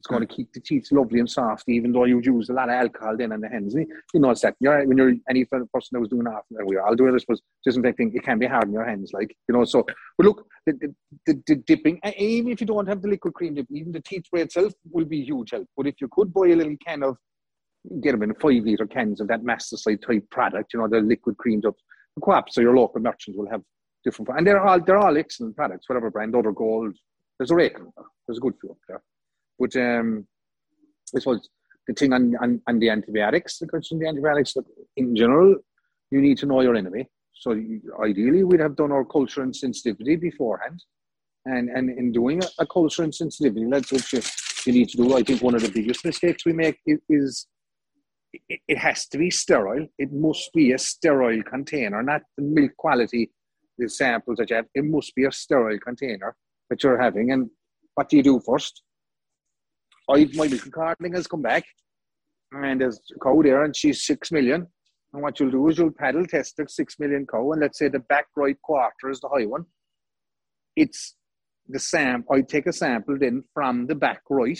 it's 0.04 0.10
going 0.10 0.26
to 0.26 0.30
hmm. 0.30 0.36
keep 0.36 0.52
the 0.52 0.60
teeth 0.60 0.88
lovely 0.92 1.18
and 1.18 1.30
soft, 1.30 1.64
even 1.66 1.90
though 1.90 2.04
you've 2.04 2.26
used 2.26 2.50
a 2.50 2.52
lot 2.52 2.68
of 2.68 2.74
alcohol 2.74 3.16
then 3.16 3.32
on 3.32 3.40
the 3.40 3.48
hands. 3.48 3.74
You 3.74 4.20
know, 4.20 4.30
it's 4.30 4.42
that 4.42 4.54
you're, 4.60 4.86
when 4.86 4.98
you're 4.98 5.14
any 5.30 5.46
person 5.46 5.68
that 5.92 6.00
was 6.00 6.10
doing 6.10 6.24
that, 6.24 6.42
we're 6.50 6.82
all 6.82 6.94
doing 6.94 7.14
this 7.14 7.24
was 7.26 7.40
disinfecting, 7.64 8.12
it 8.14 8.22
can 8.22 8.38
be 8.38 8.46
hard 8.46 8.64
in 8.64 8.74
your 8.74 8.84
hands, 8.84 9.12
like, 9.14 9.34
you 9.48 9.54
know. 9.54 9.64
So, 9.64 9.82
but 10.18 10.26
look, 10.26 10.46
the, 10.66 10.72
the, 10.74 10.94
the, 11.24 11.42
the 11.46 11.54
dipping, 11.54 12.00
even 12.18 12.52
if 12.52 12.60
you 12.60 12.66
don't 12.66 12.86
have 12.86 13.00
the 13.00 13.08
liquid 13.08 13.32
cream 13.32 13.54
dip, 13.54 13.66
even 13.70 13.92
the 13.92 14.00
teeth 14.02 14.26
spray 14.26 14.42
itself 14.42 14.74
will 14.90 15.06
be 15.06 15.24
huge 15.24 15.52
help. 15.52 15.66
But 15.74 15.86
if 15.86 15.94
you 16.02 16.08
could 16.12 16.34
buy 16.34 16.48
a 16.48 16.56
little 16.56 16.76
can 16.86 17.02
of, 17.02 17.16
get 18.00 18.12
them 18.12 18.22
in 18.22 18.34
five 18.34 18.64
litre 18.64 18.86
cans 18.86 19.20
of 19.20 19.28
that 19.28 19.42
Masticide 19.42 20.02
type 20.02 20.28
product, 20.30 20.72
you 20.72 20.80
know, 20.80 20.88
the 20.88 21.00
liquid 21.00 21.36
creamed 21.36 21.66
up, 21.66 21.74
the 22.16 22.20
co-op. 22.20 22.50
so 22.50 22.60
your 22.60 22.76
local 22.76 23.00
merchants 23.00 23.36
will 23.36 23.50
have 23.50 23.62
different, 24.04 24.28
and 24.36 24.46
they're 24.46 24.64
all, 24.64 24.80
they're 24.80 24.98
all 24.98 25.16
excellent 25.16 25.56
products, 25.56 25.88
whatever 25.88 26.10
brand, 26.10 26.34
other 26.34 26.52
gold, 26.52 26.94
there's 27.38 27.50
a 27.50 27.54
rake, 27.54 27.76
there's 28.26 28.38
a 28.38 28.40
good 28.40 28.54
few 28.60 28.70
up 28.70 28.78
there. 28.88 29.02
But 29.58 29.76
um, 29.76 30.26
I 31.14 31.36
the 31.86 31.94
thing 31.94 32.12
on, 32.12 32.34
on, 32.40 32.60
on 32.66 32.78
the 32.78 32.90
antibiotics, 32.90 33.58
the 33.58 33.66
question 33.66 33.98
the 33.98 34.08
antibiotics, 34.08 34.54
in 34.96 35.14
general, 35.14 35.56
you 36.10 36.20
need 36.20 36.38
to 36.38 36.46
know 36.46 36.62
your 36.62 36.76
enemy. 36.76 37.08
So 37.34 37.52
you, 37.52 37.80
ideally, 38.02 38.44
we'd 38.44 38.60
have 38.60 38.76
done 38.76 38.92
our 38.92 39.04
culture 39.04 39.42
and 39.42 39.54
sensitivity 39.54 40.16
beforehand. 40.16 40.82
And, 41.44 41.68
and 41.68 41.90
in 41.90 42.10
doing 42.10 42.42
a, 42.42 42.48
a 42.60 42.66
culture 42.66 43.02
and 43.02 43.14
sensitivity, 43.14 43.66
that's 43.68 43.92
what 43.92 44.10
you, 44.12 44.22
you 44.64 44.72
need 44.72 44.88
to 44.90 44.96
do. 44.96 45.16
I 45.16 45.22
think 45.22 45.42
one 45.42 45.54
of 45.54 45.62
the 45.62 45.70
biggest 45.70 46.04
mistakes 46.04 46.46
we 46.46 46.54
make 46.54 46.78
is 46.86 47.46
it, 48.48 48.78
has 48.78 49.06
to 49.08 49.18
be 49.18 49.30
sterile. 49.30 49.86
It 49.98 50.12
must 50.12 50.52
be 50.52 50.72
a 50.72 50.78
sterile 50.78 51.42
container, 51.42 52.02
not 52.02 52.22
the 52.36 52.42
milk 52.42 52.72
quality 52.76 53.30
the 53.78 53.88
samples 53.88 54.38
that 54.38 54.50
you 54.50 54.56
have. 54.56 54.66
It 54.74 54.84
must 54.84 55.14
be 55.14 55.24
a 55.24 55.32
sterile 55.32 55.78
container 55.78 56.36
that 56.70 56.82
you're 56.82 57.00
having. 57.00 57.32
And 57.32 57.50
what 57.94 58.08
do 58.08 58.16
you 58.16 58.22
do 58.22 58.40
first? 58.44 58.82
I 60.08 60.28
my 60.34 60.48
milk 60.48 60.70
carding 60.70 61.14
has 61.14 61.26
come 61.26 61.42
back, 61.42 61.64
and 62.52 62.80
there's 62.80 63.00
a 63.14 63.18
cow 63.18 63.40
there, 63.42 63.64
and 63.64 63.74
she's 63.74 64.04
six 64.04 64.30
million. 64.30 64.66
And 65.12 65.22
what 65.22 65.38
you'll 65.38 65.50
do 65.50 65.68
is 65.68 65.78
you'll 65.78 65.92
paddle 65.92 66.26
test 66.26 66.56
the 66.56 66.68
six 66.68 66.98
million 66.98 67.26
cow, 67.26 67.52
and 67.52 67.60
let's 67.60 67.78
say 67.78 67.88
the 67.88 68.00
back 68.00 68.26
right 68.36 68.60
quarter 68.62 69.10
is 69.10 69.20
the 69.20 69.28
high 69.28 69.46
one. 69.46 69.64
It's 70.76 71.16
the 71.68 71.78
sam. 71.78 72.24
I 72.30 72.42
take 72.42 72.66
a 72.66 72.72
sample 72.72 73.16
then 73.18 73.44
from 73.54 73.86
the 73.86 73.94
back 73.94 74.22
right. 74.28 74.58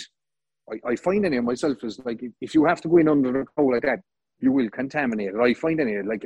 I, 0.70 0.90
I 0.90 0.96
find 0.96 1.24
in 1.26 1.34
it 1.34 1.42
myself 1.42 1.82
is 1.84 2.00
like 2.04 2.22
if 2.40 2.54
you 2.54 2.64
have 2.64 2.80
to 2.82 2.88
go 2.88 2.98
in 2.98 3.08
under 3.08 3.32
the 3.32 3.44
cow 3.56 3.70
like 3.70 3.82
that, 3.82 4.00
you 4.40 4.52
will 4.52 4.70
contaminate 4.70 5.28
it. 5.28 5.40
I 5.40 5.54
find 5.54 5.80
in 5.80 5.88
it 5.88 6.06
like 6.06 6.24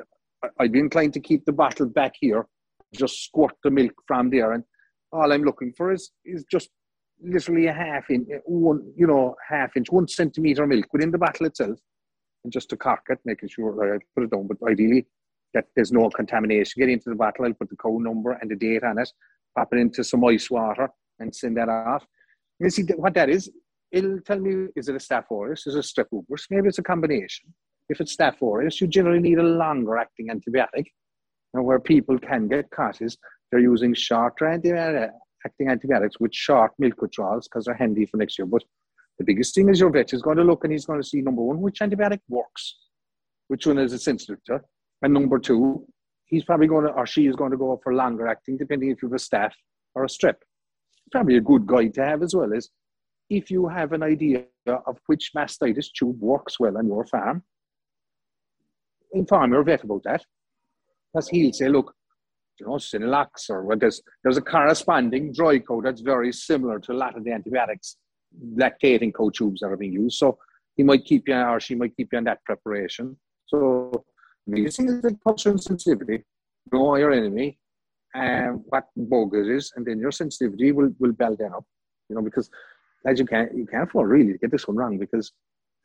I'd 0.59 0.73
be 0.73 0.79
inclined 0.79 1.15
to 1.15 1.21
keep 1.21 1.45
the 1.45 1.53
bottle 1.53 1.87
back 1.87 2.15
here, 2.21 2.47
just 2.95 3.25
squirt 3.25 3.55
the 3.65 3.71
milk 3.71 3.93
from 4.07 4.31
there, 4.31 4.53
and 4.53 4.65
all 5.13 5.33
I'm 5.33 5.43
looking 5.43 5.73
for 5.77 5.93
is 5.93 6.11
is 6.25 6.45
just 6.51 6.71
literally 7.21 7.67
a 7.67 7.73
half 7.73 8.11
inch, 8.11 8.29
one, 8.45 8.93
you 8.97 9.07
know, 9.07 9.35
half 9.49 9.77
inch, 9.77 9.91
one 9.91 10.07
centimeter 10.07 10.67
milk 10.67 10.87
within 10.93 11.11
the 11.11 11.19
bottle 11.19 11.47
itself, 11.47 11.79
and 12.45 12.53
just 12.53 12.69
to 12.71 12.77
cork 12.77 13.07
it, 13.09 13.19
making 13.25 13.49
sure 13.49 13.95
I 13.95 13.99
put 14.15 14.25
it 14.25 14.31
down. 14.31 14.47
But 14.47 14.59
ideally, 14.69 15.07
that 15.55 15.67
there's 15.75 15.93
no 15.93 16.09
contamination. 16.11 16.81
Get 16.81 16.91
into 16.91 17.11
the 17.11 17.17
bottle, 17.17 17.45
I'll 17.45 17.55
put 17.55 17.71
the 17.71 17.77
code 17.77 18.03
number 18.03 18.33
and 18.33 18.51
the 18.51 18.57
date 18.57 18.85
on 18.85 18.99
it, 18.99 19.11
pop 19.57 19.73
it 19.73 19.79
into 19.79 20.05
some 20.05 20.25
ice 20.25 20.51
water, 20.51 20.89
and 21.19 21.35
send 21.35 21.57
that 21.57 21.69
off. 21.69 22.07
You 22.61 22.71
see 22.71 22.83
what 22.97 23.15
that 23.15 23.31
is? 23.31 23.51
It'll 23.91 24.21
tell 24.21 24.39
me 24.39 24.69
is 24.77 24.89
it 24.89 24.95
a 24.95 24.99
Staph 24.99 25.31
aureus, 25.31 25.67
is 25.67 25.75
it 25.75 25.79
a 25.79 25.83
strep 25.83 26.07
uberis? 26.13 26.47
Maybe 26.51 26.69
it's 26.69 26.79
a 26.79 26.83
combination. 26.83 27.53
If 27.89 28.01
it's 28.01 28.15
Staph 28.15 28.43
aureus, 28.43 28.81
you 28.81 28.87
generally 28.87 29.21
need 29.21 29.39
a 29.39 29.43
longer 29.43 29.97
acting 29.97 30.29
antibiotic. 30.29 30.87
And 31.55 31.65
where 31.65 31.81
people 31.81 32.19
can 32.19 32.49
get 32.49 32.71
caught 32.71 33.01
is 33.01 33.17
they're 33.51 33.61
using 33.61 33.95
shorter 33.95 34.47
acting 34.47 35.69
antibiotics 35.69 36.21
with 36.21 36.35
short 36.35 36.73
milk 36.79 37.01
withdrawals 37.01 37.49
because 37.49 37.65
they're 37.65 37.75
handy 37.75 38.05
for 38.05 38.19
next 38.19 38.39
year. 38.39 38.47
But 38.47 38.63
the 39.19 39.25
biggest 39.25 39.55
thing 39.55 39.69
is 39.69 39.81
your 39.81 39.91
vet 39.91 40.13
is 40.13 40.23
going 40.23 40.37
to 40.37 40.45
look 40.45 40.65
and 40.65 40.73
he's 40.73 40.85
going 40.85 41.01
to 41.01 41.07
see 41.07 41.23
number 41.23 41.43
one, 41.43 41.61
which 41.61 41.81
antibiotic 41.81 42.21
works, 42.29 42.77
which 43.49 43.67
one 43.67 43.79
is 43.79 43.93
it 43.93 44.01
sensitive 44.01 44.43
to, 44.45 44.61
and 45.03 45.15
number 45.15 45.39
two, 45.39 45.87
he's 46.27 46.45
probably 46.45 46.67
going 46.67 46.85
to 46.85 46.93
or 46.93 47.07
she 47.07 47.27
is 47.27 47.37
going 47.37 47.51
to 47.51 47.57
go 47.57 47.81
for 47.83 47.95
longer 47.95 48.29
acting, 48.29 48.57
depending 48.57 48.91
if 48.91 49.03
you 49.03 49.09
have 49.09 49.15
a 49.15 49.17
staph 49.17 49.53
or 49.95 50.05
a 50.05 50.09
strep. 50.09 50.37
Probably 51.11 51.37
a 51.37 51.41
good 51.41 51.67
guide 51.67 51.95
to 51.95 52.05
have 52.05 52.23
as 52.23 52.35
well 52.35 52.53
is 52.53 52.69
if 53.31 53.51
you 53.51 53.69
have 53.69 53.93
an 53.93 54.03
idea 54.03 54.45
of 54.67 54.99
which 55.07 55.33
mastitis 55.37 55.89
tube 55.93 56.21
works 56.21 56.59
well 56.59 56.79
on 56.79 56.87
your 56.87 57.07
farm, 57.07 57.43
inform 59.13 59.53
your 59.53 59.63
vet 59.63 59.85
about 59.85 60.03
that. 60.05 60.25
Because 61.13 61.29
he'll 61.29 61.53
say, 61.53 61.69
look, 61.69 61.95
you 62.61 62.67
know, 62.67 62.75
Synulox 62.75 63.51
or 63.51 63.65
what 63.65 63.81
there's 63.81 64.03
there's 64.23 64.37
a 64.37 64.43
corresponding 64.43 65.33
dry 65.33 65.59
coat 65.59 65.85
that's 65.85 66.01
very 66.01 66.33
similar 66.33 66.79
to 66.81 66.93
a 66.93 66.95
lot 66.95 67.17
of 67.17 67.25
the 67.25 67.33
antibiotics 67.33 67.97
lactating 68.55 69.15
coat 69.15 69.35
tubes 69.35 69.61
that 69.61 69.69
are 69.69 69.77
being 69.77 69.93
used. 69.93 70.19
So 70.19 70.39
he 70.77 70.83
might 70.83 71.05
keep 71.05 71.29
you 71.29 71.37
or 71.37 71.61
she 71.61 71.75
might 71.75 71.97
keep 71.97 72.09
you 72.13 72.19
on 72.19 72.25
that 72.25 72.45
preparation. 72.45 73.17
So 73.47 74.05
thing 74.51 74.67
is 74.67 74.79
culture 75.25 75.51
and 75.51 75.63
sensitivity, 75.63 76.25
know 76.73 76.97
your 76.97 77.13
enemy 77.13 77.59
and 78.15 78.61
what 78.67 78.85
bug 78.97 79.35
it 79.35 79.49
is, 79.49 79.73
and 79.77 79.87
then 79.87 79.99
your 79.99 80.13
sensitivity 80.13 80.73
will, 80.73 80.91
will 80.99 81.13
build 81.13 81.41
up. 81.43 81.65
You 82.09 82.17
know, 82.17 82.23
because 82.23 82.51
as 83.07 83.19
you 83.19 83.27
can't 83.27 83.55
you 83.57 83.67
can't 83.67 83.89
afford 83.89 84.11
really 84.11 84.33
to 84.33 84.39
get 84.39 84.51
this 84.51 84.67
one 84.67 84.77
wrong 84.77 84.99
because 84.99 85.33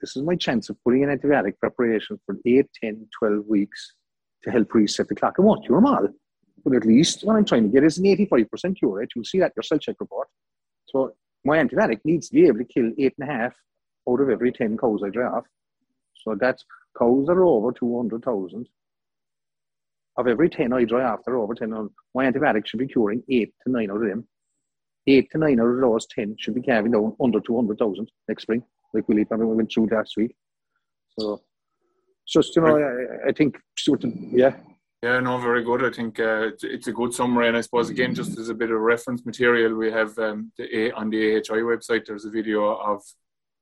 this 0.02 0.18
is 0.18 0.24
my 0.24 0.36
chance 0.36 0.70
of 0.70 0.78
putting 0.84 1.04
an 1.04 1.18
antibiotic 1.18 1.58
preparation 1.60 2.20
for 2.26 2.36
8, 2.46 2.66
10, 2.84 3.08
12 3.18 3.46
weeks 3.48 3.94
to 4.44 4.52
help 4.52 4.74
reset 4.74 5.08
the 5.08 5.16
clock. 5.16 5.36
I 5.40 5.42
want 5.42 5.64
your 5.64 5.80
model. 5.80 6.10
But 6.66 6.76
at 6.76 6.86
least 6.86 7.24
what 7.24 7.38
I'm 7.38 7.46
trying 7.46 7.64
to 7.64 7.70
get 7.70 7.86
is 7.86 7.98
an 7.98 8.06
85% 8.06 8.78
cure 8.78 8.98
rate. 8.98 9.10
You'll 9.16 9.24
see 9.26 9.40
that 9.40 9.54
your 9.56 9.64
cell 9.64 9.78
check 9.78 9.96
report. 10.00 10.28
So 10.88 11.14
my 11.46 11.58
antibiotic 11.58 12.00
needs 12.04 12.30
to 12.30 12.36
be 12.36 12.48
able 12.48 12.60
to 12.60 12.66
kill 12.66 12.92
eight 12.98 13.14
and 13.18 13.30
a 13.30 13.32
half 13.32 13.54
out 14.10 14.20
of 14.20 14.30
every 14.30 14.52
10 14.52 14.78
cows 14.78 15.02
I 15.06 15.10
draft. 15.10 15.48
So 16.24 16.36
that's 16.40 16.64
cows 16.98 17.28
that 17.28 17.34
are 17.34 17.46
over 17.46 17.72
200,000. 17.72 18.68
Of 20.16 20.28
every 20.28 20.50
10 20.50 20.74
I 20.74 20.84
dry 20.84 21.02
after 21.02 21.38
over 21.38 21.56
10, 21.56 21.90
my 22.14 22.30
antibiotic 22.30 22.66
should 22.66 22.80
be 22.80 22.88
curing 22.88 23.24
eight 23.30 23.54
to 23.64 23.72
nine 23.72 23.90
out 23.90 24.04
of 24.04 24.08
them. 24.08 24.28
Eight 25.06 25.30
to 25.32 25.38
nine 25.38 25.60
out 25.60 25.68
of 25.68 25.82
those 25.82 26.08
10 26.08 26.38
should 26.40 26.56
be 26.56 26.62
carrying 26.62 26.92
down 26.92 27.16
under 27.22 27.40
200,000 27.40 28.10
next 28.28 28.44
spring, 28.44 28.64
like 28.94 29.08
we 29.08 29.26
went 29.30 29.72
through 29.72 29.90
last 29.92 30.16
week. 30.16 30.36
So, 31.20 31.42
just, 32.26 32.56
you 32.56 32.62
know, 32.62 32.78
I, 32.78 33.30
I 33.30 33.32
think, 33.34 33.58
yeah, 34.32 34.56
yeah, 35.04 35.20
no, 35.20 35.38
very 35.38 35.66
good. 35.66 35.84
I 35.84 35.92
think 35.92 36.18
uh, 36.18 36.52
it's 36.62 36.88
a 36.88 36.94
good 36.94 37.14
summary, 37.14 37.50
and 37.50 37.58
I 37.58 37.62
suppose 37.62 37.90
again, 37.90 38.16
just 38.16 38.38
as 38.40 38.48
a 38.48 38.54
bit 38.54 38.72
of 38.72 38.80
reference 38.80 39.26
material, 39.26 39.76
we 39.76 39.92
have 39.92 40.18
um, 40.18 40.54
the, 40.58 40.94
on 40.94 41.10
the 41.10 41.36
AHI 41.36 41.60
website. 41.60 42.06
There's 42.06 42.24
a 42.24 42.30
video 42.30 42.74
of 42.74 43.04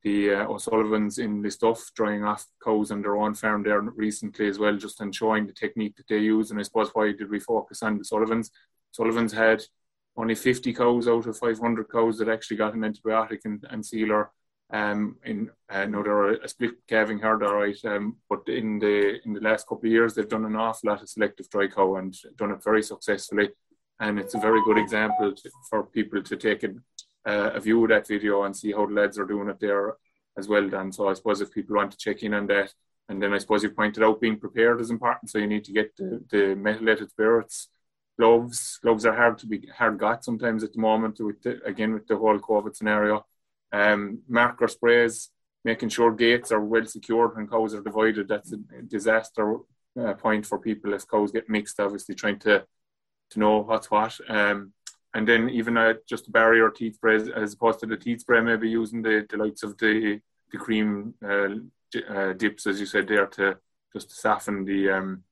the 0.04 0.36
uh, 0.36 0.48
O'Sullivans 0.48 1.18
in 1.18 1.42
Listowel 1.42 1.82
drying 1.96 2.24
off 2.24 2.46
cows 2.64 2.92
on 2.92 3.02
their 3.02 3.18
own 3.18 3.34
farm 3.34 3.64
there 3.64 3.82
recently 3.82 4.50
as 4.50 4.60
well, 4.60 4.78
just 4.78 5.02
and 5.02 5.16
showing 5.16 5.48
the 5.48 5.54
technique 5.54 5.96
that 5.98 6.08
they 6.08 6.20
use. 6.20 6.52
And 6.52 6.60
I 6.60 6.64
suppose 6.64 6.92
why 6.94 7.12
did 7.12 7.32
we 7.32 7.40
focus 7.40 7.82
on 7.82 7.98
the 7.98 8.06
Sullivans? 8.06 8.52
Sullivans 8.92 9.34
had 9.34 9.64
only 10.18 10.36
50 10.36 10.74
cows 10.74 11.08
out 11.08 11.26
of 11.26 11.38
500 11.38 11.90
cows 11.90 12.18
that 12.18 12.30
actually 12.30 12.58
got 12.58 12.74
an 12.74 12.82
antibiotic 12.82 13.40
and, 13.46 13.66
and 13.70 13.86
sealer 13.86 14.32
um, 14.72 15.18
in 15.26 15.50
uh, 15.70 15.86
no, 15.86 16.02
they're 16.02 16.34
a 16.34 16.48
split 16.48 16.76
calving 16.88 17.20
herd, 17.20 17.44
all 17.44 17.56
right. 17.56 17.78
Um, 17.86 18.18
but 18.30 18.48
in 18.48 18.80
the 18.80 19.20
in 19.26 19.34
the 19.34 19.42
last 19.42 19.68
couple 19.68 19.88
of 19.88 19.92
years, 19.92 20.14
they've 20.14 20.28
done 20.28 20.46
an 20.46 20.56
awful 20.56 20.90
lot 20.90 21.02
of 21.02 21.10
selective 21.10 21.50
dry 21.50 21.68
cow 21.68 21.98
and 21.98 22.16
done 22.38 22.52
it 22.52 22.64
very 22.64 22.82
successfully. 22.82 23.50
And 24.00 24.18
it's 24.18 24.34
a 24.34 24.40
very 24.40 24.64
good 24.64 24.78
example 24.78 25.34
to, 25.36 25.52
for 25.70 25.84
people 25.84 26.24
to 26.24 26.36
take 26.38 26.64
a, 26.64 26.70
uh, 27.26 27.52
a 27.54 27.60
view 27.60 27.84
of 27.84 27.90
that 27.90 28.08
video 28.08 28.44
and 28.44 28.56
see 28.56 28.72
how 28.72 28.86
the 28.86 28.94
lads 28.94 29.20
are 29.20 29.26
doing 29.26 29.50
it 29.50 29.60
there 29.60 29.96
as 30.38 30.48
well. 30.48 30.68
Dan, 30.68 30.92
so 30.92 31.10
I 31.10 31.14
suppose 31.14 31.42
if 31.42 31.52
people 31.52 31.76
want 31.76 31.92
to 31.92 31.98
check 31.98 32.24
in 32.24 32.34
on 32.34 32.48
that, 32.48 32.74
and 33.10 33.22
then 33.22 33.34
I 33.34 33.40
suppose 33.40 33.64
you 33.64 33.72
pointed 33.72 34.04
out 34.04 34.22
being 34.22 34.40
prepared 34.40 34.80
is 34.80 34.90
important. 34.90 35.30
So 35.30 35.38
you 35.38 35.48
need 35.48 35.66
to 35.66 35.74
get 35.74 35.96
the, 35.98 36.24
the 36.32 36.56
methylated 36.56 37.10
spirits, 37.12 37.68
gloves. 38.20 38.80
Gloves 38.82 39.06
are 39.06 39.16
hard 39.16 39.38
to 39.40 39.48
be 39.48 39.68
hard 39.76 39.98
got 39.98 40.24
sometimes 40.24 40.64
at 40.64 40.74
the 40.74 40.80
moment 40.80 41.20
with 41.20 41.42
the, 41.42 41.62
again 41.66 41.94
with 41.94 42.08
the 42.08 42.18
whole 42.18 42.40
COVID 42.40 42.76
scenario 42.76 43.26
um, 43.72 44.20
marker 44.28 44.68
sprays, 44.68 45.30
making 45.64 45.90
sure 45.90 46.12
gates 46.12 46.52
are 46.52 46.62
well 46.62 46.86
secured 46.86 47.36
when 47.36 47.48
cows 47.48 47.74
are 47.74 47.82
divided. 47.82 48.28
That's 48.28 48.54
a 48.54 48.58
disaster 48.88 49.58
uh, 50.00 50.14
point 50.14 50.46
for 50.46 50.60
people 50.60 50.94
if 50.94 51.08
cows 51.08 51.32
get 51.32 51.50
mixed. 51.50 51.80
Obviously, 51.80 52.16
trying 52.16 52.40
to 52.40 52.66
to 53.32 53.40
know 53.40 53.60
what's 53.60 53.90
what. 53.90 54.20
Um, 54.28 54.74
and 55.14 55.28
then 55.28 55.50
even 55.50 55.78
uh, 55.78 55.94
just 56.08 56.28
a 56.28 56.32
barrier 56.32 56.70
teeth 56.70 56.96
spray 56.96 57.20
as 57.36 57.54
opposed 57.54 57.80
to 57.82 57.86
the 57.86 57.98
teeth 57.98 58.22
spray, 58.22 58.42
maybe 58.42 58.70
using 58.70 59.02
the, 59.02 59.26
the 59.30 59.38
likes 59.38 59.64
of 59.64 59.78
the 59.78 60.20
the 60.52 60.58
cream 60.58 61.14
uh, 61.26 61.48
uh, 62.10 62.34
dips, 62.34 62.68
as 62.68 62.80
you 62.80 62.86
said 62.86 63.08
there, 63.08 63.28
to 63.28 63.58
just 63.94 64.10
to 64.10 64.16
soften 64.16 64.66
the 64.66 64.90
um, 64.90 65.24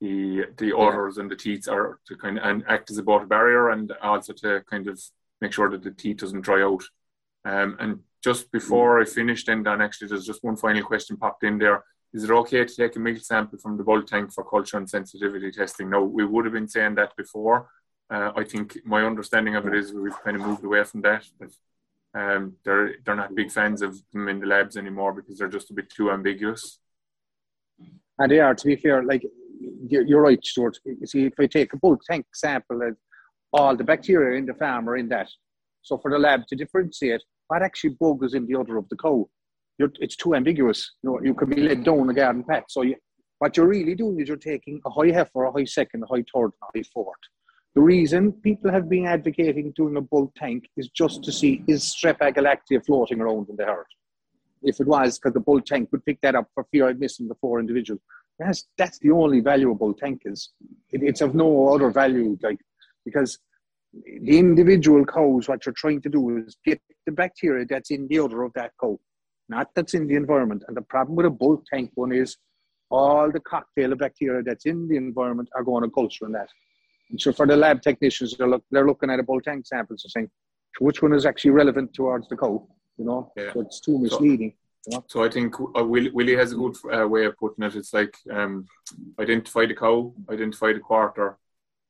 the 0.00 0.44
the 0.56 0.76
udders 0.76 1.18
and 1.18 1.30
the 1.30 1.36
teeth 1.36 1.68
are 1.68 1.98
to 2.06 2.16
kind 2.16 2.38
of 2.38 2.44
and 2.44 2.64
act 2.68 2.90
as 2.90 2.98
a 2.98 3.02
water 3.02 3.26
barrier 3.26 3.70
and 3.70 3.92
also 4.02 4.32
to 4.32 4.62
kind 4.70 4.86
of 4.88 5.00
make 5.40 5.52
sure 5.52 5.70
that 5.70 5.82
the 5.82 5.90
teat 5.90 6.18
doesn't 6.18 6.42
dry 6.42 6.62
out. 6.62 6.82
Um, 7.44 7.76
and 7.80 8.00
just 8.22 8.50
before 8.50 9.00
I 9.00 9.04
finish, 9.04 9.44
then 9.44 9.62
Dan, 9.62 9.80
actually, 9.80 10.08
there's 10.08 10.26
just 10.26 10.42
one 10.42 10.56
final 10.56 10.82
question 10.82 11.16
popped 11.16 11.44
in 11.44 11.58
there. 11.58 11.84
Is 12.12 12.24
it 12.24 12.30
okay 12.30 12.64
to 12.64 12.74
take 12.74 12.96
a 12.96 12.98
milk 12.98 13.18
sample 13.18 13.58
from 13.58 13.76
the 13.76 13.84
bulk 13.84 14.06
tank 14.06 14.32
for 14.32 14.42
culture 14.42 14.76
and 14.76 14.88
sensitivity 14.88 15.50
testing? 15.50 15.90
No, 15.90 16.02
we 16.02 16.24
would 16.24 16.44
have 16.44 16.54
been 16.54 16.68
saying 16.68 16.96
that 16.96 17.14
before. 17.16 17.68
Uh, 18.10 18.32
I 18.34 18.44
think 18.44 18.78
my 18.84 19.04
understanding 19.04 19.54
of 19.56 19.66
it 19.66 19.74
is 19.74 19.92
we've 19.92 20.22
kind 20.24 20.36
of 20.36 20.46
moved 20.46 20.64
away 20.64 20.82
from 20.84 21.02
that. 21.02 21.24
But, 21.38 21.50
um, 22.14 22.54
they're 22.64 22.94
they're 23.04 23.14
not 23.14 23.34
big 23.34 23.50
fans 23.52 23.82
of 23.82 24.00
them 24.12 24.28
in 24.28 24.40
the 24.40 24.46
labs 24.46 24.76
anymore 24.76 25.12
because 25.12 25.38
they're 25.38 25.48
just 25.48 25.70
a 25.70 25.74
bit 25.74 25.90
too 25.90 26.10
ambiguous. 26.10 26.78
And 28.18 28.30
they 28.30 28.40
are, 28.40 28.54
to 28.54 28.66
be 28.66 28.76
fair, 28.76 29.04
like 29.04 29.24
you're 29.88 30.22
right, 30.22 30.44
Stuart. 30.44 30.78
You 30.84 31.06
see, 31.06 31.24
if 31.26 31.34
I 31.38 31.46
take 31.46 31.72
a 31.72 31.76
bulk 31.76 32.02
tank 32.08 32.26
sample, 32.34 32.80
all 33.52 33.76
the 33.76 33.84
bacteria 33.84 34.38
in 34.38 34.46
the 34.46 34.54
farm 34.54 34.88
are 34.88 34.96
in 34.96 35.08
that. 35.08 35.28
So 35.82 35.98
for 35.98 36.10
the 36.10 36.18
lab 36.18 36.46
to 36.48 36.56
differentiate 36.56 37.22
what 37.48 37.62
actually 37.62 37.96
bug 38.00 38.24
is 38.24 38.34
in 38.34 38.46
the 38.46 38.58
udder 38.58 38.76
of 38.76 38.88
the 38.88 38.96
cow, 38.96 39.28
you're, 39.78 39.92
it's 40.00 40.16
too 40.16 40.34
ambiguous. 40.34 40.92
You 41.02 41.10
know, 41.10 41.20
you 41.22 41.34
could 41.34 41.50
be 41.50 41.62
led 41.62 41.84
down 41.84 42.10
a 42.10 42.14
garden 42.14 42.44
path. 42.44 42.64
So 42.68 42.82
you, 42.82 42.96
what 43.38 43.56
you're 43.56 43.68
really 43.68 43.94
doing 43.94 44.20
is 44.20 44.28
you're 44.28 44.36
taking 44.36 44.80
a 44.84 44.90
high 44.90 45.12
heifer, 45.12 45.44
a 45.44 45.52
high 45.52 45.64
second, 45.64 46.02
a 46.02 46.06
high 46.06 46.24
third, 46.34 46.50
a 46.62 46.78
high 46.78 46.84
fourth. 46.92 47.16
The 47.74 47.80
reason 47.80 48.32
people 48.32 48.72
have 48.72 48.88
been 48.88 49.06
advocating 49.06 49.72
doing 49.76 49.96
a 49.96 50.00
bulk 50.00 50.32
tank 50.34 50.68
is 50.76 50.88
just 50.88 51.22
to 51.24 51.32
see 51.32 51.62
is 51.68 51.84
strep 51.84 52.18
agalactiae 52.18 52.84
floating 52.84 53.20
around 53.20 53.48
in 53.48 53.56
the 53.56 53.64
herd. 53.64 53.86
If 54.62 54.80
it 54.80 54.88
was, 54.88 55.18
because 55.18 55.34
the 55.34 55.40
bulk 55.40 55.64
tank 55.64 55.90
would 55.92 56.04
pick 56.04 56.20
that 56.22 56.34
up 56.34 56.48
for 56.54 56.66
fear 56.72 56.88
of 56.88 56.98
missing 56.98 57.28
the 57.28 57.36
four 57.36 57.60
individuals. 57.60 58.00
That's, 58.38 58.66
that's 58.76 58.98
the 58.98 59.10
only 59.10 59.40
valuable 59.40 59.92
tank 59.92 60.22
is. 60.24 60.50
It, 60.90 61.02
it's 61.02 61.20
of 61.20 61.34
no 61.34 61.68
other 61.74 61.90
value, 61.90 62.38
like 62.42 62.58
because 63.04 63.38
the 63.92 64.38
individual 64.38 65.04
cows, 65.04 65.48
what 65.48 65.64
you're 65.64 65.72
trying 65.72 66.02
to 66.02 66.08
do 66.08 66.38
is 66.38 66.56
get 66.64 66.80
the 67.06 67.12
bacteria 67.12 67.64
that's 67.64 67.90
in 67.90 68.06
the 68.08 68.18
udder 68.20 68.42
of 68.42 68.52
that 68.54 68.72
cow, 68.80 68.98
not 69.48 69.68
that's 69.74 69.94
in 69.94 70.06
the 70.06 70.14
environment. 70.14 70.62
And 70.68 70.76
the 70.76 70.82
problem 70.82 71.16
with 71.16 71.26
a 71.26 71.30
bulk 71.30 71.64
tank 71.72 71.90
one 71.94 72.12
is 72.12 72.36
all 72.90 73.30
the 73.30 73.40
cocktail 73.40 73.92
of 73.92 73.98
bacteria 73.98 74.42
that's 74.42 74.66
in 74.66 74.88
the 74.88 74.96
environment 74.96 75.48
are 75.56 75.64
going 75.64 75.84
to 75.84 75.90
culture 75.90 76.26
in 76.26 76.32
that. 76.32 76.48
And 77.10 77.20
so 77.20 77.32
for 77.32 77.46
the 77.46 77.56
lab 77.56 77.80
technicians, 77.82 78.36
they're, 78.36 78.48
look, 78.48 78.64
they're 78.70 78.86
looking 78.86 79.10
at 79.10 79.18
a 79.18 79.22
bulk 79.22 79.44
tank 79.44 79.66
samples 79.66 80.04
and 80.04 80.10
saying, 80.10 80.30
which 80.80 81.02
one 81.02 81.14
is 81.14 81.26
actually 81.26 81.52
relevant 81.52 81.94
towards 81.94 82.28
the 82.28 82.36
cow, 82.36 82.66
you 82.98 83.04
know? 83.04 83.32
Yeah. 83.36 83.52
So 83.54 83.60
it's 83.62 83.80
too 83.80 83.98
misleading. 83.98 84.50
So, 84.50 84.67
you 84.88 84.96
know? 84.96 85.04
so 85.06 85.24
I 85.24 85.30
think 85.30 85.54
uh, 85.60 85.84
Willie, 85.84 86.10
Willie 86.10 86.36
has 86.36 86.52
a 86.52 86.56
good 86.56 86.76
uh, 86.92 87.06
way 87.06 87.26
of 87.26 87.36
putting 87.36 87.64
it. 87.64 87.76
It's 87.76 87.92
like 87.92 88.16
um, 88.30 88.66
identify 89.20 89.66
the 89.66 89.74
cow, 89.74 90.14
identify 90.30 90.72
the 90.72 90.80
quarter, 90.80 91.38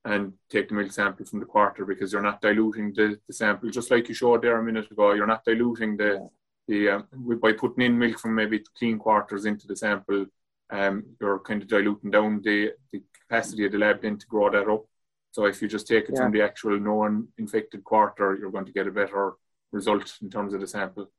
and 0.05 0.33
take 0.51 0.69
the 0.69 0.75
milk 0.75 0.93
sample 0.93 1.27
from 1.27 1.41
the 1.41 1.47
quarter 1.47 1.85
because 1.85 2.13
you're 2.13 2.23
not 2.23 2.41
diluting 2.41 2.93
the, 2.95 3.19
the 3.27 3.33
sample. 3.33 3.71
Just 3.71 3.91
like 3.91 4.09
you 4.09 4.15
showed 4.15 4.43
there 4.43 4.59
a 4.59 4.63
minute 4.63 4.91
ago, 4.91 5.13
you're 5.13 5.27
not 5.27 5.45
diluting 5.45 5.97
the 5.97 6.29
the 6.67 6.89
um, 6.91 7.07
by 7.43 7.53
putting 7.53 7.85
in 7.85 7.99
milk 7.99 8.19
from 8.19 8.35
maybe 8.35 8.63
clean 8.77 8.99
quarters 8.99 9.45
into 9.45 9.67
the 9.67 9.77
sample. 9.77 10.27
Um, 10.71 11.05
you're 11.21 11.39
kind 11.41 11.63
of 11.63 11.69
diluting 11.69 12.11
down 12.11 12.43
the, 12.43 12.73
the 12.93 13.03
capacity 13.23 13.65
of 13.65 13.73
the 13.73 13.79
lab 13.79 14.03
then 14.03 14.19
to 14.19 14.27
grow 14.27 14.51
that 14.51 14.69
up. 14.69 14.85
So 15.31 15.47
if 15.47 15.63
you 15.63 15.69
just 15.69 15.87
take 15.87 16.05
it 16.05 16.15
yeah. 16.15 16.23
from 16.23 16.33
the 16.33 16.43
actual 16.43 16.79
known 16.79 17.29
infected 17.39 17.85
quarter, 17.85 18.37
you're 18.39 18.51
going 18.51 18.67
to 18.67 18.73
get 18.73 18.87
a 18.87 18.91
better 18.91 19.35
result 19.73 20.15
in 20.21 20.29
terms 20.29 20.53
of 20.53 20.61
the 20.61 20.67
sample. 20.67 21.11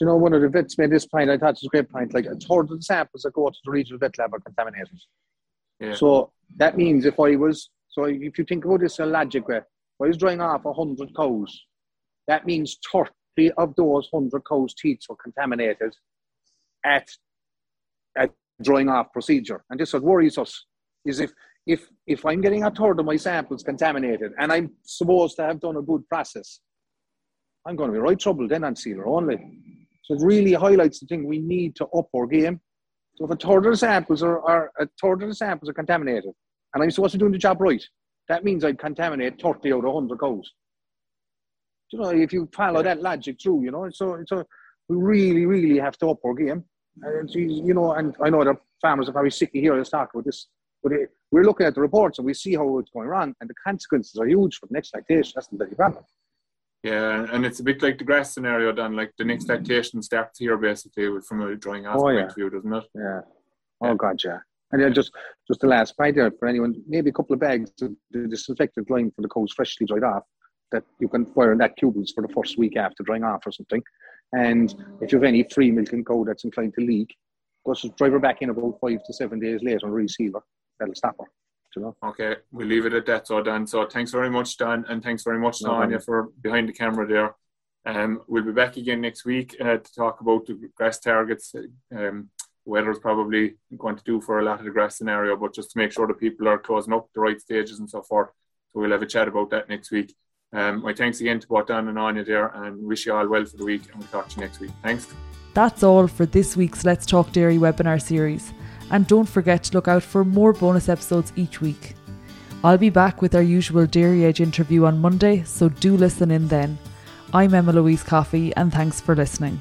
You 0.00 0.06
know, 0.06 0.16
one 0.16 0.32
of 0.32 0.42
the 0.42 0.48
vets 0.48 0.78
made 0.78 0.90
this 0.90 1.06
point, 1.06 1.30
I 1.30 1.36
thought 1.36 1.50
it 1.50 1.62
was 1.62 1.64
a 1.64 1.68
great 1.68 1.90
point, 1.90 2.14
like 2.14 2.26
a 2.26 2.36
third 2.36 2.70
of 2.70 2.78
the 2.78 2.82
samples 2.82 3.22
that 3.22 3.32
go 3.32 3.48
to 3.48 3.56
the 3.64 3.70
regional 3.70 3.98
vet 3.98 4.16
lab 4.18 4.32
are 4.32 4.40
contaminated. 4.40 4.98
Yeah. 5.80 5.94
So 5.94 6.32
that 6.56 6.76
means 6.76 7.04
if 7.04 7.18
I 7.18 7.36
was 7.36 7.70
so 7.88 8.04
if 8.04 8.38
you 8.38 8.44
think 8.44 8.64
about 8.64 8.80
this 8.80 8.98
a 9.00 9.06
logic 9.06 9.48
way, 9.48 9.56
if 9.56 9.64
I 10.00 10.06
was 10.06 10.16
drying 10.16 10.40
off 10.40 10.64
100 10.64 11.16
cows, 11.16 11.66
that 12.28 12.46
means 12.46 12.78
30 12.92 13.50
of 13.52 13.74
those 13.74 14.08
100 14.10 14.42
cows' 14.48 14.74
teats 14.74 15.08
were 15.08 15.16
contaminated 15.16 15.92
at, 16.84 17.08
at 18.16 18.30
drying 18.62 18.88
off 18.88 19.12
procedure. 19.12 19.64
And 19.70 19.80
this 19.80 19.92
what 19.94 20.02
worries 20.02 20.38
us 20.38 20.64
is 21.04 21.20
if, 21.20 21.32
if, 21.66 21.88
if 22.06 22.24
I'm 22.24 22.40
getting 22.40 22.64
a 22.64 22.70
third 22.70 23.00
of 23.00 23.06
my 23.06 23.16
samples 23.16 23.62
contaminated 23.62 24.32
and 24.38 24.52
I'm 24.52 24.72
supposed 24.84 25.36
to 25.36 25.42
have 25.42 25.60
done 25.60 25.76
a 25.76 25.82
good 25.82 26.06
process, 26.08 26.60
I'm 27.66 27.76
going 27.76 27.90
to 27.90 27.94
be 27.94 28.00
right 28.00 28.18
trouble 28.18 28.46
then 28.46 28.64
on 28.64 28.76
sealer 28.76 29.06
only. 29.06 29.77
So 30.08 30.14
it 30.14 30.22
really 30.22 30.54
highlights 30.54 31.00
the 31.00 31.06
thing 31.06 31.26
we 31.26 31.38
need 31.38 31.76
to 31.76 31.86
up 31.88 32.08
our 32.16 32.26
game. 32.26 32.60
So 33.16 33.26
if 33.26 33.30
a 33.30 33.36
third 33.36 33.66
of 33.66 33.72
the 33.72 33.76
samples 33.76 34.22
are, 34.22 34.40
are 34.40 34.72
a 34.78 34.88
third 35.00 35.22
of 35.22 35.28
the 35.28 35.34
samples 35.34 35.68
are 35.68 35.74
contaminated, 35.74 36.32
and 36.72 36.82
I'm 36.82 36.90
supposed 36.90 37.12
to 37.12 37.18
be 37.18 37.22
doing 37.22 37.32
the 37.32 37.38
job 37.38 37.60
right. 37.60 37.82
That 38.28 38.42
means 38.42 38.64
I'd 38.64 38.78
contaminate 38.78 39.40
30 39.40 39.72
out 39.72 39.84
of 39.84 39.92
100 39.92 40.18
cows. 40.18 40.50
You 41.92 41.98
know, 41.98 42.08
if 42.10 42.32
you 42.32 42.48
follow 42.54 42.82
that 42.82 43.02
logic 43.02 43.36
through, 43.42 43.64
you 43.64 43.70
know, 43.70 43.88
so, 43.90 44.22
so 44.26 44.44
we 44.88 44.96
really, 44.96 45.46
really 45.46 45.78
have 45.78 45.98
to 45.98 46.08
up 46.08 46.18
our 46.24 46.34
game. 46.34 46.64
And, 47.02 47.30
you 47.34 47.74
know, 47.74 47.92
and 47.92 48.14
I 48.22 48.30
know 48.30 48.44
that 48.44 48.56
farmers 48.80 49.08
are 49.08 49.12
probably 49.12 49.30
sick 49.30 49.52
to 49.52 49.60
hear 49.60 49.78
us 49.78 49.90
talk 49.90 50.10
about 50.12 50.24
this, 50.24 50.46
but 50.82 50.92
it, 50.92 51.10
we're 51.30 51.44
looking 51.44 51.66
at 51.66 51.74
the 51.74 51.80
reports 51.80 52.18
and 52.18 52.26
we 52.26 52.34
see 52.34 52.54
how 52.54 52.78
it's 52.78 52.90
going 52.90 53.08
wrong, 53.08 53.34
and 53.40 53.50
the 53.50 53.54
consequences 53.66 54.16
are 54.18 54.26
huge 54.26 54.56
for 54.56 54.66
the 54.66 54.74
next 54.74 54.94
lactation. 54.94 55.32
That's 55.34 55.48
the 55.48 55.56
big 55.56 55.76
problem. 55.76 56.04
Yeah, 56.82 57.26
and 57.32 57.44
it's 57.44 57.60
a 57.60 57.64
bit 57.64 57.82
like 57.82 57.98
the 57.98 58.04
grass 58.04 58.32
scenario, 58.32 58.72
Don. 58.72 58.94
Like 58.94 59.12
the 59.18 59.24
next 59.24 59.44
mm-hmm. 59.44 59.54
lactation 59.54 60.02
starts 60.02 60.38
here, 60.38 60.56
basically, 60.56 61.08
from 61.26 61.42
a 61.42 61.56
drying 61.56 61.86
off 61.86 61.96
oh, 61.98 62.08
yeah. 62.08 62.20
point 62.20 62.30
of 62.30 62.34
view, 62.36 62.50
doesn't 62.50 62.72
it? 62.72 62.84
Yeah. 62.94 63.20
Oh, 63.80 63.94
God, 63.94 64.20
yeah. 64.24 64.38
And 64.70 64.82
then 64.82 64.92
just 64.92 65.12
just 65.48 65.60
the 65.60 65.66
last 65.66 65.96
point 65.96 66.16
there 66.16 66.30
for 66.38 66.46
anyone, 66.46 66.74
maybe 66.86 67.10
a 67.10 67.12
couple 67.12 67.34
of 67.34 67.40
bags 67.40 67.70
of 67.80 67.94
the 68.10 68.28
disinfectant 68.28 68.90
line 68.90 69.10
for 69.16 69.22
the 69.22 69.28
cows 69.28 69.52
freshly 69.52 69.86
dried 69.86 70.04
off 70.04 70.24
that 70.72 70.84
you 71.00 71.08
can 71.08 71.24
fire 71.26 71.52
in 71.52 71.58
that 71.58 71.78
cubics 71.78 72.12
for 72.14 72.20
the 72.20 72.32
first 72.32 72.58
week 72.58 72.76
after 72.76 73.02
drying 73.02 73.24
off 73.24 73.46
or 73.46 73.52
something. 73.52 73.82
And 74.32 74.74
if 75.00 75.10
you 75.10 75.18
have 75.18 75.24
any 75.24 75.42
free 75.44 75.70
milking 75.70 76.04
cow 76.04 76.24
that's 76.24 76.44
inclined 76.44 76.74
to 76.74 76.84
leak, 76.84 77.16
just 77.66 77.96
drive 77.96 78.12
her 78.12 78.18
back 78.18 78.42
in 78.42 78.50
about 78.50 78.78
five 78.80 79.02
to 79.04 79.12
seven 79.12 79.40
days 79.40 79.60
later 79.62 79.86
and 79.86 79.94
reseal 79.94 80.32
her. 80.34 80.40
That'll 80.78 80.94
stop 80.94 81.16
her. 81.18 81.26
You 81.76 81.82
know? 81.82 81.96
Okay, 82.02 82.36
we'll 82.50 82.66
leave 82.66 82.86
it 82.86 82.94
at 82.94 83.06
that, 83.06 83.26
so 83.26 83.42
Don. 83.42 83.66
So 83.66 83.86
thanks 83.86 84.10
very 84.10 84.30
much, 84.30 84.56
Don, 84.56 84.84
and 84.88 85.02
thanks 85.02 85.22
very 85.22 85.38
much, 85.38 85.62
no 85.62 85.98
for 86.00 86.30
behind 86.40 86.68
the 86.68 86.72
camera 86.72 87.06
there. 87.06 87.34
Um, 87.86 88.22
we'll 88.26 88.44
be 88.44 88.52
back 88.52 88.76
again 88.76 89.00
next 89.00 89.24
week 89.24 89.56
uh, 89.60 89.78
to 89.78 89.94
talk 89.94 90.20
about 90.20 90.46
the 90.46 90.70
grass 90.74 90.98
targets. 90.98 91.54
Um, 91.94 92.30
is 92.70 92.98
probably 92.98 93.54
going 93.78 93.96
to 93.96 94.04
do 94.04 94.20
for 94.20 94.40
a 94.40 94.44
lot 94.44 94.58
of 94.58 94.64
the 94.66 94.70
grass 94.70 94.98
scenario, 94.98 95.36
but 95.36 95.54
just 95.54 95.70
to 95.70 95.78
make 95.78 95.90
sure 95.90 96.06
that 96.06 96.20
people 96.20 96.46
are 96.48 96.58
closing 96.58 96.92
up 96.92 97.08
the 97.14 97.20
right 97.20 97.40
stages 97.40 97.78
and 97.78 97.88
so 97.88 98.02
forth. 98.02 98.28
So 98.72 98.80
we'll 98.80 98.90
have 98.90 99.00
a 99.00 99.06
chat 99.06 99.26
about 99.26 99.48
that 99.50 99.70
next 99.70 99.90
week. 99.90 100.14
Um, 100.52 100.82
my 100.82 100.92
thanks 100.92 101.20
again 101.20 101.40
to 101.40 101.48
both 101.48 101.66
Don 101.66 101.88
and 101.88 101.98
Anya 101.98 102.24
there, 102.24 102.48
and 102.48 102.82
wish 102.82 103.06
you 103.06 103.14
all 103.14 103.26
well 103.26 103.44
for 103.44 103.56
the 103.56 103.64
week, 103.64 103.82
and 103.90 103.98
we'll 103.98 104.08
talk 104.08 104.28
to 104.28 104.36
you 104.36 104.42
next 104.42 104.60
week. 104.60 104.70
Thanks. 104.82 105.06
That's 105.54 105.82
all 105.82 106.06
for 106.06 106.26
this 106.26 106.56
week's 106.56 106.84
Let's 106.84 107.06
Talk 107.06 107.32
Dairy 107.32 107.56
webinar 107.58 108.00
series. 108.00 108.52
And 108.90 109.06
don't 109.06 109.28
forget 109.28 109.64
to 109.64 109.74
look 109.74 109.88
out 109.88 110.02
for 110.02 110.24
more 110.24 110.52
bonus 110.52 110.88
episodes 110.88 111.32
each 111.36 111.60
week. 111.60 111.94
I'll 112.64 112.78
be 112.78 112.90
back 112.90 113.22
with 113.22 113.34
our 113.34 113.42
usual 113.42 113.86
Dairy 113.86 114.24
Edge 114.24 114.40
interview 114.40 114.84
on 114.84 115.00
Monday, 115.00 115.44
so 115.44 115.68
do 115.68 115.96
listen 115.96 116.30
in 116.30 116.48
then. 116.48 116.78
I'm 117.32 117.54
Emma 117.54 117.72
Louise 117.72 118.02
Coffey, 118.02 118.54
and 118.56 118.72
thanks 118.72 119.00
for 119.00 119.14
listening. 119.14 119.60